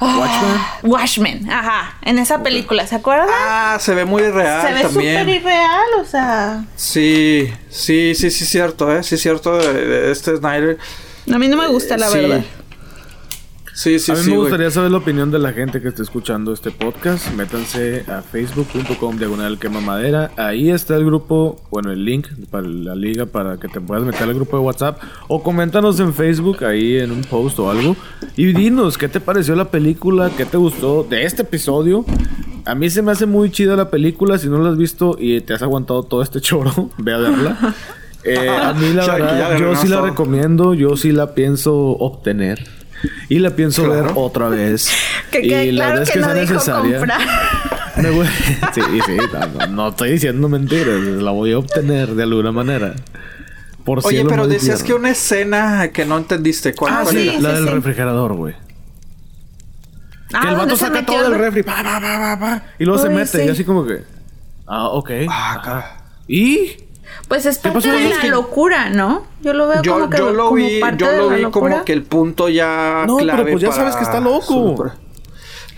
[0.00, 0.60] Watchmen.
[0.84, 1.96] Watchmen, ajá.
[2.02, 3.28] En esa película, ¿se acuerdan?
[3.32, 6.64] Ah, se ve muy real Se ve súper irreal, o sea.
[6.76, 9.02] Sí, sí, sí, sí, cierto, ¿eh?
[9.02, 10.78] Sí, cierto de, de este Snyder.
[11.32, 12.18] A mí no me gusta, la Sí.
[12.18, 12.44] verdad.
[13.78, 16.02] Sí, sí, a mí sí, me gustaría saber la opinión de la gente que esté
[16.02, 17.32] escuchando este podcast.
[17.34, 20.32] Métanse a facebook.com diagonal quema madera.
[20.36, 24.24] Ahí está el grupo, bueno, el link para la liga para que te puedas meter
[24.24, 25.00] al grupo de WhatsApp.
[25.28, 27.94] O coméntanos en Facebook, ahí en un post o algo.
[28.36, 32.04] Y dinos qué te pareció la película, qué te gustó de este episodio.
[32.64, 34.38] A mí se me hace muy chida la película.
[34.38, 37.76] Si no la has visto y te has aguantado todo este choro, ve a verla.
[38.24, 42.77] Eh, a mí la verdad, yo sí la recomiendo, yo sí la pienso obtener.
[43.28, 44.02] Y la pienso Claro.
[44.04, 44.90] ver otra vez.
[45.30, 46.96] Que, y que la claro vez que, no sea dijo necesaria.
[46.98, 47.20] comprar.
[48.02, 48.26] me voy-
[48.74, 49.16] sí, sí,
[49.58, 51.00] no, no estoy diciendo mentiras.
[51.22, 52.94] La voy a obtener de alguna manera.
[53.84, 55.00] Por Oye, pero y decías que tierra.
[55.00, 56.74] una escena que no entendiste.
[56.74, 57.28] ¿Cuál, Ah, cuál sí.
[57.28, 57.40] era?
[57.40, 57.70] La del sí.
[57.70, 58.54] refrigerador, güey.
[60.32, 61.62] Ah, que el ¿dónde vato se saca todo el del re- refri.
[61.62, 63.38] Pa, pa, pa, pa, pa, y luego se Uy, mete.
[63.38, 63.44] sí.
[63.46, 64.02] Y así como que.
[64.66, 65.10] Ah, ok.
[65.28, 65.96] Ah.
[66.26, 66.72] ¿Y?
[67.28, 67.96] Pues es ¿Qué parte pasó?
[67.98, 69.24] de Es la que- locura, ¿no?
[69.42, 71.36] Yo lo veo Yo, como que yo lo como vi, parte yo de lo la
[71.36, 71.70] vi locura.
[71.72, 74.40] como que el punto ya No, pero clave pues ya para sabes que está loco.
[74.42, 74.90] su-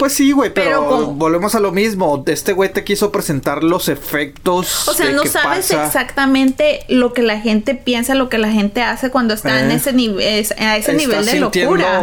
[0.01, 2.25] Pues sí, güey, pero, volvemos a lo mismo.
[2.27, 4.89] Este güey te quiso presentar los efectos.
[4.89, 5.87] O sea, de no sabes pasa.
[5.87, 9.75] exactamente lo que la gente piensa, lo que la gente hace cuando está en Eh.
[9.75, 12.01] ese nivel, a ese nivel Estás de locura.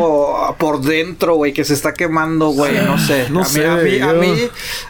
[0.58, 2.74] por dentro, güey, que se está quemando, güey.
[2.86, 3.28] No sé.
[3.30, 4.34] No a mí, sé, a mí, a mí,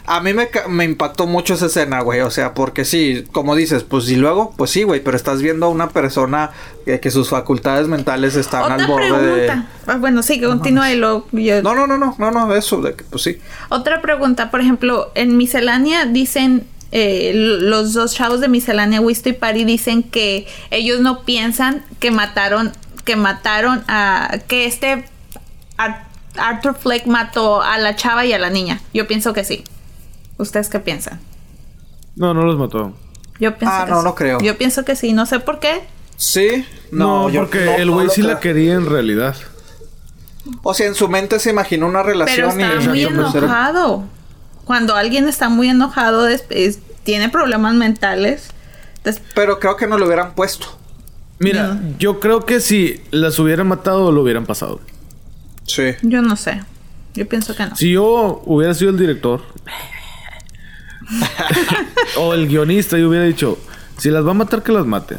[0.06, 2.20] a mí me, ca- me impactó mucho esa escena, güey.
[2.20, 5.66] O sea, porque sí, como dices, pues y luego, pues sí, güey, pero estás viendo
[5.66, 6.50] a una persona
[6.88, 9.46] que, que sus facultades mentales están Otra al borde de.
[9.46, 9.66] pregunta.
[9.86, 11.26] Ah, bueno, sí, que continúa y lo.
[11.32, 13.38] yo- No, no, no, no, no, no, eso, de que, pues sí.
[13.68, 16.66] Otra pregunta, por ejemplo, en miscelánea dicen.
[16.90, 22.10] eh, los dos chavos de miscelánea, Wisto y Pari, dicen que ellos no piensan que
[22.10, 22.72] mataron,
[23.04, 25.04] que mataron a, que este
[25.76, 26.06] Ar-
[26.38, 28.80] Arthur Fleck mató a la chava y a la niña.
[28.94, 29.64] Yo pienso que sí.
[30.38, 31.20] ¿Ustedes qué piensan?
[32.16, 32.94] No, no los mató.
[33.38, 34.04] Yo pienso Ah, que no, sí.
[34.06, 34.38] no creo.
[34.40, 35.82] Yo pienso que sí, no sé por qué.
[36.18, 39.36] Sí, No, no, yo porque no- el güey lo sí la quería en realidad.
[40.62, 44.04] O sea, en su mente se imaginó una Pero relación está y muy enojado.
[44.64, 48.50] Cuando alguien está muy enojado, es- es- tiene problemas mentales.
[49.04, 50.66] des- Pero creo que no lo hubieran puesto.
[51.38, 54.80] Mira, yo creo que si las hubieran matado, lo hubieran pasado.
[55.66, 55.92] Sí.
[56.02, 56.62] yo no sé.
[57.14, 57.76] Yo pienso que no.
[57.76, 59.40] Si yo hubiera sido el director
[62.18, 63.58] o el guionista y hubiera dicho,
[63.96, 65.16] si las va a matar, que las mate.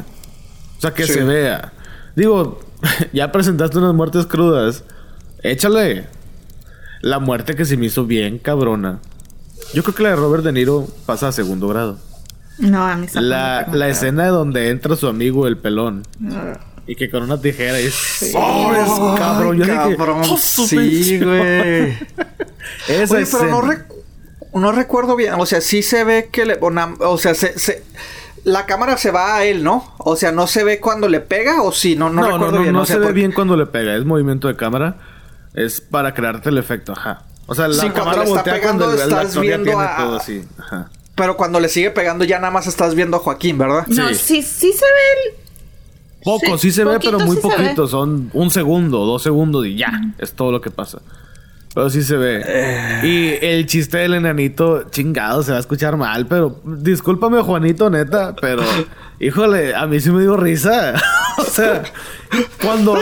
[0.80, 1.12] O sea, que Sí.
[1.12, 1.72] se vea.
[2.16, 2.58] Digo,
[3.12, 4.82] ya presentaste unas muertes crudas.
[5.42, 6.06] Échale.
[7.02, 8.98] La muerte que se me hizo bien cabrona.
[9.74, 11.98] Yo creo que la de Robert De Niro pasa a segundo grado.
[12.58, 16.02] No, a mí esa La, la escena donde entra su amigo el pelón.
[16.86, 17.94] Y que con una tijera es...
[17.94, 18.88] ¡Sobres,
[19.18, 19.58] cabrón!
[19.58, 21.92] Yo dije, cabrón, "Oh, sí, güey.
[22.88, 23.60] Esa Oye, pero no, escena.
[23.60, 23.86] rec-
[24.54, 25.34] no recuerdo bien.
[25.38, 26.58] O sea, sí se ve que le.
[26.60, 27.82] O, sea, se, se-
[28.44, 29.94] la cámara se va a él, ¿no?
[29.98, 32.56] O sea, no se ve cuando le pega o sí, no, no, No, no, recuerdo
[32.58, 32.86] no, bien.
[32.86, 33.94] se ve por- bien cuando le pega.
[33.96, 34.96] Es movimiento de cámara.
[35.54, 37.22] Es para crearte el efecto, ajá.
[37.46, 39.96] O sea, la Sí, cuando cámara le está voltea pegando, cuando estás viendo tiene a-
[39.96, 40.44] todo así.
[40.58, 40.90] Ajá.
[41.16, 43.86] Pero cuando le sigue pegando, ya nada más estás viendo a Joaquín, ¿verdad?
[43.88, 44.14] No, Sí.
[44.14, 45.40] sí, sí se ve el-
[46.22, 47.86] Poco, Sí, sí, se ve, pero muy sí poquito.
[47.88, 49.90] Son un segundo, dos segundos y ya.
[50.18, 51.00] Es todo lo que pasa.
[51.74, 52.42] Pero sí se ve.
[52.44, 53.00] Eh.
[53.40, 58.34] Y el chiste del enanito, chingado, se va a escuchar mal, pero discúlpame, Juanito, neta,
[58.40, 58.62] pero
[59.20, 60.94] híjole, a mí sí me dio risa.
[61.38, 61.82] o sea,
[62.62, 62.96] cuando.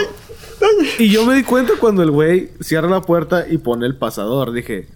[0.99, 4.51] Y yo me di cuenta cuando el güey cierra la puerta y pone el pasador.
[4.51, 4.87] Dije,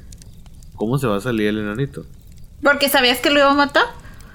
[0.75, 2.05] ¿cómo se va a salir el enanito?
[2.61, 3.85] Porque sabías que lo iba a matar.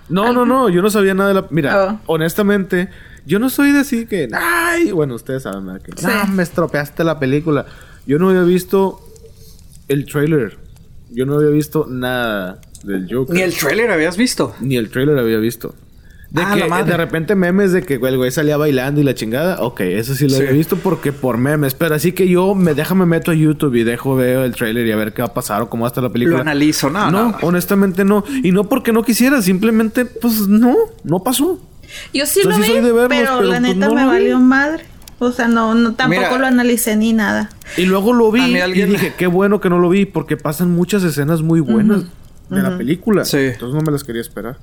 [0.09, 1.47] No, no, no, yo no sabía nada de la.
[1.51, 2.15] Mira, Oh.
[2.15, 2.89] honestamente,
[3.27, 4.29] yo no soy de así que.
[4.33, 4.91] ¡Ay!
[4.91, 5.83] Bueno, ustedes saben, ¿verdad?
[5.83, 5.93] Que.
[5.97, 6.07] Sí.
[6.07, 7.67] "No, me estropeaste la película.
[8.07, 9.01] Yo no había visto
[9.89, 10.57] el trailer.
[11.11, 13.35] Yo no había visto nada del Joker.
[13.35, 14.55] Ni el trailer habías visto.
[14.61, 15.75] Ni el trailer había visto.
[16.31, 16.91] De Ah, que la madre.
[16.91, 19.63] de repente memes de que el güey salía bailando y la chingada.
[19.63, 20.43] Ok, eso sí lo Sí.
[20.43, 21.73] había visto porque por memes.
[21.73, 24.93] Pero así que yo me déjame meto a YouTube y dejo veo el trailer y
[24.93, 26.37] a ver qué va a pasar o cómo va a estar la película.
[26.37, 27.39] Lo analizo, no, no, no.
[27.41, 28.25] honestamente no.
[28.43, 31.59] Y no porque no quisiera, simplemente, pues no, no pasó.
[32.13, 34.05] Yo sí lo sí vi, soy de verlos, pero, pero, la pues, neta no me
[34.05, 34.85] valió madre.
[35.21, 36.39] O sea, no, no tampoco Mira.
[36.39, 37.51] lo analicé ni nada.
[37.77, 40.07] Y luego lo vi A mí alguien- y dije, qué bueno que no lo vi
[40.07, 42.05] porque pasan muchas escenas muy buenas
[42.51, 43.25] de la película.
[43.25, 43.37] Sí.
[43.39, 44.57] Entonces no me las quería esperar.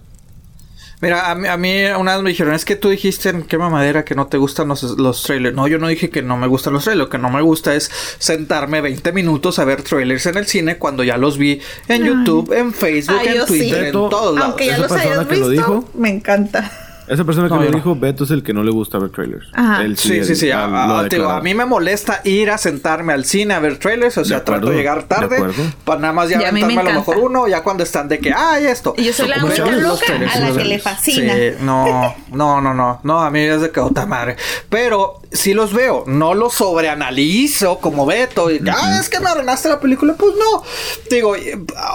[1.02, 3.58] Mira, a mí, a mí una vez me dijeron, es que tú dijiste en qué
[3.58, 5.54] mamadera que no te gustan los, los trailers.
[5.54, 7.06] No, yo no dije que no me gustan los trailers.
[7.06, 10.78] Lo que no me gusta es sentarme 20 minutos a ver trailers en el cine
[10.78, 11.60] cuando ya los vi
[11.90, 13.58] en YouTube, en Facebook, Ay, en yo sí.
[13.58, 14.50] Twitter, en todos lados.
[14.52, 16.72] Aunque ya esa los hayas lo visto, dijo- me encanta.
[17.08, 17.70] Esa persona que No, no.
[17.72, 19.48] dijo, Beto es el que no le gusta ver trailers.
[19.54, 19.84] Ajá.
[19.84, 20.52] Él Sí, sí, él- sí.
[20.52, 23.60] ah, A, lo a- digo, a mí me molesta ir a sentarme al cine a
[23.60, 24.18] ver trailers.
[24.18, 25.64] O sea, acuerdo, trato de llegar de tarde acuerdo.
[25.84, 27.48] para nada más ya Y a mí me a lo mejor uno.
[27.48, 28.94] Ya cuando están de que, ay, esto.
[28.98, 31.34] Y yo soy la única loca trailers, a la que le fascina.
[31.34, 33.00] Sí, no, no, no, no.
[33.04, 34.36] No, a mí es de que otra madre.
[34.70, 36.04] Pero sí los veo.
[36.08, 38.50] No los sobreanalizo como Beto.
[38.52, 40.16] Y, ah, es que me arruinaste la película.
[40.16, 40.64] Pues no.
[41.10, 41.36] Digo,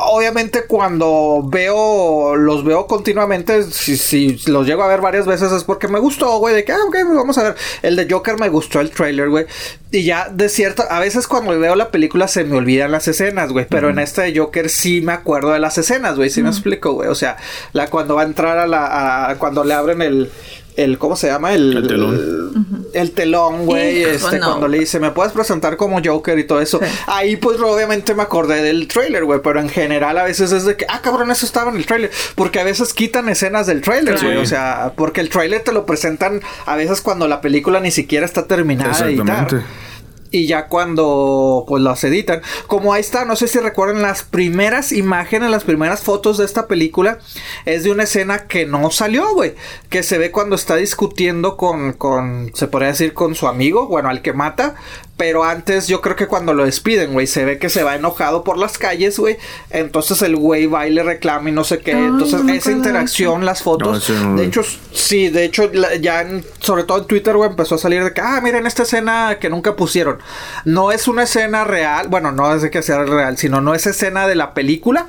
[0.09, 5.65] obviamente cuando veo, los veo continuamente, si, si los llego a ver varias veces es
[5.65, 6.55] porque me gustó, güey.
[6.55, 7.57] De que, ah, ok, pues vamos a ver.
[7.83, 9.47] El de Joker me gustó el trailer, güey.
[9.91, 13.51] Y ya de cierto, a veces cuando veo la película se me olvidan las escenas,
[13.53, 13.67] güey.
[13.69, 16.31] Pero en esta de Joker sí me acuerdo de las escenas, güey.
[16.31, 17.09] Sí me explico, güey.
[17.09, 17.37] O sea,
[17.73, 20.31] la cuando va a entrar a la, a- cuando le abren el,
[20.83, 21.55] el, ¿cómo se llama?
[21.55, 22.15] El, El telón.
[22.15, 24.03] El, el telón, güey.
[24.03, 24.47] Este, no.
[24.47, 26.79] cuando le dice, ¿me puedes presentar como Joker y todo eso?
[26.83, 26.87] Sí.
[27.07, 29.41] Ahí pues obviamente me acordé del trailer, güey.
[29.43, 32.11] Pero en general a veces es de que, ah, cabrón, eso estaba en el trailer.
[32.35, 34.27] Porque a veces quitan escenas del trailer, Sí.
[34.27, 34.39] güey.
[34.39, 38.27] O sea, porque el trailer te lo presentan a veces cuando la película ni siquiera
[38.27, 39.63] está terminada de editar.
[40.31, 44.93] Y ya cuando pues las editan, como ahí está, no sé si recuerdan las primeras
[44.93, 47.19] imágenes, las primeras fotos de esta película,
[47.65, 49.55] es de una escena que no salió, güey,
[49.89, 54.09] que se ve cuando está discutiendo con, con, se podría decir, con su amigo, bueno,
[54.09, 54.77] al que mata,
[55.21, 58.43] pero antes yo creo que cuando lo despiden, güey, se ve que se va enojado
[58.43, 59.37] por las calles, güey,
[59.69, 62.71] entonces el güey va y le reclama y no sé qué, Ay, entonces no esa
[62.73, 67.05] interacción, las fotos, No, de hecho, Sí, de hecho, la- ya en- sobre todo en
[67.05, 70.21] Twitter, güey, empezó a salir de que, ah, miren esta escena que nunca pusieron.
[70.65, 73.87] No es una escena real, bueno, no es de que sea real, sino no es
[73.87, 75.05] escena de la película,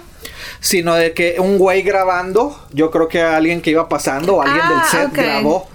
[0.59, 4.61] sino de que un güey grabando, yo creo que alguien que iba pasando o alguien
[4.61, 5.69] Ah, del set grabó.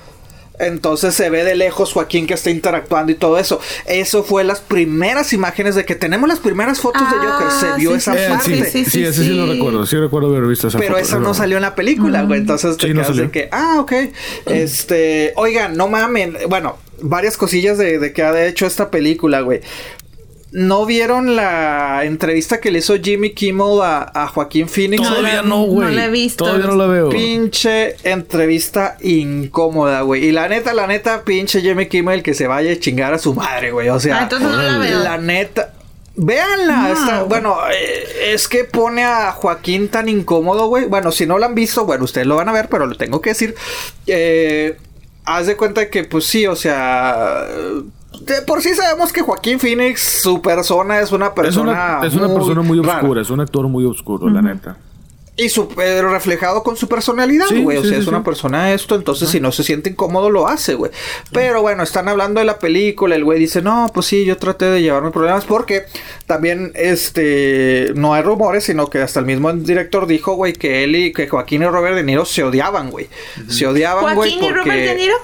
[0.59, 3.61] Entonces se ve de lejos Joaquín que está interactuando y todo eso.
[3.87, 7.51] Eso fue las primeras imágenes de que tenemos las primeras fotos de Joker.
[7.51, 8.45] Se Ah, vio sí, esa sí, Eh, parte.
[8.45, 9.53] sí, sí, sí, sí, ese sí lo sí.
[9.53, 9.87] recuerdo.
[9.87, 12.41] Sí recuerdo haber visto esa Pero foto, esa es no salió en la película, güey.
[12.41, 13.93] Entonces te Sí, no quedas de que, ah, ok.
[14.47, 16.37] Este, oigan, no mamen.
[16.49, 19.61] Bueno, varias cosillas de, de que ha hecho esta película, güey.
[20.59, 25.03] ¿No vieron la entrevista que le hizo Jimmy Kimmel a, a Joaquín Phoenix?
[25.07, 25.89] Todavía no, güey.
[25.89, 26.45] No la he visto.
[26.47, 27.11] Todavía no la veo.
[27.11, 30.24] Pinche entrevista incómoda, güey.
[30.24, 33.35] Y la neta, la neta, pinche Jimmy Kimmel que se vaya a chingar a su
[33.35, 33.91] madre, güey.
[33.91, 34.99] O sea, Ah, entonces no la veo.
[35.01, 35.74] la neta.
[36.19, 36.89] Véanla, No.
[36.95, 40.87] está- bueno, eh, es que pone a Joaquín tan incómodo, güey.
[40.87, 43.20] Bueno, si no lo han visto, bueno, ustedes lo van a ver, pero lo tengo
[43.20, 43.55] que decir.
[44.07, 44.74] Eh,
[45.27, 47.45] haz de cuenta que, pues sí, o sea,
[48.20, 51.99] de por sí sabemos que Joaquín Phoenix, su persona es una Es persona.
[51.99, 52.99] una, es una persona muy rara.
[53.01, 54.77] oscura, es un actor muy oscuro, la neta.
[55.39, 57.77] Y su, eh, reflejado con su personalidad, Sí, güey.
[57.77, 60.49] o sí, sea, sí, es una persona esto, entonces si no se siente incómodo lo
[60.49, 60.91] hace, güey.
[61.31, 64.65] Pero bueno, están hablando de la película, el güey dice, no, pues sí, yo traté
[64.65, 65.85] de llevarme problemas porque
[66.27, 70.97] también, este, no hay rumores, sino que hasta el mismo director dijo, güey, que él
[70.97, 73.09] y que Joaquín y Robert De Niro se odiaban, güey.
[73.47, 74.55] Se odiaban, güey, Joaquín porque...
[74.55, 75.16] y Robert De Niro.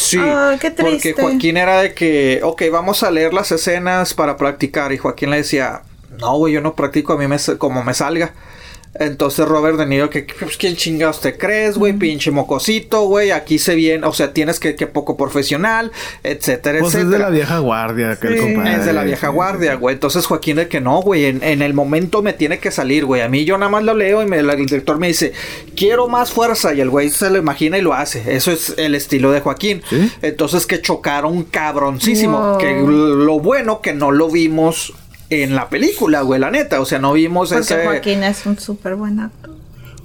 [0.00, 0.18] Sí,
[0.60, 1.14] qué triste.
[1.14, 4.92] porque Joaquín era de que, ok, vamos a leer las escenas para practicar.
[4.92, 5.82] Y Joaquín le decía,
[6.18, 8.32] no, güey, yo no practico a mí me, como me salga.
[8.94, 11.92] Entonces Robert De Niro, que pues, ¿quién chingados te crees, güey?
[11.92, 13.30] Pinche mocosito, güey.
[13.30, 15.92] Aquí se viene, o sea, tienes que, que poco profesional,
[16.24, 18.40] etcétera, Pues es de la vieja guardia, aquel Sí.
[18.40, 18.74] compadre.
[18.74, 19.94] Es de la vieja guardia, güey.
[19.94, 21.26] Entonces Joaquín de que no, güey.
[21.26, 23.22] En, en el momento me tiene que salir, güey.
[23.22, 25.32] A mí yo nada más lo leo y me, el director me dice,
[25.76, 26.74] quiero más fuerza.
[26.74, 28.34] Y el güey se lo imagina y lo hace.
[28.34, 29.82] Eso es el estilo de Joaquín.
[29.88, 30.10] ¿Sí?
[30.20, 32.40] Entonces que chocaron cabroncísimo.
[32.40, 32.58] Wow.
[32.58, 34.92] Que lo bueno que no lo vimos
[35.30, 36.80] en la película, güey, la neta.
[36.80, 37.84] O sea, no vimos Porque ese.
[37.84, 39.59] Joaquín es un súper buen actor.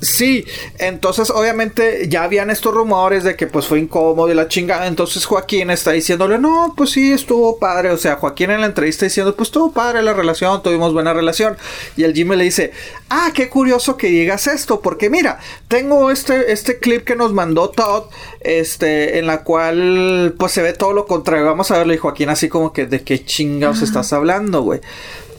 [0.06, 0.46] Sí,
[0.78, 5.26] entonces obviamente ya habían estos rumores de que pues fue incómodo y la chingada, entonces
[5.26, 9.36] Joaquín está diciéndole, no, pues sí, estuvo padre, o sea, Joaquín en la entrevista diciendo,
[9.36, 11.58] pues estuvo padre la relación, tuvimos buena relación,
[11.98, 12.72] y el Jimmy le dice,
[13.10, 17.70] ah, qué curioso que digas esto, porque mira, tengo este, este clip que nos mandó
[17.70, 18.04] Todd,
[18.42, 22.30] este, en la cual pues se ve todo lo contrario, vamos a verlo, y Joaquín
[22.30, 24.82] así como que, ¿de qué chingados estás hablando, güey?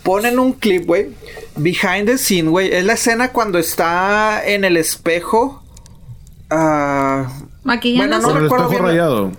[0.07, 1.09] Ponen un clip, güey.
[1.57, 2.73] Behind the scene, güey.
[2.73, 5.63] Es la escena cuando está en el espejo.
[6.51, 7.27] Ah,
[7.65, 8.23] Maquillándose.
[8.23, 8.93] no Con el recuerdo espejo bien.
[8.97, 9.33] rayado.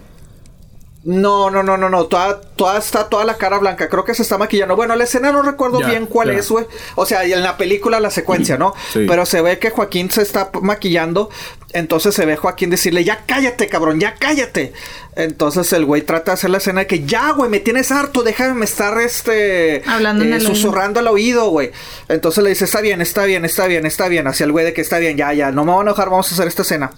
[1.06, 2.06] no, no, no, no, no.
[2.07, 3.88] Toda, toda está toda la cara blanca.
[3.88, 4.76] Creo que se está maquillando.
[4.76, 6.39] Bueno, la escena no recuerdo Ya, bien cuál ya.
[6.39, 6.65] es, güey.
[6.95, 8.73] O sea, y en la película la secuencia, ¿no?
[8.91, 9.06] Sí.
[9.07, 11.30] Pero se ve que Joaquín se está maquillando.
[11.73, 14.72] Entonces se ve Joaquín decirle, ya cállate, cabrón, ya cállate.
[15.18, 18.23] Entonces el güey trata de hacer la escena de que ya, güey, me tienes harto,
[18.23, 20.39] déjame estar este Hablando eh, oído.
[20.39, 21.72] susurrando al oído, güey.
[22.07, 24.27] Entonces le dice, está bien, está bien, está bien, está bien.
[24.27, 26.31] Hacia el güey de que está bien, ya, ya, no me voy a enojar, vamos
[26.31, 26.91] a hacer esta escena.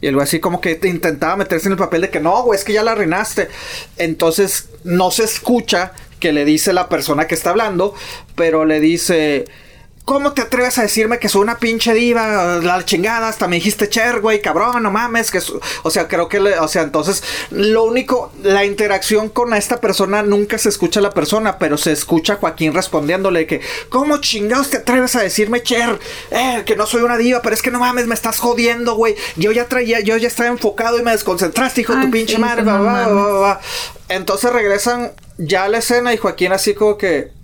[0.00, 2.58] Y el güey así como que intentaba meterse en el papel de que no, güey,
[2.58, 3.48] es que ya la arruinaste.
[3.96, 7.94] Entonces no se escucha que le dice la persona que está hablando,
[8.34, 9.44] pero le dice...
[10.06, 12.60] ¿Cómo te atreves a decirme que soy una pinche diva?
[12.62, 15.32] La chingada, hasta me dijiste Cher, güey, cabrón, no mames.
[15.32, 15.60] Que su-".
[15.82, 20.22] O sea, creo que, le- o sea, entonces, lo único, la interacción con esta persona
[20.22, 24.70] nunca se escucha a la persona, pero se escucha a Joaquín respondiéndole que, ¿cómo chingados
[24.70, 25.98] te atreves a decirme Cher?
[26.30, 29.16] Eh, que no soy una diva, pero es que no mames, me estás jodiendo, güey.
[29.34, 32.40] Yo ya traía, yo ya estaba enfocado y me desconcentraste, hijo de tu pinche sí,
[32.40, 33.60] madre, no va, va, va.
[34.08, 37.34] Entonces regresan ya a la escena y Joaquín así como que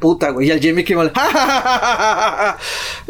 [0.00, 0.48] puta, güey.
[0.48, 2.58] Y el Jimmy Kimmel, "Ja, ja, ja, ja, ja, ja".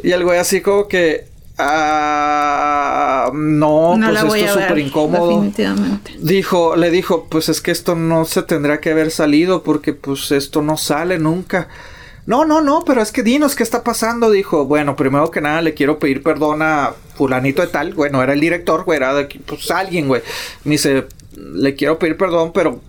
[0.02, 1.24] Y el güey así como que,
[1.56, 5.28] ah, no, no pues esto es súper incómodo.
[5.28, 6.16] Definitivamente.
[6.18, 10.30] Dijo, le dijo, pues es que esto no se tendría que haber salido porque pues
[10.32, 11.68] esto no sale nunca.
[12.26, 14.30] No, no, no, pero es que dinos qué está pasando.
[14.30, 17.94] Dijo, bueno, primero que nada le quiero pedir perdón a fulanito de tal.
[17.94, 20.22] Bueno, era el director, güey, era de aquí, pues alguien, güey.
[20.64, 21.06] Me dice,
[21.36, 22.80] le quiero pedir perdón, pero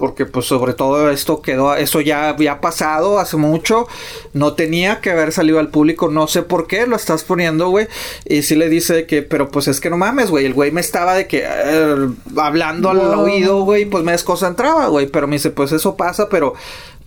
[0.00, 3.86] porque pues sobre todo esto quedó, eso ya había pasado hace mucho,
[4.32, 7.86] no tenía que haber salido al público, no sé por qué lo estás poniendo, güey,
[8.24, 10.80] y sí le dice que, pero pues es que no mames, güey, el güey me
[10.80, 12.08] estaba de que eh,
[12.38, 16.54] hablando al oído, güey, pues me desconcentraba, güey, pero me dice, pues eso pasa, pero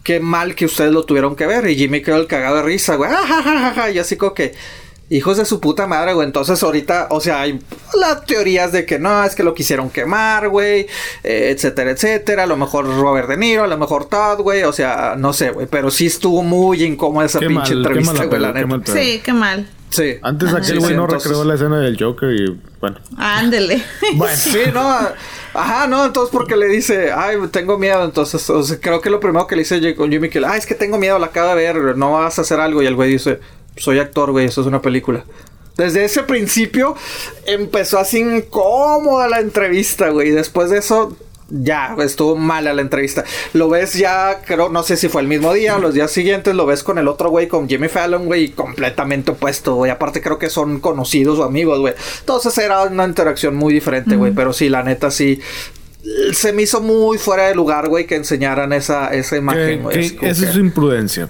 [0.03, 2.95] qué mal que ustedes lo tuvieron que ver, y Jimmy quedó el cagado de risa,
[2.95, 4.53] güey, "Ah, ja, ja, ja, ja", y así como que...
[5.15, 6.26] Hijos de su puta madre, güey.
[6.26, 7.60] Entonces ahorita, o sea, hay
[7.99, 10.88] las teorías de que no, es que lo quisieron quemar, güey,
[11.23, 12.44] eh, etcétera, etcétera.
[12.44, 14.64] A lo mejor Robert De Niro, a lo mejor Todd, güey.
[14.64, 15.68] O sea, no sé, güey.
[15.68, 18.94] Pero sí estuvo muy incómoda esa Qué pinche mal, qué entrevista, mala güey, la neta.
[18.94, 19.69] Sí, qué mal.
[19.90, 20.15] Sí.
[20.23, 20.57] Antes Ajá.
[20.57, 22.98] aquel Sí, güey sí, no entonces- recreó la escena del Joker y bueno.
[23.15, 23.84] Ándele.
[24.15, 24.81] Bueno, Sí, no.
[25.53, 28.03] Ajá, no, entonces porque le dice, ay, tengo miedo.
[28.03, 30.65] Entonces, o sea, creo que lo primero que le dice con Jimmy que, ay, es
[30.65, 32.81] que tengo miedo, la acabo de ver, no vas a hacer algo.
[32.81, 33.40] Y el güey dice,
[33.77, 35.23] soy actor, güey, eso es una película.
[35.77, 36.95] Desde ese principio
[37.45, 40.27] empezó así incómoda la entrevista, güey.
[40.27, 41.17] Y después de eso,
[41.49, 43.23] ya, estuvo mala la entrevista.
[43.53, 46.53] Lo ves ya, creo, no sé si fue el mismo día o los días siguientes,
[46.53, 49.89] lo ves con el otro güey, con Jimmy Fallon, güey, completamente opuesto, güey.
[49.89, 51.95] Aparte creo que son conocidos o amigos, güey.
[52.19, 54.31] Entonces era una interacción muy diferente, güey.
[54.31, 55.39] Pero sí, la neta sí.
[56.33, 60.11] Se me hizo muy fuera de lugar, güey, que enseñaran esa, esa imagen, güey.
[60.15, 61.29] como esa es que- su imprudencia.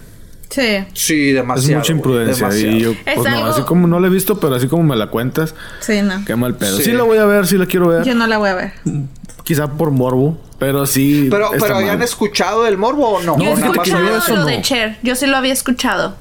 [0.54, 1.80] Sí, Sí, Es demasiado.
[1.80, 2.56] mucha güey, imprudencia.
[2.58, 4.96] Y yo, Es pues no, así como no la he visto, pero así como me
[4.96, 6.24] la cuentas, sí, no.
[6.26, 6.78] qué mal pedo.
[6.78, 6.84] Sí.
[6.84, 8.04] Sí, la voy a ver, sí la quiero ver.
[8.04, 8.74] Yo no la voy a ver.
[9.44, 11.28] Quizá por morbo, pero sí.
[11.32, 11.76] Pero, pero.
[11.78, 13.36] ¿habían escuchado del morbo o no?
[13.36, 14.98] No, Yo he ¿O nada fíjate más que yo escuchado eso lo de Cher.
[15.02, 16.16] Yo sí lo había escuchado.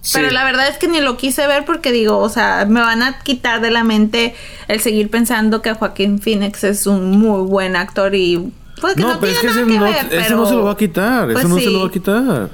[0.00, 0.12] Sí.
[0.18, 3.02] Pero la verdad es que ni lo quise ver porque digo, o sea, me van
[3.02, 4.34] a quitar de la mente
[4.68, 9.14] el seguir pensando que Joaquín Phoenix es un muy buen actor y pues que no,
[9.14, 10.76] No, pero es que ese que no, ver, eso pero- no se lo va a
[10.76, 11.24] quitar.
[11.26, 12.50] pues eso no se lo va a quitar.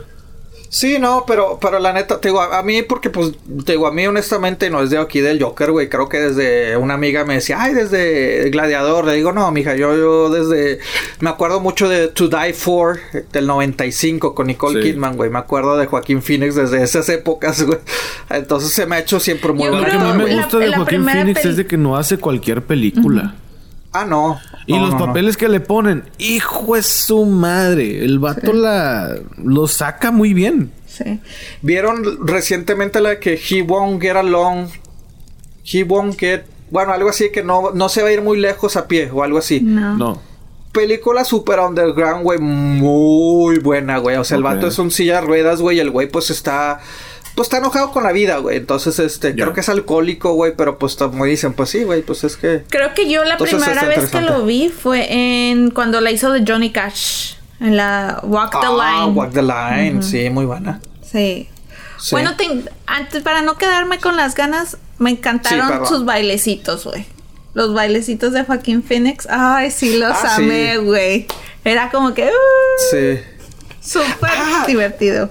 [0.72, 3.32] Sí, no, pero, pero la neta, te digo, a, a mí, porque pues,
[3.64, 5.88] te digo, a mí honestamente no es de aquí del Joker, güey.
[5.88, 9.04] Creo que desde una amiga me decía, ay, desde Gladiador.
[9.04, 10.78] Le digo, no, mija, yo, yo desde.
[11.18, 13.00] Me acuerdo mucho de To Die For
[13.32, 14.92] del 95 con Nicole Sí.
[14.92, 15.28] Kidman, güey.
[15.28, 17.80] Me acuerdo de Joaquín Phoenix desde esas épocas, güey.
[18.30, 20.72] Entonces se me ha hecho siempre muy Lo que a mí me la- gusta de
[20.72, 23.34] Joaquín Phoenix es de que no hace cualquier película.
[23.92, 24.38] Ah, no.
[24.66, 25.06] Y No, los no, no.
[25.06, 28.04] papeles que le ponen, hijo es su madre.
[28.04, 30.72] El vato la lo saca muy bien.
[30.86, 31.20] Sí.
[31.62, 34.68] ¿Vieron recientemente la que He won't get along?
[35.64, 36.42] He won't get.
[36.70, 39.22] Bueno, algo así que no, no se va a ir muy lejos a pie o
[39.24, 39.60] algo así.
[39.60, 39.96] No.
[39.96, 40.22] No.
[40.72, 42.38] Película super underground, güey.
[42.38, 44.16] Muy buena, güey.
[44.18, 45.78] O sea, el vato es un silla de ruedas, güey.
[45.78, 46.80] y El güey, pues está.
[47.40, 48.58] Pues está enojado con la vida, güey.
[48.58, 50.52] Entonces, este, creo que es alcohólico, güey.
[50.54, 52.02] Pero pues como dicen, pues sí, güey.
[52.02, 52.64] Pues es que.
[52.68, 56.30] Creo que yo la Entonces primera vez que lo vi fue en cuando la hizo
[56.32, 57.36] de Johnny Cash.
[57.58, 59.16] En la Walk the Ah, Line.
[59.16, 60.82] Walk the Line, sí, muy buena.
[61.02, 61.48] Sí.
[61.98, 62.10] Sí.
[62.10, 67.06] Bueno, te- antes, para no quedarme con las ganas, me encantaron sus bailecitos, güey.
[67.54, 69.26] Los bailecitos de Joaquín Phoenix.
[69.30, 71.26] Ay, sí, los Ah, amé, güey.
[71.64, 72.24] Era como que...
[72.24, 73.18] uh, Sí.
[73.80, 74.64] Súper Ah.
[74.66, 75.30] divertido.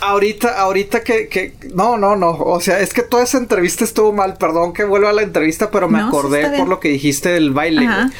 [0.00, 4.12] Ahorita, ahorita que, que, no, no, no, o sea, es que toda esa entrevista estuvo
[4.12, 7.28] mal, perdón que vuelva a la entrevista, pero me No, acordé por lo que dijiste
[7.28, 8.10] del baile, Ajá.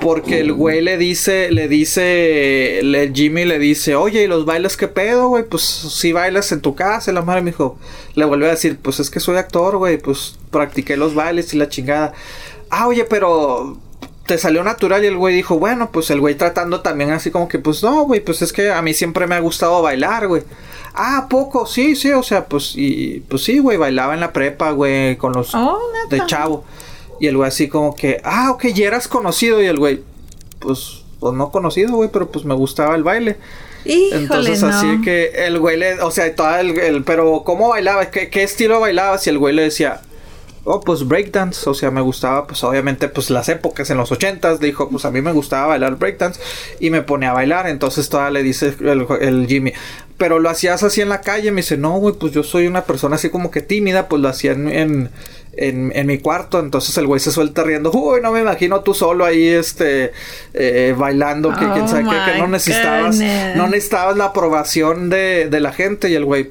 [0.00, 4.76] Porque el güey le dice, le dice, le, Jimmy le dice, oye, ¿y los bailes
[4.76, 5.44] qué pedo, güey?
[5.44, 7.78] Pues si bailas en tu casa, y la madre me dijo,
[8.14, 11.56] le volvió a decir, pues es que soy actor, güey, pues practiqué los bailes y
[11.56, 12.12] la chingada.
[12.68, 13.78] Ah, oye, pero
[14.26, 17.48] te salió natural y el güey dijo, bueno, pues el güey tratando también así como
[17.48, 20.42] que, pues no, güey, pues es que a mí siempre me ha gustado bailar, güey.
[20.94, 24.32] Ah, ¿a poco, sí, sí, o sea, pues, y, pues sí, güey, bailaba en la
[24.32, 25.78] prepa, güey, con los Oh,
[26.10, 26.64] de chavo.
[27.20, 29.62] Y el güey así como que, ah, ok, ya eras conocido.
[29.62, 30.02] Y el güey,
[30.58, 33.36] pues, pues no conocido, güey, pero pues me gustaba el baile.
[33.84, 34.68] Híjole, Entonces no.
[34.68, 38.10] así que el güey le, o sea, todo el, el- pero ¿cómo bailaba?
[38.10, 39.16] ¿Qué, qué estilo bailaba?
[39.18, 40.00] Si el güey le decía,
[40.66, 44.60] oh, pues breakdance, o sea, me gustaba, pues obviamente, pues las épocas en los ochentas,
[44.60, 46.40] dijo, pues a mí me gustaba bailar breakdance
[46.80, 49.72] y me pone a bailar, entonces todavía le dice el, el Jimmy,
[50.18, 52.82] pero lo hacías así en la calle, me dice, no, güey, pues yo soy una
[52.84, 55.10] persona así como que tímida, pues lo hacía en, en,
[55.58, 58.92] en- en mi cuarto, entonces el güey se suelta riendo, uy, no me imagino tú
[58.92, 60.12] solo ahí, este,
[60.54, 63.56] eh, bailando, que Oh quién sabe qué, que no necesitabas, goodness.
[63.56, 66.50] no necesitabas la aprobación de, de la gente y el güey,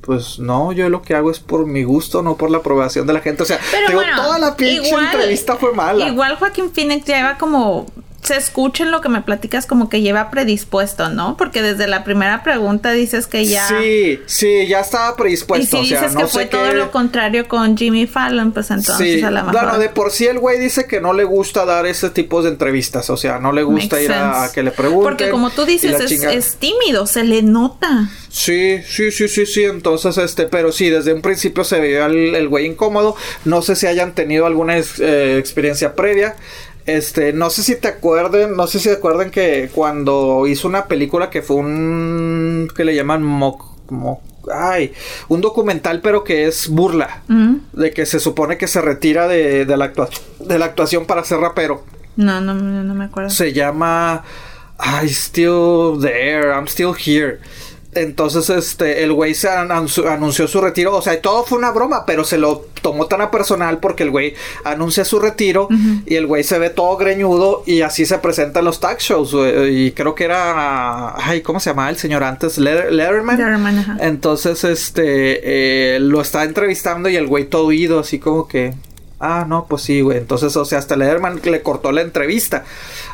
[0.00, 3.12] pues no, yo lo que hago es por mi gusto, no por la aprobación de
[3.12, 3.42] la gente.
[3.42, 6.06] O sea, Pero te digo, bueno, toda la pinche igual- entrevista fue mala.
[6.08, 7.86] Igual Joaquín Phoenix lleva como
[8.22, 11.36] se escucha en lo que me platicas como que lleva predispuesto, ¿no?
[11.36, 15.76] Porque desde la primera pregunta dices que ya Sí, sí, ya estaba y predispuesto.
[15.78, 16.56] si o sea, dices no que fue qué...
[16.56, 20.10] todo lo contrario con Jimmy Fallon, pues entonces Sí, a lo mejor bueno, de por
[20.10, 23.38] sí el güey dice que no le gusta dar ese tipo de entrevistas, o sea,
[23.38, 25.02] no le gusta Makes ir a, que le pregunten.
[25.02, 25.92] Porque como tú y dices,
[26.22, 28.10] la es, tímido, se le nota.
[28.28, 29.64] Sí, sí, sí, sí, sí.
[29.64, 33.16] Entonces, este, pero sí, desde un principio se veía el, el güey incómodo.
[33.44, 36.36] No sé si hayan tenido alguna eh, experiencia previa.
[36.86, 40.86] Este, no sé si te acuerden, no sé si te acuerdan que cuando hizo una
[40.86, 44.92] película que fue un que le llaman mock, mock- ay,
[45.28, 47.22] un documental pero que es burla,
[47.72, 50.08] de que se supone que se retira de, de la actua-
[50.40, 51.84] de la actuación para ser rapero.
[52.16, 53.30] No, no, no, no me acuerdo.
[53.30, 54.24] Se llama
[55.02, 57.38] I still there, I'm still here.
[57.92, 60.94] Entonces, este, el güey se anunció, anunció su retiro.
[60.96, 64.10] O sea, todo fue una broma, pero se lo tomó tan a personal porque el
[64.10, 64.34] güey
[64.64, 65.68] anuncia su retiro
[66.06, 69.34] y el güey se ve todo greñudo y así se presenta en los tag shows.
[69.34, 69.86] güey.
[69.86, 72.58] Y creo que era, ay, ¿cómo se llamaba el señor antes?
[72.58, 73.36] Letter- Letterman.
[73.36, 73.96] Letterman, ajá.
[74.00, 78.72] Entonces, este, eh, lo está entrevistando y el güey todo oído, así como que,
[79.20, 80.18] ah, no, pues sí, güey.
[80.18, 82.64] Entonces, o sea, hasta Lederman le cortó la entrevista,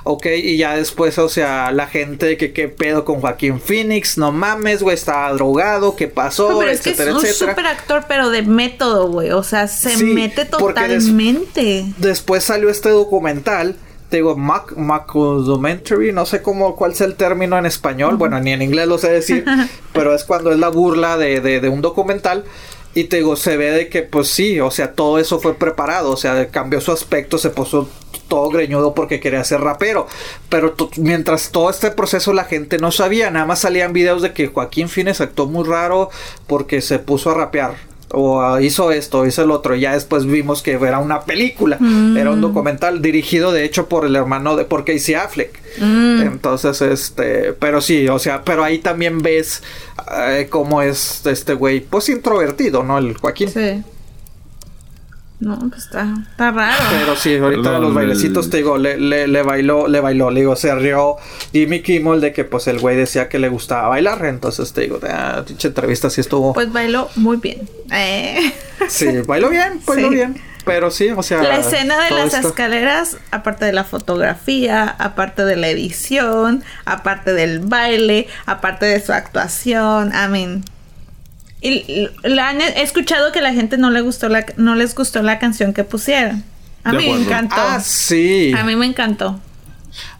[0.04, 4.32] ok, y ya después, o sea, la gente que qué pedo con Joaquín Phoenix, no
[4.32, 8.30] mames, güey, estaba drogado, qué pasó, No, pero es que es un super actor, pero
[8.30, 9.30] de método, güey.
[9.32, 11.84] O sea, se Sí, mete des- totalmente.
[11.98, 13.76] Después salió este documental.
[14.08, 14.72] Te digo, Mac,
[15.12, 18.98] Documentary, no sé cómo, cuál es el término en español, bueno, ni en inglés lo
[18.98, 19.44] sé decir,
[19.92, 22.44] pero es cuando es la burla de, de, de un documental.
[22.97, 26.12] Y te digo, se ve de que, pues sí, o sea, todo eso fue preparado,
[26.12, 27.90] o sea, cambió su aspecto, se puso
[28.27, 30.06] todo greñudo porque quería ser rapero.
[30.48, 34.47] Pero mientras todo este proceso la gente no sabía, nada más salían videos de que
[34.47, 36.09] Joaquín Fines actuó muy raro
[36.47, 37.74] porque se puso a rapear.
[38.18, 39.76] O ah, hizo esto, hizo el otro.
[39.76, 41.78] Y ya después vimos que era una película.
[42.16, 45.60] Era un documental dirigido, de hecho, por el hermano de por Casey Affleck.
[45.78, 47.52] Entonces, este.
[47.52, 49.62] Pero sí, o sea, pero ahí también ves
[50.16, 52.97] eh, cómo es este güey, pues introvertido, ¿no?
[52.97, 53.51] El Joaquín.
[53.51, 53.82] Sí.
[55.38, 56.82] No, pues está, está raro.
[56.90, 60.40] Pero sí, ahorita Perdón, los bailecitos, te digo, le, le, le bailó, le bailó, le
[60.40, 61.16] digo, se rió
[61.52, 64.98] Jimmy Kimmel de que pues el güey decía que le gustaba bailar, entonces te digo,
[65.06, 67.68] ah, pinche entrevista sí estuvo, Pues bailó muy bien.
[67.92, 68.50] Eh.
[68.88, 70.14] sí, bailó bien, bailó Sí.
[70.14, 74.88] bien, pero sí, o sea, La escena de las esto- escaleras, aparte de la fotografía,
[74.88, 80.64] aparte de la edición, aparte del baile, aparte de su actuación, I mean.
[81.60, 84.94] Y la han he escuchado que a la gente no le gustó la no les
[84.94, 86.44] gustó la canción que pusieron.
[86.84, 87.56] A De mí me encantó.
[87.58, 88.52] Ah, sí.
[88.56, 89.40] A mí me encantó.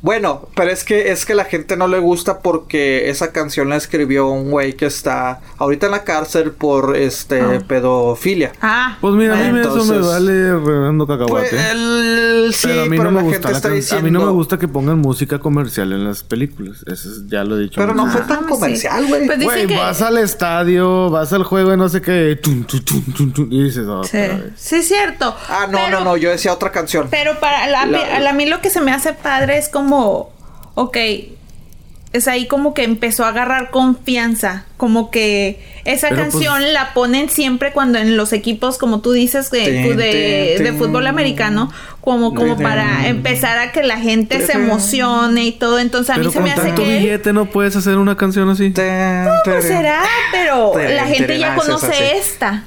[0.03, 3.77] Bueno, pero es que es que la gente no le gusta porque esa canción la
[3.77, 7.59] escribió un güey que está ahorita en la cárcel por este Ah.
[7.66, 8.53] pedofilia.
[8.62, 8.97] Ah.
[9.01, 11.48] Pues mira, a mí eso me vale reverendo cacahuate.
[11.51, 14.24] Pues, el- sí, pero a mí pero no me gusta la diciendo A mí no
[14.24, 16.85] me gusta que pongan música comercial en las películas.
[16.86, 17.81] Eso es- ya lo he dicho.
[17.81, 19.27] Pero no fue tan comercial, güey.
[19.27, 22.39] Pues Güey, que vas al estadio, vas al juego y no sé qué.
[22.43, 24.53] tum, tum, tum, tum, tum, y dices, "Ah, sí, otra vez".
[24.57, 25.35] sí es cierto.
[25.48, 27.09] Ah, no, Pero- no, no, yo decía otra canción.
[27.11, 29.65] Pero para la, La- a la- a mí lo que se me hace padre es
[29.68, 30.30] como,
[30.74, 30.97] ok,
[32.12, 36.94] es ahí como que empezó a agarrar confianza, como que esa Pero, canción pues- la
[36.94, 41.70] ponen siempre cuando en los equipos, como tú dices, de, Tin, de, de fútbol americano,
[42.01, 45.78] como, como para empezar a que la gente se emocione y todo.
[45.78, 46.98] Entonces a Pero mí se con me hace tanto que...
[46.98, 48.70] billete no puedes hacer una canción así.
[48.70, 50.02] Pues será,
[50.32, 52.64] pero la gente ya es conoce esta.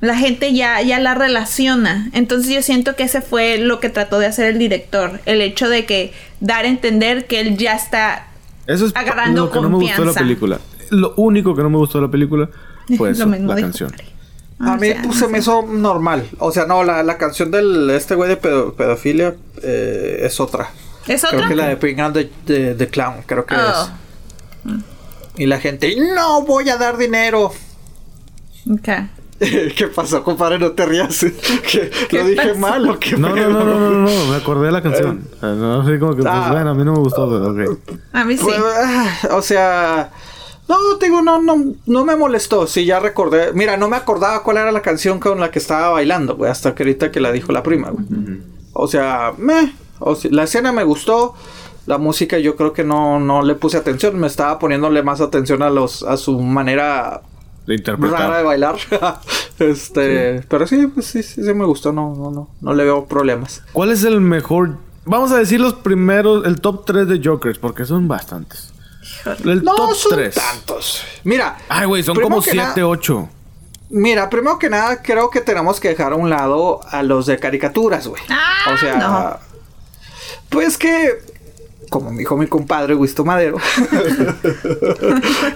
[0.00, 2.10] La gente ya, ya la relaciona.
[2.12, 5.20] Entonces yo siento que ese fue lo que trató de hacer el director.
[5.24, 8.26] El hecho de que dar a entender que él ya está
[8.66, 10.20] Eso es agarrando lo que no me gustó de la confianza.
[10.20, 10.60] película.
[10.90, 12.48] Lo único que no me gustó de la película
[12.98, 13.90] fue eso, la canción.
[14.58, 15.28] A O mí sea, pues, no se sé.
[15.28, 16.28] me hizo normal.
[16.38, 20.70] O sea, no, la, la canción del este güey de pedo- pedofilia eh, es otra.
[21.06, 21.48] ¿Es Creo otra?
[21.48, 23.88] que la de Bring Out the, the- the Clown, creo que Oh,
[24.66, 24.72] es.
[25.38, 27.52] Y la gente, no voy a dar dinero.
[28.70, 28.88] ok.
[29.76, 30.58] ¿Qué pasó, compadre?
[30.58, 31.20] No te rías.
[31.70, 32.58] ¿Que ¿Qué ¿Lo dije pasó?
[32.60, 35.28] mal o qué No, no, no, no, no, me acordé de la canción.
[35.36, 36.48] O sea, no sé como que, pues Ah.
[36.52, 37.78] bueno, a mí no me gustó, pero ok.
[38.12, 38.44] A mí sí.
[38.44, 40.10] Pues, ah, o sea,
[40.68, 42.66] no, te digo, no, no, no me molestó.
[42.66, 43.52] Sí, ya recordé.
[43.52, 46.74] Mira, no me acordaba cuál era la canción con la que estaba bailando, güey, hasta
[46.74, 48.04] que ahorita que la dijo la prima, güey.
[48.72, 51.34] O sea, me, o sea, la escena me gustó.
[51.86, 54.18] La música yo creo que no, no le puse atención.
[54.18, 57.22] Me estaba poniéndole más atención a los, a su manera
[57.66, 58.20] De interpretar.
[58.20, 58.76] rara de bailar.
[59.58, 61.92] este, pero sí, pues sí, sí, sí me gustó.
[61.92, 63.62] No, no, no, no le veo problemas.
[63.72, 64.76] ¿Cuál es el mejor?
[65.04, 68.72] Vamos a decir los primeros, el top 3 de Jokers, porque son bastantes.
[69.44, 70.34] El No top son 3.
[70.34, 71.02] tantos.
[71.24, 71.56] Mira.
[71.68, 73.28] Ay, güey, son como que 7, nada- 8.
[73.88, 77.38] Mira, primero que nada, creo que tenemos que dejar a un lado a los de
[77.38, 78.20] caricaturas, güey.
[78.28, 79.36] Ah, o sea, no.
[80.48, 81.18] pues que,
[81.90, 83.56] como me dijo mi compadre Guisto Madero,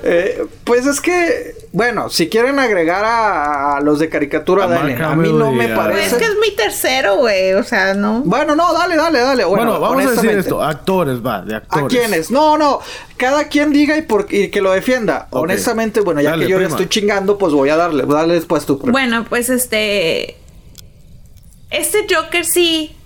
[0.03, 4.95] eh, pues es que, bueno, si quieren agregar a, a los de caricatura, A dale.
[5.03, 6.07] A mí no me a- Pues parece.
[6.07, 7.53] es que es mi tercero, güey.
[7.55, 8.23] O sea, no.
[8.25, 9.45] Bueno, no, dale, dale, dale.
[9.45, 10.63] Bueno, Bueno, vamos a decir esto.
[10.63, 11.99] Actores, va, de ¿A actores.
[11.99, 12.31] quiénes?
[12.31, 12.81] No, no.
[13.17, 15.29] Cada quien diga y, por, y que lo defienda.
[15.31, 18.05] Honestamente, bueno, ya Dale, que yo le estoy chingando, pues voy a darle.
[18.07, 18.93] Dale después tu prima.
[18.93, 20.37] Bueno, pues este.
[21.71, 22.97] Este Joker sí.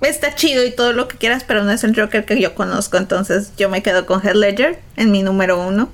[0.00, 2.96] Está chido y todo lo que quieras, pero no es el Joker que yo conozco.
[2.98, 5.88] Entonces yo me quedo con Heath Ledger en mi número uno.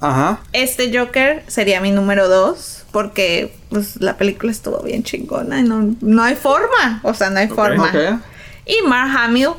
[0.00, 0.40] Ajá.
[0.52, 2.76] Este Joker sería mi número dos.
[2.92, 5.60] Porque pues la película estuvo bien chingona.
[5.60, 7.00] y No, no hay forma.
[7.04, 7.84] O sea, no hay forma.
[7.88, 8.20] Ok.
[8.66, 9.50] Y Mark Hamill.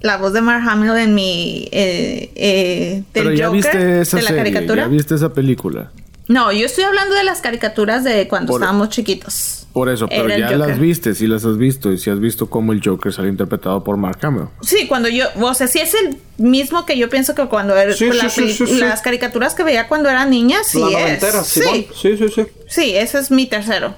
[0.00, 1.68] La voz de Mark Hamill en mi.
[1.72, 3.62] eh, eh, del Pero ya Joker.
[3.62, 4.82] viste esa de la serie, caricatura.
[4.84, 5.90] ya viste esa película.
[6.28, 9.62] No, yo estoy hablando de las caricaturas de cuando Por- estábamos chiquitos.
[9.72, 10.58] Por eso, pero Era ya Joker.
[10.70, 13.84] las viste, si las has visto y si has visto cómo el Joker sale interpretado
[13.84, 14.46] por Mark Hamill.
[14.62, 17.92] Sí, cuando yo, o sea, sí es el mismo que yo pienso que cuando era
[17.92, 18.78] Sí, la sí, sí, sí, sí.
[18.80, 21.22] las caricaturas que veía cuando era niña, sí la es.
[21.46, 21.60] sí.
[21.94, 22.42] Sí, sí, sí.
[22.68, 23.94] sí, ese es mi tercero.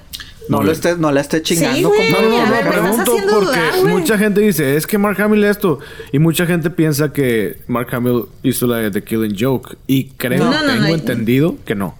[0.49, 2.11] No le estés, no le estés chingando, Sí, güey.
[2.11, 4.97] No, no, no, ver, me estás pregunto haciendo porque dudar, mucha gente dice, es que
[4.97, 5.79] Mark Hamill esto.
[6.11, 9.77] Y mucha gente piensa que Mark Hamill hizo la de The Killing Joke.
[9.87, 10.93] Y creo, No, no, no, tengo no.
[10.93, 11.95] entendido que no.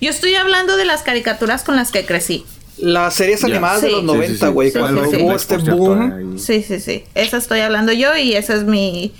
[0.00, 2.44] Yo estoy hablando de las caricaturas con las que crecí.
[2.78, 3.92] Las series animadas de Sí.
[3.92, 4.70] los Sí, 90, sí, güey.
[4.70, 5.22] sí, cuando sí, sí.
[5.22, 6.38] hubo este boom.
[6.38, 7.04] Sí, sí, sí.
[7.14, 9.12] Esa estoy hablando yo y ese es mi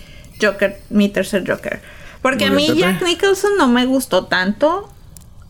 [0.43, 1.81] Joker, mi tercer Joker.
[2.21, 2.81] Porque Muy a mí.
[2.81, 4.89] Jack Nicholson no me gustó tanto.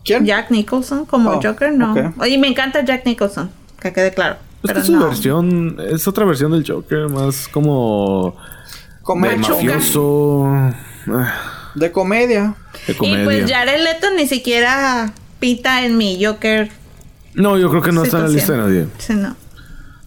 [0.03, 0.23] ¿Quién?
[0.25, 1.93] Jack Nicholson como Oh, Joker, no.
[1.93, 2.21] ok.
[2.21, 3.49] Oye, me encanta Jack Nicholson,
[3.81, 4.35] que quede claro.
[4.35, 5.05] Es que Pero es su no.
[5.07, 8.35] versión, es otra versión del Joker, más como
[9.07, 9.53] de Machuca.
[9.55, 10.45] mafioso,
[11.07, 12.55] ah, De comedia.
[12.87, 13.23] de Y comedia.
[13.25, 16.71] pues Jared Leto ni siquiera pita en mi Joker.
[17.33, 18.87] No, yo creo que no está en la lista de nadie.
[18.97, 19.35] Sí, no.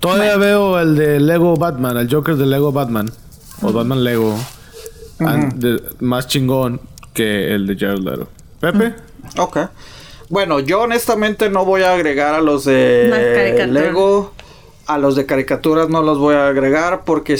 [0.01, 3.11] Todavía veo el de Lego Batman, el Joker de Lego Batman.
[3.63, 4.39] O Batman Lego.
[5.55, 6.81] de- más chingón
[7.13, 8.29] que el de Jared Leto.
[8.61, 8.95] Pepe.
[9.37, 9.59] Ok.
[10.31, 13.67] Bueno, yo honestamente no voy a agregar a los de.
[13.71, 14.33] Lego.
[14.87, 17.37] A los de caricaturas no los voy a agregar porque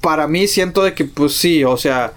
[0.00, 2.12] para mí siento de que pues sí, o sea,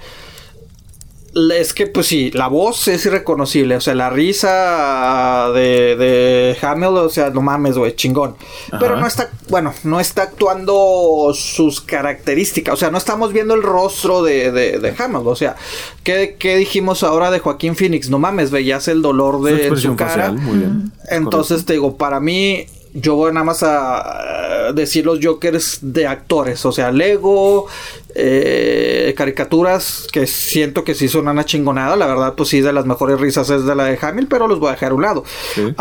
[1.52, 6.98] es que pues sí, la voz es irreconocible, o sea, la risa de, de Hamill,
[6.98, 8.36] o sea, no mames, güey, chingón.
[8.80, 13.64] Pero no está, bueno, no está actuando sus características, o sea, no estamos viendo el
[13.64, 15.56] rostro de, de, de Hamill, o sea,
[16.04, 18.10] ¿qué, qué dijimos ahora de Joaquín Phoenix?
[18.10, 20.10] No mames, veías el dolor de su cara.
[20.10, 20.92] facial, muy bien.
[21.10, 22.68] Entonces te digo, para mí,
[23.02, 27.68] yo voy nada más a, decir los Jokers de actores, o sea, Lego,
[28.16, 32.86] eh, caricaturas que siento que sí son una chingonada, la verdad, pues sí, de las
[32.86, 35.24] mejores risas es de la de Hamill, pero los voy a dejar a un lado.
[35.56, 35.74] Sí.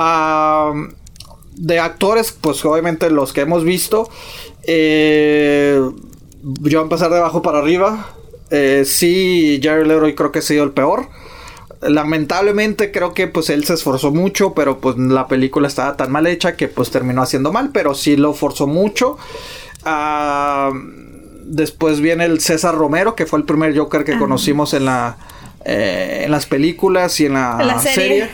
[1.56, 4.08] De actores, pues obviamente los que hemos visto,
[4.62, 8.14] eh, yo voy a empezar de abajo para arriba.
[8.50, 11.08] Eh, sí, Jared Leto creo que ha sido el peor.
[11.80, 16.26] Lamentablemente creo que pues él se esforzó mucho, pero pues la película estaba tan mal
[16.26, 19.16] hecha que pues terminó haciendo mal, pero sí lo forzó mucho.
[19.84, 20.72] Ah,
[21.44, 25.16] después viene el César Romero, que fue el primer Joker que conocimos en la
[25.64, 28.30] eh, en las películas y en la, serie.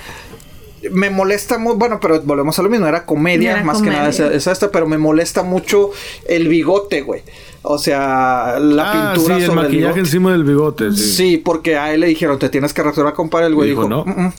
[0.90, 4.46] Me molesta muy, bueno, pero volvemos a lo mismo, era comedia, más que nada es,
[4.46, 5.90] esta, pero me molesta mucho
[6.28, 7.22] el bigote, güey.
[7.66, 10.92] O sea, la Ah, pintura sí, sobre el maquillaje encima del bigote.
[10.92, 11.12] Sí.
[11.14, 13.46] Sí, porque a él le dijeron, te tienes que rasurar, compadre.
[13.46, 14.04] El güey Dijo, no.
[14.04, 14.32] "Mm, mm".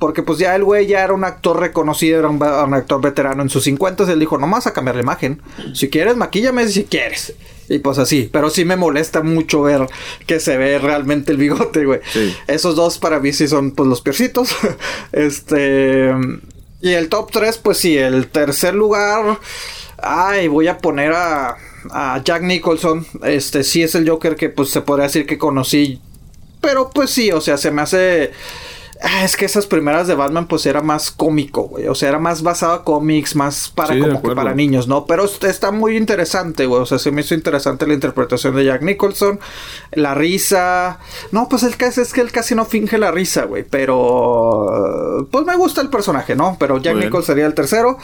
[0.00, 2.42] Porque pues ya el güey ya era un actor reconocido, era un,
[2.74, 4.10] actor veterano en sus 50.
[4.12, 5.40] Él dijo, no vas a cambiar la imagen.
[5.72, 7.32] Si quieres, maquíllame si quieres.
[7.68, 8.28] Y pues así.
[8.32, 9.86] Pero sí me molesta mucho ver
[10.26, 12.00] que se ve realmente el bigote, güey.
[12.12, 12.34] Sí.
[12.48, 14.54] Esos dos para mí sí son pues los piercitos.
[15.12, 16.12] este...
[16.82, 19.38] Y el top 3, pues sí, el tercer lugar...
[20.02, 21.56] Ay, voy a poner a,
[21.90, 23.06] a Jack Nicholson.
[23.22, 26.00] Este sí es el Joker que pues se podría decir que conocí
[26.64, 28.32] pero pues sí, o sea, se me hace...
[29.02, 31.88] Ah, es que esas primeras de Batman pues era más cómico, güey.
[31.88, 35.04] O sea, era más basado a cómics, más para Sí, como que para niños, ¿no?
[35.04, 36.80] Pero est- está muy interesante, güey.
[36.80, 39.40] O sea, se me hizo interesante la interpretación de Jack Nicholson.
[39.92, 41.00] La risa.
[41.32, 43.64] No, pues el es que él casi no finge la risa, güey.
[43.64, 45.28] Pero...
[45.30, 46.56] Pues me gusta el personaje, ¿no?
[46.58, 46.96] Pero Jack.
[46.96, 47.98] Nicholson sería el tercero.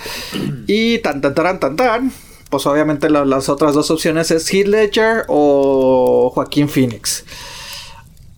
[0.66, 2.12] Y tan tan tan tan tan.
[2.50, 7.24] Pues obviamente la- las otras dos opciones es Heath Ledger o Joaquín Phoenix.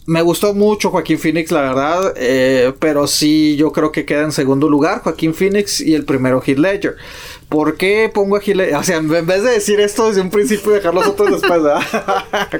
[0.05, 4.33] Me gustó mucho Joaquín Phoenix, la verdad, eh, pero sí yo creo que queda en
[4.33, 6.97] segundo lugar Joaquín Phoenix y el primero Heath Ledger.
[7.49, 8.75] ¿Por qué pongo a Heath Ledger?
[8.75, 11.63] O sea, en vez de decir esto desde un principio y dejar los otros después,
[11.63, 11.83] ¿verdad?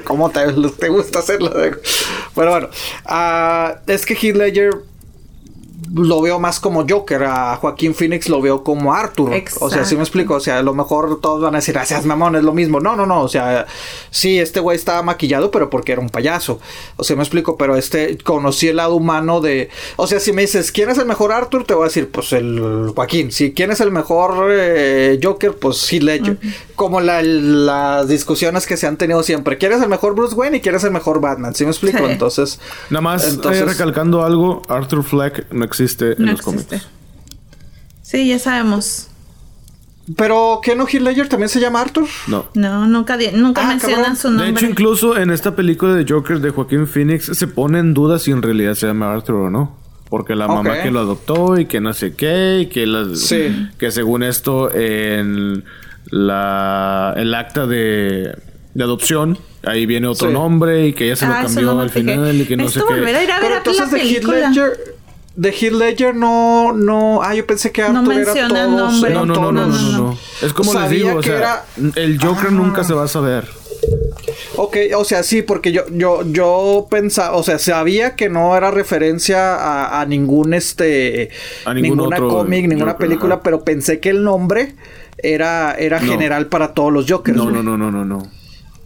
[0.05, 0.39] ¿Cómo te,
[0.79, 1.51] te gusta hacerlo?
[1.53, 2.69] Pero bueno,
[3.05, 4.71] ah, es que Heath Ledger
[5.93, 9.31] lo veo más como Joker, a Joaquín Phoenix lo veo como Arthur.
[9.59, 12.05] O sea, si me explico, o sea, a lo mejor todos van a decir, gracias
[12.05, 12.79] mamón, es lo mismo.
[12.79, 13.65] No, no, no, o sea,
[14.11, 16.59] sí, este güey estaba maquillado, pero porque era un payaso.
[16.97, 20.41] O sea, me explico, pero este conocí el lado humano de, o sea, si me
[20.43, 21.63] dices, ¿quién es el mejor Arthur?
[21.65, 23.31] Te voy a decir, pues el Joaquín.
[23.31, 26.37] Si quién es el mejor eh, Joker, pues Heath Ledger.
[26.75, 29.57] Como la- las discusiones que se han tenido siempre.
[29.57, 31.53] ¿Quién es el mejor Bruce Wayne y quién es el mejor Batman?
[31.55, 31.99] ¿Sí me explico?
[31.99, 32.03] Sí.
[32.11, 36.77] Entonces, Nada más Entonces- eh, recalcando algo, Arthur Fleck no existe en No los existe.
[36.79, 36.87] cómics.
[38.01, 39.07] Sí, ya sabemos.
[40.17, 42.07] pero ¿qué no Heath Ledger también se llama Arthur?
[42.27, 42.45] No.
[42.55, 43.17] No, nunca, Ah,
[43.67, 44.15] mencionan cabrón.
[44.17, 44.49] su De nombre.
[44.51, 48.31] hecho, incluso en esta película de Joker de Joaquín Phoenix se pone en duda si
[48.31, 49.77] en realidad se llama Arthur o no.
[50.09, 53.69] Porque la mamá que lo adoptó y que no sé qué, y que, las- Sí.
[53.79, 55.63] que según esto en
[56.11, 58.35] la, el acta de,
[58.73, 60.33] de adopción, ahí viene otro Sí.
[60.33, 62.11] nombre y que ella se lo Ah, cambió no al fijé.
[62.11, 62.93] final y que no sé qué.
[62.93, 64.23] volver a ir a ver Pero la entonces de Heath.
[64.25, 64.73] Ledger,
[65.35, 69.11] de Heath Ledger no, no, ah, yo pensé que No Arthur era menciona todos, nombre.
[69.11, 70.17] eran No, no, no, no, no, no, no.
[70.41, 71.65] Es como les Sabía digo, o sea, era-
[71.95, 72.51] el Joker Ah.
[72.51, 73.47] nunca se va a saber.
[74.55, 78.69] Ok, o sea, sí, porque yo, yo, yo pensaba, o sea, sabía que no era
[78.71, 81.31] referencia a, a ningún este,
[81.65, 83.43] A ningún ninguna cómic, ninguna Joker, película, ajá.
[83.43, 84.75] pero pensé que el nombre
[85.17, 86.11] era, era No.
[86.11, 87.35] general para todos los Jokers.
[87.35, 88.27] No, no, no, no, no, no.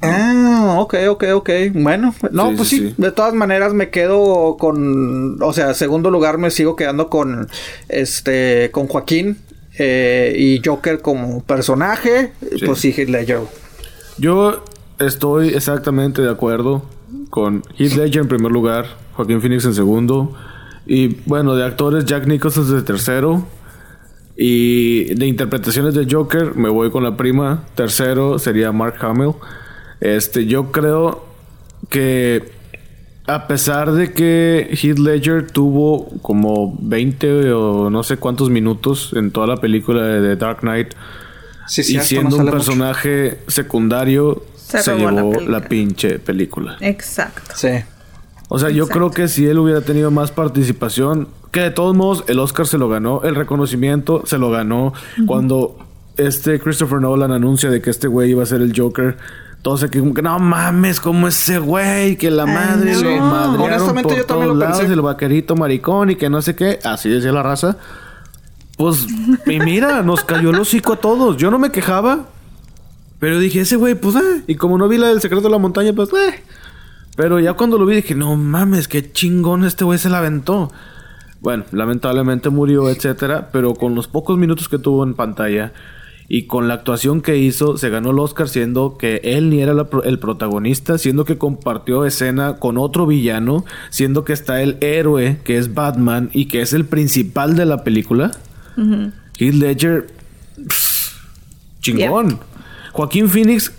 [0.02, 1.50] Ah, ok, ok, ok.
[1.74, 2.94] Bueno, no, Sí, pues sí.
[2.98, 7.48] De todas maneras me quedo con, o sea, segundo lugar me sigo quedando con,
[7.90, 9.38] este, con Joaquín
[9.78, 12.32] eh, y Joker como personaje.
[12.66, 13.40] Pues sí, Heath Ledger.
[14.18, 14.64] Yo
[15.00, 16.84] estoy exactamente de acuerdo
[17.30, 20.36] con Heath Ledger en primer lugar, Joaquín Phoenix en segundo.
[20.86, 23.46] Y bueno, de actores, Jack Nicholson de tercero.
[24.40, 27.64] Y de interpretaciones de Joker, me voy con la prima.
[27.74, 29.34] Tercero sería Mark Hamill.
[30.00, 31.26] Este, yo creo
[31.90, 32.52] que
[33.28, 39.32] a pesar de que Heath Ledger tuvo como 20 o no sé cuántos minutos en
[39.32, 40.94] toda la película de The Dark Knight,
[41.68, 42.54] Sí, y no siendo un mucho.
[42.54, 46.78] personaje secundario, Se se, robó la llevó la, pinche película.
[46.80, 47.52] Exacto.
[47.56, 47.70] Sí.
[48.48, 52.24] O sea, yo creo que si él hubiera tenido más participación, que de todos modos
[52.28, 54.94] el Oscar se lo ganó, el reconocimiento se lo ganó.
[55.26, 55.78] Cuando
[56.16, 59.18] este Christopher Nolan anuncia de que este güey iba a ser el Joker,
[59.68, 63.02] todos quedan como que no mames, como ese güey, que la madre no.
[63.02, 66.42] lo madrearon Honestamente, por yo también todos lo lados, el vaquerito maricón y que no
[66.42, 67.76] sé qué, así decía la raza.
[68.78, 69.06] Pues,
[69.46, 71.36] y mira, nos cayó el hocico a todos.
[71.36, 72.28] Yo no me quejaba,
[73.20, 74.46] pero dije, ese güey, pues, eh.
[74.48, 76.42] Y como no vi la del secreto de la montaña, pues, eh.
[77.18, 80.72] Pero ya cuando lo vi dije, no mames, qué chingón este güey se la aventó.
[81.42, 85.74] Bueno, lamentablemente murió, etcétera, pero con los pocos minutos que tuvo en pantalla
[86.30, 89.74] y con la actuación que hizo, se ganó el Oscar siendo que él ni era
[89.74, 95.40] la el protagonista, siendo que compartió escena con otro villano, siendo que está el héroe,
[95.44, 98.32] que es Batman y que es el principal de la película.
[99.40, 100.08] Heath Ledger,
[100.68, 101.14] pff,
[101.80, 102.40] chingón.
[102.92, 103.72] Joaquín Phoenix,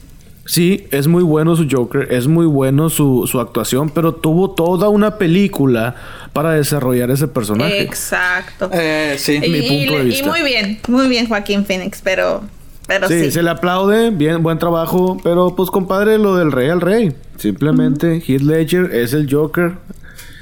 [0.46, 4.88] sí, es muy bueno su Joker, es muy bueno su, su actuación, pero tuvo toda
[4.88, 5.96] una película
[6.32, 7.80] para desarrollar ese personaje.
[7.82, 8.70] Exacto.
[8.72, 9.38] Eh, sí.
[9.40, 10.28] Mi y, punto de y vista.
[10.28, 12.42] muy bien, muy bien Joaquín Phoenix, pero
[12.86, 13.30] Pero sí, sí.
[13.32, 17.12] se le aplaude, bien, buen trabajo, pero pues compadre, lo del rey al rey.
[17.36, 19.72] Simplemente Heath Ledger es el Joker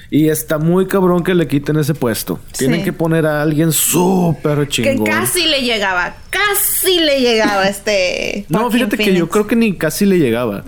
[0.09, 2.39] y está muy cabrón que le quiten ese puesto.
[2.57, 2.85] Tienen Sí.
[2.85, 5.05] que poner a alguien súper Que chingón.
[5.05, 8.47] casi le llegaba, casi le llegaba este.
[8.49, 10.63] No, fíjate que yo creo que ni casi le llegaba.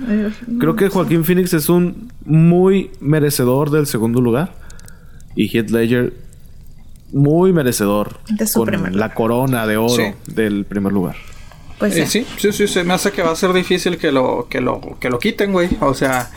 [0.59, 4.53] Creo que Joaquín Phoenix es un muy merecedor del segundo lugar.
[5.39, 6.13] Y Heath Ledger
[7.13, 8.19] muy merecedor.
[8.29, 10.03] De su con primer la corona de oro Sí.
[10.27, 11.17] del primer lugar.
[11.79, 12.27] Pues Eh, sí.
[12.39, 15.09] sí, sí, se me hace que va a ser difícil que lo, que lo, que
[15.11, 15.69] lo quiten, güey.
[15.81, 16.31] O sea,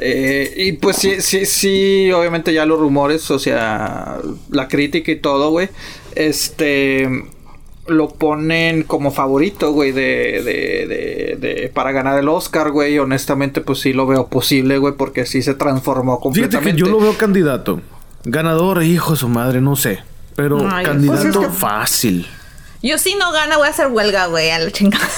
[0.00, 4.18] eh, y pues sí, sí, sí, obviamente ya los rumores, o sea,
[4.50, 5.68] la crítica y todo, güey.
[6.14, 7.08] Este
[7.88, 12.98] lo ponen como favorito, güey, de, de, de, de- para ganar el Oscar, güey.
[12.98, 16.72] Honestamente, pues sí lo veo posible, güey, porque sí se transformó Fíjate completamente.
[16.72, 17.80] que yo lo veo candidato.
[18.28, 20.02] Ganador, hijo de su madre, no sé.
[20.34, 22.26] Pero Ay, candidato pues es que- fácil.
[22.82, 25.08] Yo si no gana voy a hacer huelga, güey, a la chingada.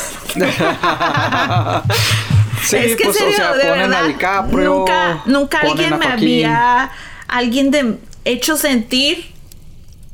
[2.64, 4.74] sí, es que pues, en serio, o sea, de ponen verdad, a DiCaprio.
[4.78, 6.90] nunca, nunca ponen alguien me había,
[7.26, 9.32] alguien de hecho sentir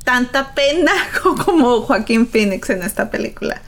[0.04, 0.92] tanta pena
[1.22, 3.60] como Joaquín Phoenix en esta película.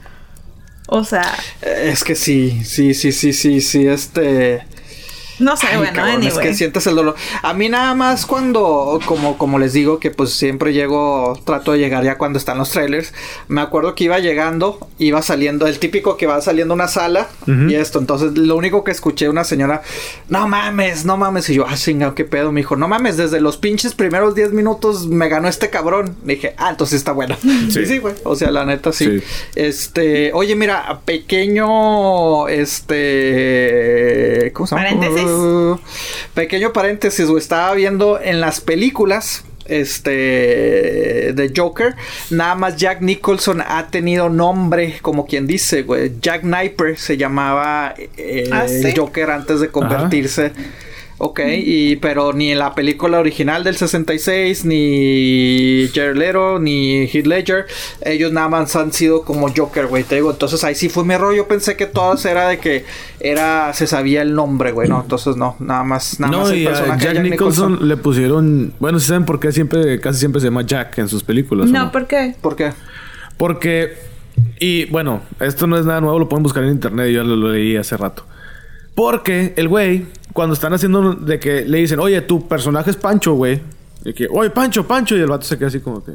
[0.87, 4.65] O sea, Es que sí, sí, sí, sí, sí, sí, este...
[5.39, 7.15] no sé, Ay, bueno, cabrón, es que sientes el dolor.
[7.41, 11.79] A mí nada más cuando, como, como les digo, que pues siempre llego, trato de
[11.79, 13.13] llegar ya cuando están los trailers.
[13.47, 17.75] Me acuerdo que iba llegando, iba saliendo, el típico que va saliendo una sala y
[17.75, 17.99] esto.
[17.99, 19.81] Entonces, lo único que escuché una señora,
[20.29, 21.49] no mames, no mames.
[21.49, 22.51] Y yo, ah, chinga, qué pedo.
[22.51, 26.15] Me dijo, no mames, desde los pinches primeros 10 minutos me ganó este cabrón.
[26.23, 27.37] dije, ah, entonces está bueno.
[27.69, 28.15] Sí, sí, güey.
[28.23, 29.19] O sea, la neta sí.
[29.19, 29.23] Sí.
[29.55, 34.87] Este, oye, mira, pequeño, este, ¿cómo se llama?
[34.87, 35.26] Paréntesis.
[36.33, 37.41] Pequeño paréntesis, güey.
[37.41, 39.43] Estaba viendo en las películas.
[39.65, 41.93] Este de Joker,
[42.29, 46.13] nada más Jack Nicholson ha tenido nombre, como quien dice, güey.
[46.21, 48.93] Jack Sniper se llamaba eh, ¿Ah, sí?
[48.95, 50.53] Joker antes de convertirse.
[51.19, 57.25] Ok, y pero ni en la película original del 66, ni Jared Leto, ni Heath
[57.25, 57.65] Ledger,
[58.01, 60.29] ellos nada más han sido como Joker, güey, te digo.
[60.29, 61.33] Entonces ahí sí fue mi error.
[61.35, 62.85] Yo pensé que todas era de que
[63.19, 65.01] era, se sabía el nombre, güey, no.
[65.01, 68.73] Entonces no, nada más, nada más No, el y a personaje Jack Nicholson, le pusieron.
[68.79, 71.67] Bueno, si saben por qué siempre, casi siempre se llama Jack en sus películas.
[71.67, 72.35] ¿o No, ¿por qué?
[72.39, 72.73] ¿Por qué?
[73.37, 73.97] Porque,
[74.59, 77.35] y bueno, esto no es nada nuevo, lo pueden buscar en internet, yo ya lo,
[77.35, 78.23] lo leí hace rato.
[78.97, 83.35] Porque el güey, cuando están haciendo de que le dicen, oye, tu personaje es Pancho,
[83.35, 83.61] güey.
[84.03, 85.15] Y que, oye, Pancho, Pancho.
[85.15, 86.13] Y el vato se queda así como que,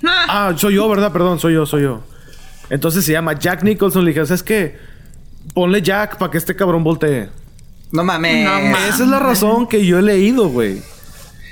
[0.02, 1.12] Ah, soy yo, ¿verdad?
[1.12, 2.00] Perdón, soy yo, soy yo.
[2.70, 4.06] Entonces se llama Jack Nicholson.
[4.06, 4.78] Le dije, ¿sabes qué?
[5.52, 7.28] Ponle Jack para que este cabrón voltee.
[7.90, 8.46] No mames.
[8.46, 8.94] No mames.
[8.94, 10.80] Esa es la razón que yo he leído, güey.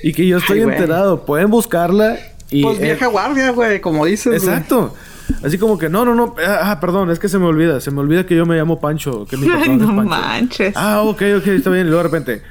[0.02, 1.26] Y que yo estoy Ay, enterado.
[1.26, 2.18] Pueden buscarla
[2.48, 2.62] y...
[2.62, 4.42] Pues eh, vieja guardia, güey, como dices.
[4.42, 4.54] güey.
[4.54, 4.94] Exacto.
[5.42, 6.34] Así como que, no, no, no.
[6.44, 7.80] Ah, ah, perdón, es que se me olvida.
[7.80, 9.26] Se me olvida que yo me llamo Pancho.
[9.26, 10.10] Que mi personaje no es Pancho.
[10.10, 10.74] manches.
[10.76, 11.86] Ah, ok, ok, está bien.
[11.86, 12.42] Y luego de repente,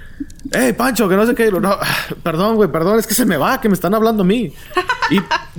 [0.51, 1.07] ¡Ey, Pancho!
[1.07, 1.51] Que no sé qué.
[1.51, 1.77] No,
[2.23, 4.53] perdón, güey, perdón, es que se me va, que me están hablando a mí.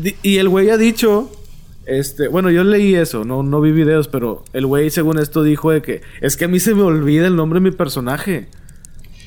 [0.02, 1.30] y, y el güey ha dicho.
[1.86, 5.72] Este, bueno, yo leí eso, no, no vi videos, pero el güey, según esto, dijo
[5.72, 8.48] de que es que a mí se me olvida el nombre de mi personaje.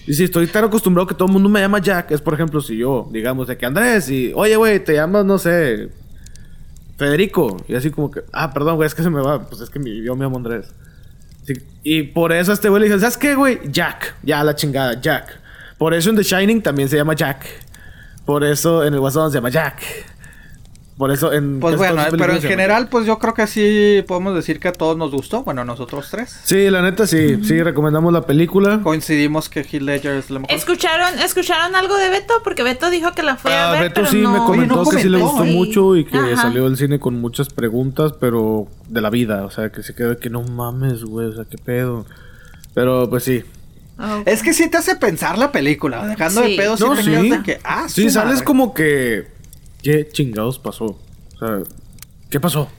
[0.06, 2.61] Y si estoy tan acostumbrado que todo el mundo me llama Jack, es por ejemplo,
[2.61, 5.90] si yo, digamos, de que Andrés, y oye, güey, te llamas, no sé,
[7.03, 7.57] Federico.
[7.67, 9.47] Y así como que, ah, perdón, güey, es que se me va.
[9.47, 10.67] Pues es que mi- yo me llamo Andrés.
[11.84, 13.59] Y por eso este güey le dije, ¿sabes qué, güey?
[13.69, 14.15] Jack.
[14.23, 15.39] Ya, la chingada, Jack.
[15.77, 17.45] Por eso en The Shining también se llama Jack.
[18.25, 19.81] Por eso en el Guasón se llama Jack.
[20.98, 21.60] Por eso en...
[21.60, 24.74] Pues bueno, sus pero en general, pues yo creo que sí podemos decir que a
[24.74, 25.44] todos nos gustó.
[25.44, 26.40] Bueno, nosotros tres.
[26.44, 27.44] Sí, la neta sí.
[27.44, 28.80] Sí, recomendamos la película.
[28.84, 30.56] Coincidimos que Heath Ledger es la mejor.
[30.56, 32.36] ¿Escucharon, ¿Escucharon algo de Beto?
[32.44, 34.32] Porque Beto dijo que la fue a Ah, ver, Beto pero sí no...
[34.34, 35.52] me comentó Oye, no que sí le gustó Sí.
[35.52, 36.44] mucho y que Ajá.
[36.44, 39.45] salió del cine con muchas preguntas, pero de la vida.
[39.45, 41.26] O sea, que se quedó de que no mames, güey.
[41.28, 42.06] O sea, qué pedo.
[42.76, 43.44] Pero pues sí.
[43.98, 44.22] Oh.
[44.26, 46.06] Es que sí te hace pensar la película.
[46.07, 46.52] Dejando Sí.
[46.52, 47.10] de pedo, sí No, te sí.
[47.10, 48.45] quedas de que, ah, Sí, sales madre.
[48.45, 49.32] como que.
[49.84, 50.85] ¿Qué chingados pasó?
[50.85, 51.60] O sea,
[52.30, 52.69] ¿qué pasó?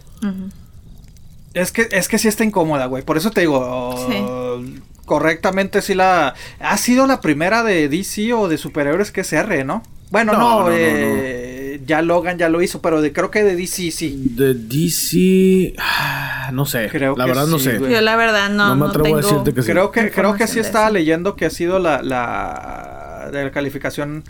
[1.52, 3.02] Es que, es que sí está incómoda, güey.
[3.05, 3.94] Por eso te digo.
[4.10, 4.81] Sí.
[5.05, 6.35] Correctamente, sí la.
[6.60, 9.82] Ha sido la primera de DC o de superhéroes que se R, ¿no?
[10.10, 13.43] Bueno, No, no, no, no, eh, ya Logan ya lo hizo, pero de, creo que
[13.44, 14.31] de DC sí.
[14.31, 15.74] De DC.
[15.78, 16.89] ah, No sé.
[16.90, 17.78] Creo la verdad no sé.
[17.78, 17.93] güey.
[17.93, 19.70] Yo la verdad no, No me no atrevo a decirte que sí.
[19.70, 24.24] Creo que, creo que sí estaba leyendo que ha sido la, la de la calificación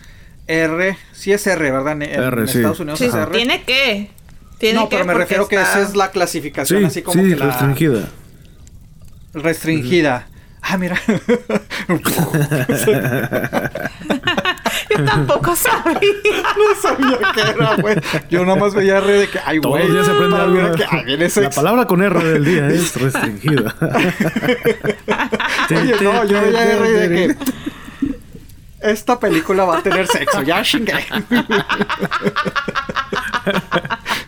[0.46, 1.92] R, sí es R, ¿verdad?
[1.92, 2.58] En, en R, sí.
[2.58, 3.30] Estados Unidos Sí, es R.
[3.32, 4.10] tiene que.
[4.58, 7.22] Tiene no, que pero me refiero que está- esa es la clasificación, Sí, así como
[7.22, 8.08] sí, que la restringida.
[9.34, 10.26] restringida.
[10.66, 10.98] Ah, mira.
[14.90, 16.00] Yo tampoco sabía.
[16.56, 17.96] No sabía qué era, güey.
[18.30, 19.84] Yo nada más veía R de que, ay, Todos güey.
[19.88, 20.56] los días se aprende para algo.
[20.62, 23.74] ver que, ay, viene La palabra con R del día es restringida.
[25.70, 27.36] Oye, no, yo veía R de que.
[28.85, 30.93] Esta película va a tener sexo, ya chingué.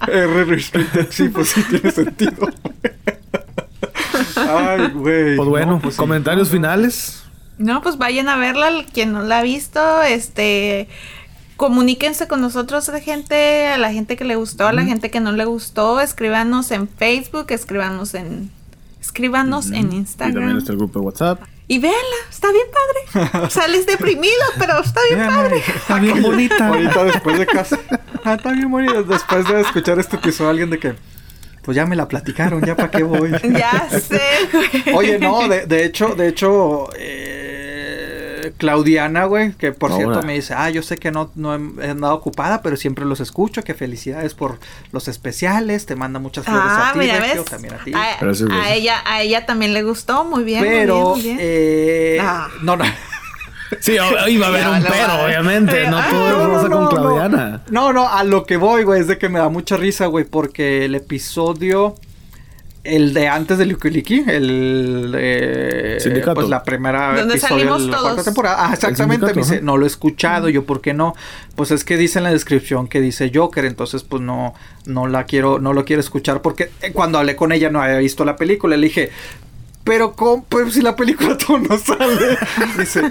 [0.08, 2.48] R restricted, sí, pues sí tiene sentido.
[4.34, 5.36] Ay, güey.
[5.36, 5.98] Pues bueno, No, pues sí.
[5.98, 7.22] comentarios finales.
[7.58, 10.88] No, pues vayan a verla, quien no la ha visto, este
[11.56, 15.20] comuníquense con nosotros la gente, a la gente que le gustó, a la gente que
[15.20, 18.50] no le gustó, escríbanos en Facebook, escríbanos en
[19.02, 21.42] escríbanos en Y también Instagram está el grupo de WhatsApp.
[21.68, 23.50] Y véanla, está bien padre.
[23.50, 25.36] Sales deprimido, pero está bien Véanme.
[25.36, 25.62] padre.
[25.66, 26.68] Está bien bonita.
[26.68, 27.78] Ahorita después de casa.
[28.24, 29.02] Ah, está bien bonita.
[29.02, 30.94] Después de escuchar este episodio, alguien de que.
[31.62, 33.32] Pues ya me la platicaron, ya para qué voy.
[33.42, 34.20] Ya sé,
[34.52, 34.94] güey.
[34.94, 37.45] Oye, no, de, de hecho, de hecho, eh,
[38.52, 42.14] Claudiana, güey, que por cierto me dice, ah, yo sé que no, no he, andado
[42.14, 44.58] ocupada, pero siempre los escucho, que felicidades por
[44.92, 47.50] los especiales, te manda muchas flores Ah, a ti, mira, Sergio, ves.
[47.50, 47.92] también a ti.
[47.94, 48.76] A, Gracias, a gracias.
[48.76, 50.60] ella, a ella también le gustó, muy bien.
[50.60, 51.38] muy pero, bien, muy bien.
[51.40, 52.48] eh, Ah.
[52.62, 52.84] no, no.
[53.80, 53.92] Sí,
[54.28, 55.88] iba a haber un pero, obviamente.
[55.90, 56.88] No Ah, todo rosa no, con no.
[56.90, 57.62] Claudiana.
[57.68, 60.24] No, no, a lo que voy, güey, es de que me da mucha risa, güey,
[60.24, 61.96] porque el episodio,
[62.86, 66.34] el de antes de Licky el eh, Sindicato.
[66.34, 68.24] pues la primera Donde episodio salimos de la cuarta todos.
[68.24, 68.56] temporada.
[68.68, 71.14] Ah, exactamente, me dice, no lo he escuchado, yo por qué no.
[71.54, 74.54] Pues es que dice en la descripción que dice Joker, entonces pues no
[74.86, 77.98] no la quiero no lo quiero escuchar porque eh, cuando hablé con ella no había
[77.98, 79.10] visto la película, le dije,
[79.84, 80.44] pero ¿cómo?
[80.48, 82.36] Pues si la película todo no sale.
[82.78, 83.02] Dice,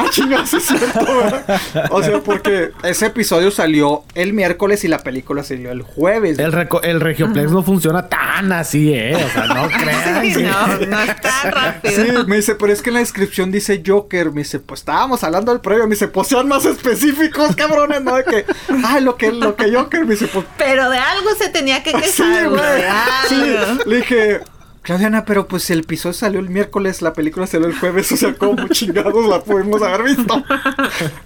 [0.00, 1.60] ah, chingados, sí es cierto, ¿verdad?
[1.90, 6.38] O sea, porque ese episodio salió el miércoles y la película salió el jueves.
[6.38, 9.14] El, reco- el Regioplex no funciona tan así, ¿eh?
[9.16, 10.22] O sea, no crean.
[10.24, 11.94] Sí, que- no, no está rápido.
[11.94, 14.30] Sí, me dice, pero es que en la descripción dice Joker.
[14.32, 15.84] Me dice, pues estábamos hablando del previo.
[15.84, 18.16] Me dice, pues sean más específicos, cabrones, ¿no?
[18.16, 18.44] De que,
[18.84, 20.04] ay, lo que, lo que Joker.
[20.04, 22.60] Me dice, pues Pero de algo se tenía que Sí, quejar, güey.
[22.60, 22.80] güey.
[22.82, 23.28] de algo.
[23.28, 24.40] Sí, le dije,
[24.82, 28.34] Claudiana, pero pues el episodio salió el miércoles, la película salió el jueves, o sea,
[28.34, 30.42] ¿cómo chingados la pudimos haber visto?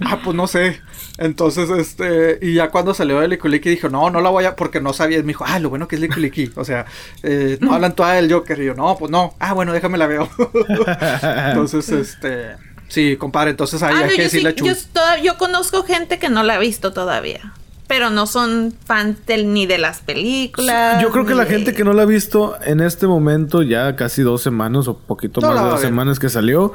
[0.01, 0.81] ah, pues no sé.
[1.19, 4.81] Entonces, este, y ya cuando salió de Likuliki dijo, no, no la voy a, porque
[4.81, 5.19] no sabía.
[5.19, 6.51] Me dijo, ah, lo bueno que es Likuliki.
[6.57, 6.87] O sea,
[7.23, 8.61] eh, no hablan toda del Joker.
[8.61, 9.35] Y yo, no, pues no.
[9.39, 10.29] Ah, bueno, déjame la veo.
[11.49, 12.57] entonces, este,
[12.89, 14.75] sí, compadre, entonces ahí Ah, hay no, que yo, sí- decirle a yo, Chuy.
[14.93, 17.53] toda- yo conozco gente que no la ha visto todavía.
[17.87, 21.03] Pero no son fans del- ni de las películas.
[21.03, 23.95] Yo creo que la de- gente que no la ha visto en este momento, ya
[23.97, 26.73] casi dos semanas o poquito No más de dos semanas que salió,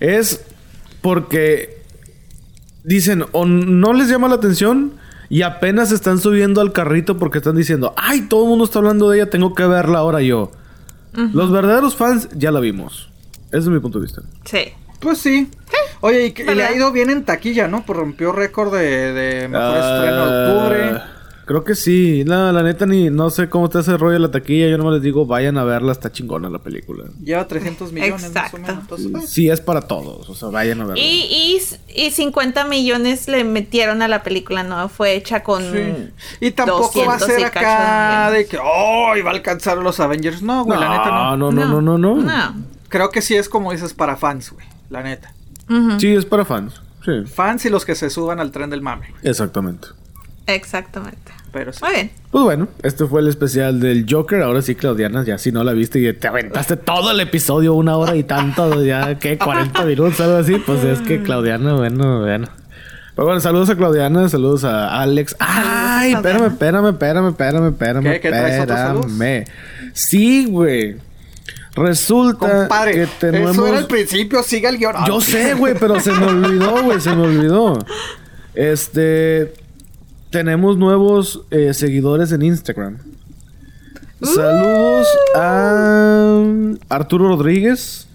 [0.00, 0.44] es
[1.00, 1.82] porque
[2.84, 4.92] dicen o no les llama la atención
[5.28, 9.08] y apenas están subiendo al carrito porque están diciendo, ay, todo el mundo está hablando
[9.10, 10.52] de ella, tengo que verla ahora yo.
[11.14, 13.10] Los verdaderos fans ya la vimos.
[13.48, 14.22] Ese es mi punto de vista.
[14.44, 14.72] Sí.
[15.02, 15.50] Pues sí.
[16.00, 17.84] Oye, y, que- y le ha ido bien en taquilla, ¿no?
[17.84, 21.00] Pues rompió récord de, de mejor estreno de Ah, octubre.
[21.44, 22.22] Creo que sí.
[22.24, 24.68] La, la neta ni no sé cómo está ese rollo de la taquilla.
[24.68, 27.04] Yo nomás les digo, vayan a verla, está chingona la película.
[27.22, 28.58] Lleva 300 millones Exacto.
[28.58, 28.82] más o menos.
[28.82, 31.02] Entonces, Sí es para todos, o sea, vayan a verla.
[31.02, 31.58] Y,
[31.96, 34.88] y, y 50 millones le metieron a la película, ¿no?
[34.88, 35.62] Fue hecha con.
[35.72, 36.10] sí.
[36.40, 39.12] Y tampoco va a 200 ser y acá de que, ¡oh!
[39.24, 40.42] va a alcanzar a los Avengers.
[40.42, 41.36] No, güey, la neta no.
[41.36, 42.14] no, no, no, no, no.
[42.22, 42.54] No.
[42.88, 44.64] Creo que sí es como dices para fans, güey.
[44.92, 45.32] La neta.
[45.98, 46.82] Sí, es para fans.
[47.02, 49.06] Sí, Fans y los que se suban al tren del mame.
[49.22, 49.88] exactamente.
[50.46, 51.32] Exactamente.
[51.52, 51.80] Pero sí.
[51.82, 52.10] Muy bien.
[52.30, 54.42] Pues bueno, este fue el especial del Joker.
[54.42, 57.96] Ahora sí, Claudiana, ya si no la viste y te aventaste todo el episodio, una
[57.96, 62.48] hora y tanto, ya que 40 minutos, algo así, pues es que Claudiana, bueno, bueno.
[63.14, 65.36] Pero bueno, saludos a Claudiana, saludos a Alex.
[65.38, 68.20] Ay, espérame, espérame, espérame, espérame, espérame, ¿Qué?
[68.20, 69.12] ¿Qué traes otros saludos?
[69.12, 69.46] espérame.
[69.94, 70.96] Sí, güey.
[71.74, 73.52] Resulta Compadre, que tenemos...
[73.52, 74.94] eso era el principio, sigue el guion.
[75.06, 77.78] Yo sé, güey, pero se me olvidó, güey, se me olvidó.
[78.54, 79.54] Este.
[80.30, 82.98] Tenemos nuevos eh, seguidores en Instagram.
[84.22, 86.42] Saludos a
[86.88, 88.06] Arturo Rodríguez,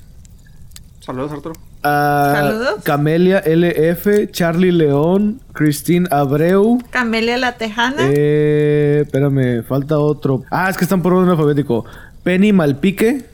[1.02, 1.56] Saludos, Arturo.
[1.84, 2.84] a Saludos.
[2.84, 6.80] Camelia LF, Charlie León, Christine Abreu.
[6.92, 8.08] Camelia la Tejana.
[8.10, 10.44] Eh, espérame, falta otro.
[10.50, 11.86] Ah, es que están por orden alfabético.
[12.24, 13.26] Penny Malpique.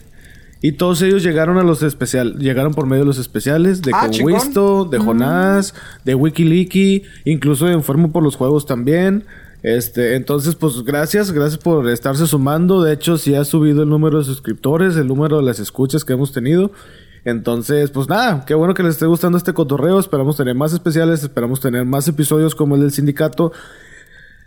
[0.66, 2.36] Y todos ellos llegaron a los especiales.
[2.38, 3.82] Llegaron por medio de los especiales.
[3.82, 4.08] De Ah.
[4.10, 5.74] Conwisto, de Jonás,
[6.06, 7.04] de Wikiliki.
[7.26, 9.26] Incluso de Enfermo por los Juegos también.
[9.62, 12.82] Este, entonces, pues gracias, gracias por estarse sumando.
[12.82, 16.14] De hecho, sí ha subido el número de suscriptores, el número de las escuchas que
[16.14, 16.72] hemos tenido.
[17.26, 20.00] Entonces, pues nada, qué bueno que les esté gustando este cotorreo.
[20.00, 23.52] Esperamos tener más especiales, esperamos tener más episodios como el del sindicato.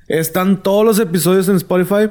[0.08, 2.08] Están todos los episodios en Spotify.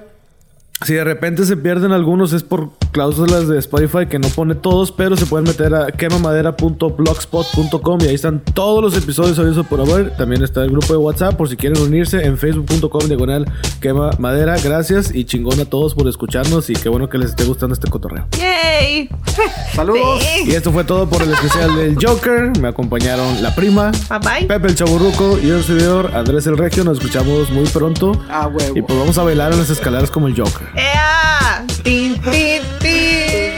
[0.83, 4.91] Si de repente se pierden algunos es por cláusulas de Spotify que no pone todos,
[4.91, 10.17] pero se pueden meter a quemamadera.blogspot.com y ahí están todos los episodios eso por haber.
[10.17, 13.49] También está el grupo de WhatsApp por si quieren unirse en facebook.com diagonal
[13.79, 14.57] quema madera.
[14.61, 17.89] Gracias y chingón a todos por escucharnos y qué bueno que les esté gustando este
[17.89, 18.27] cotorreo.
[18.37, 19.09] ¡Yay!
[19.73, 20.21] Saludos.
[20.45, 22.51] Y esto fue todo por el especial del Joker.
[22.59, 24.45] Me acompañaron la prima, Bye bye.
[24.47, 26.83] Pepe el Chaburruco y el servidor Andrés el Regio.
[26.83, 28.11] Nos escuchamos muy pronto.
[28.29, 28.77] Ah, huevo.
[28.77, 30.64] Y pues vamos a bailar en las escaleras como el Joker.
[30.73, 31.67] Yeah.
[31.83, 33.53] beep beep beep.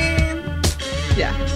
[1.18, 1.47] Yeah.